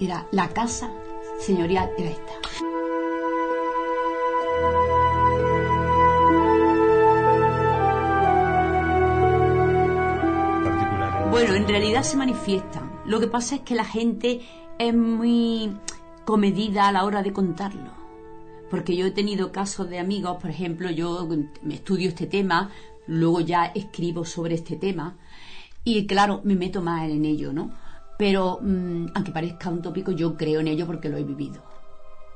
[0.01, 0.91] era la casa
[1.39, 2.92] señorial, era esta.
[11.33, 12.93] Bueno, en realidad se manifiestan.
[13.07, 14.43] Lo que pasa es que la gente
[14.79, 15.75] es muy
[16.27, 17.91] comedida a la hora de contarlo.
[18.71, 21.27] Porque yo he tenido casos de amigos, por ejemplo, yo
[21.63, 22.71] me estudio este tema,
[23.07, 25.17] luego ya escribo sobre este tema
[25.85, 27.71] y claro, me meto más en ello, ¿no?
[28.19, 31.63] Pero mm, aunque parezca un tópico, yo creo en ello porque lo he vivido.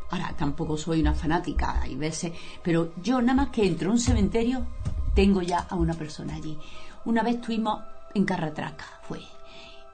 [0.08, 2.32] Ahora, tampoco soy una fanática, hay veces,
[2.62, 4.66] pero yo nada más que entro a un cementerio,
[5.14, 6.56] tengo ya a una persona allí.
[7.04, 7.78] Una vez estuvimos
[8.16, 9.20] en Carratraca, fue.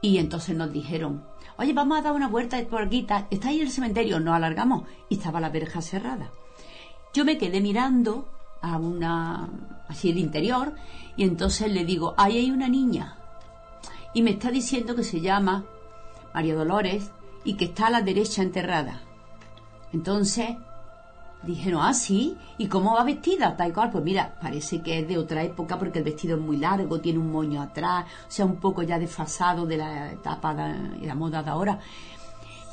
[0.01, 1.23] Y entonces nos dijeron,
[1.57, 5.17] oye, vamos a dar una vuelta por aquí, está ahí el cementerio, nos alargamos y
[5.17, 6.31] estaba la verja cerrada.
[7.15, 8.29] Yo me quedé mirando
[8.63, 9.49] a una,
[9.89, 10.75] así el interior,
[11.17, 13.17] y entonces le digo, ahí hay una niña.
[14.15, 15.65] Y me está diciendo que se llama
[16.35, 17.11] María Dolores
[17.45, 19.03] y que está a la derecha enterrada.
[19.93, 20.57] Entonces
[21.43, 23.57] dijeron, ah, sí, ¿y cómo va vestida?
[23.57, 26.57] Tal cual, pues mira, parece que es de otra época porque el vestido es muy
[26.57, 31.07] largo, tiene un moño atrás, o sea, un poco ya desfasado de la etapa de
[31.07, 31.79] la moda de ahora.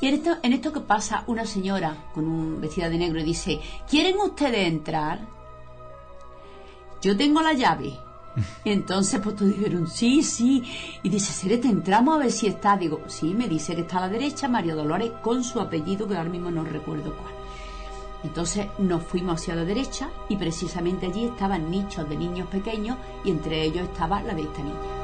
[0.02, 3.24] Y en esto, en esto que pasa una señora con un vestido de negro y
[3.24, 3.60] dice,
[3.90, 5.20] ¿quieren ustedes entrar?
[7.02, 8.00] Yo tengo la llave.
[8.64, 10.64] Y entonces pues todos dijeron, sí, sí.
[11.04, 12.78] Y dice, Serete, entramos a ver si está.
[12.78, 16.16] Digo, sí, me dice que está a la derecha María Dolores con su apellido, que
[16.16, 17.39] ahora mismo no recuerdo cuál.
[18.24, 23.32] Entonces nos fuimos hacia la derecha y precisamente allí estaban nichos de niños pequeños y
[23.32, 24.99] entre ellos estaba la de esta niña.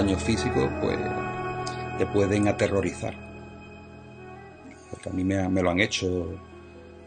[0.00, 0.98] Si no te hacen daño físico, pues
[1.98, 3.14] te pueden aterrorizar.
[4.90, 6.38] Porque a mí me, me lo han hecho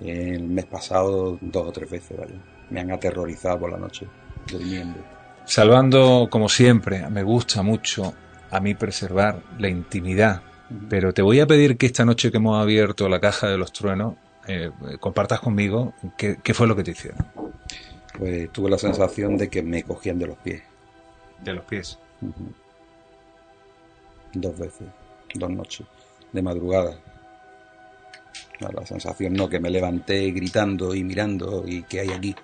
[0.02, 2.34] el mes pasado dos o tres veces, ¿vale?
[2.70, 4.08] Me han aterrorizado por la noche,
[4.50, 5.00] durmiendo.
[5.46, 8.14] Salvando, como siempre, me gusta mucho
[8.50, 10.42] a mí preservar la intimidad,
[10.90, 13.74] pero te voy a pedir que esta noche que hemos abierto la caja de los
[13.74, 14.16] truenos,
[14.48, 17.26] eh, compartas conmigo qué, qué fue lo que te hicieron.
[18.18, 20.62] Pues tuve la sensación de que me cogían de los pies.
[21.44, 22.00] De los pies.
[22.22, 22.54] Ujú.
[24.34, 24.88] Dos veces,
[25.36, 25.86] dos noches,
[26.32, 26.98] de madrugada.
[28.60, 32.36] La sensación no, que me levanté gritando y mirando y que hay aquí.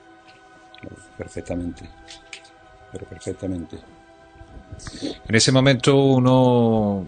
[1.18, 1.90] Perfectamente.
[2.91, 3.78] Pero perfectamente.
[5.28, 7.06] En ese momento uno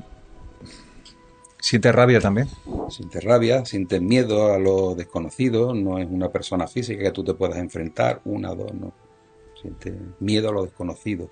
[1.60, 2.48] siente rabia también.
[2.90, 7.34] Sientes rabia, sientes miedo a lo desconocido, no es una persona física que tú te
[7.34, 8.94] puedas enfrentar, una, dos, no.
[9.62, 11.30] Sientes miedo a lo desconocido.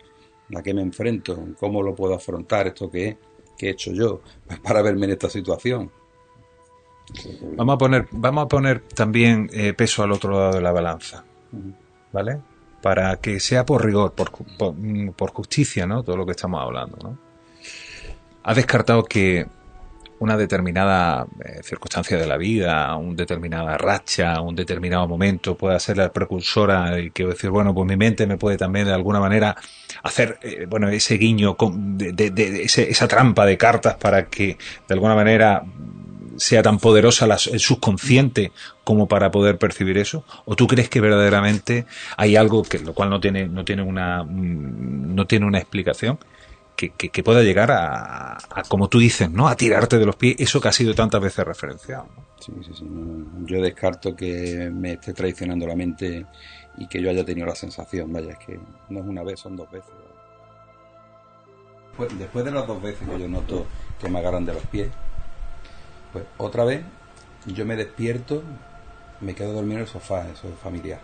[0.56, 1.38] ¿A qué me enfrento?
[1.60, 2.68] ¿Cómo lo puedo afrontar?
[2.68, 3.16] ¿Esto qué es?
[3.60, 4.22] ¿Qué he hecho yo
[4.64, 5.91] para verme en esta situación?
[7.57, 11.26] Vamos a poner, vamos a poner también eh, peso al otro lado de la balanza,
[12.14, 12.40] ¿vale?
[12.81, 16.03] Para que sea por rigor, por, por, mm, por justicia, ¿no?
[16.03, 17.18] Todo lo que estamos hablando, ¿no?
[18.44, 19.48] Has descartado que
[20.20, 25.98] una determinada eh, circunstancia de la vida, una determinada racha, un determinado momento pueda ser
[25.98, 29.56] la precursora y que decir, bueno, pues mi mente me puede también de alguna manera
[30.04, 34.94] hacer, eh, bueno, ese guiño, con- de, de- esa trampa de cartas para que de
[34.94, 35.64] alguna manera
[36.38, 38.52] sea tan poderosa la- el subconsciente
[38.86, 40.24] como para poder percibir eso?
[40.46, 41.86] ¿O tú crees que verdaderamente
[42.18, 46.18] hay algo que lo cual no tiene no tiene una mm, no tiene una explicación
[46.88, 48.38] que, pueda llegar a,
[48.70, 49.48] como tú dices, ¿no?
[49.48, 52.08] A tirarte de los pies, eso que ha sido tantas veces referenciado.
[52.40, 52.86] Sí, sí, sí.
[53.46, 56.26] Yo descarto que me esté traicionando la mente
[56.78, 58.14] y que yo haya tenido la sensación.
[58.14, 59.92] Vaya, es que no es una vez, son dos veces.
[61.98, 63.66] Pues, después de las dos veces que yo noto
[64.00, 64.88] que me agarran de los pies,
[66.14, 66.82] pues otra vez
[67.46, 68.42] yo me despierto,
[69.20, 71.02] me quedo dormido en el sofá, eso es familiar.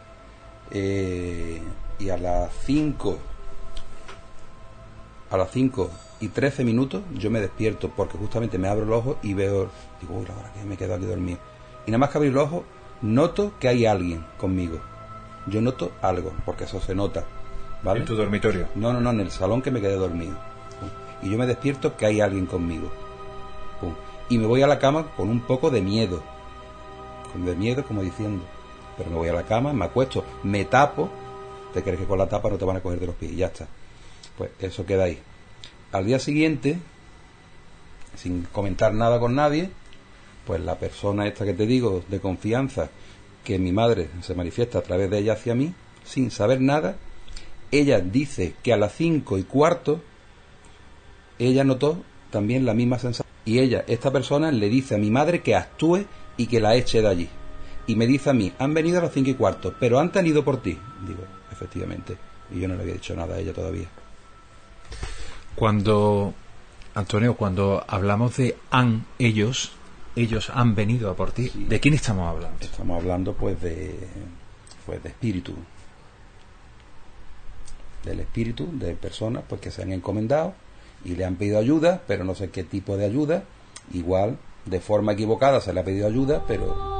[0.72, 1.62] Eh,
[2.00, 3.20] y a las 5,
[5.30, 5.90] a las 5
[6.22, 9.70] y 13 minutos yo me despierto porque justamente me abro los ojos y veo,
[10.02, 11.40] digo, uy, la hora que me quedo aquí dormido.
[11.86, 12.64] Y nada más que abrir los ojos,
[13.02, 14.80] noto que hay alguien conmigo.
[15.48, 17.26] Yo noto algo, porque eso se nota.
[17.84, 18.00] ¿vale?
[18.00, 18.68] ¿En tu dormitorio?
[18.76, 20.36] No, no, no, en el salón que me quedé dormido.
[21.22, 22.92] Y yo me despierto que hay alguien conmigo.
[24.28, 26.22] Y me voy a la cama con un poco de miedo.
[27.32, 28.44] Con de miedo, como diciendo.
[28.98, 31.10] Pero me voy a la cama, me acuesto, me tapo.
[31.74, 33.36] Te crees que con la tapa no te van a coger de los pies y
[33.38, 33.68] ya está.
[34.38, 35.20] Pues eso queda ahí.
[35.92, 36.78] Al día siguiente,
[38.16, 39.70] sin comentar nada con nadie,
[40.46, 42.90] pues la persona esta que te digo, de confianza,
[43.44, 46.98] que mi madre se manifiesta a través de ella hacia mí, sin saber nada,
[47.72, 50.02] ella dice que a las cinco y cuarto
[51.40, 52.02] ella notó
[52.32, 53.34] también la misma sensación.
[53.46, 56.06] Y ella, esta persona, le dice a mi madre que actúe
[56.38, 57.30] y que la eche de allí.
[57.88, 60.44] Y me dice a mí, han venido a las cinco y cuarto, pero han tenido
[60.44, 60.78] por ti.
[61.06, 62.18] Digo, efectivamente.
[62.52, 63.88] Y yo no le había dicho nada a ella todavía.
[65.56, 66.34] Cuando,
[66.94, 69.72] Antonio, cuando hablamos de han, ellos,
[70.16, 72.58] ellos han venido a por ti, ¿de quién estamos hablando?
[72.60, 73.98] Estamos hablando pues de,
[74.86, 75.54] pues de espíritu.
[78.04, 80.54] Del espíritu de personas pues que se han encomendado
[81.04, 83.44] y le han pedido ayuda, pero no sé qué tipo de ayuda.
[83.94, 86.95] Igual, de forma equivocada se le ha pedido ayuda, pero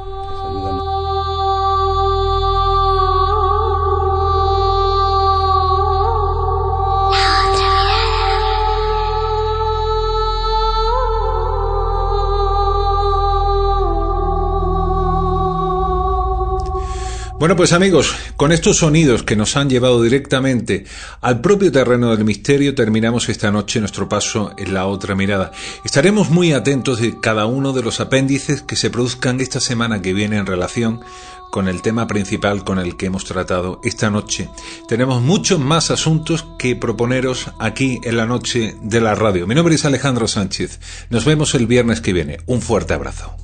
[17.38, 20.86] Bueno, pues amigos, con estos sonidos que nos han llevado directamente
[21.20, 25.52] al propio terreno del misterio, terminamos esta noche nuestro paso en la otra mirada.
[25.84, 30.14] Estaremos muy atentos de cada uno de los apéndices que se produzcan esta semana que
[30.14, 31.02] viene en relación
[31.50, 34.48] con el tema principal con el que hemos tratado esta noche.
[34.88, 39.46] Tenemos muchos más asuntos que proponeros aquí en la noche de la radio.
[39.46, 40.80] Mi nombre es Alejandro Sánchez.
[41.10, 42.38] Nos vemos el viernes que viene.
[42.46, 43.36] Un fuerte abrazo.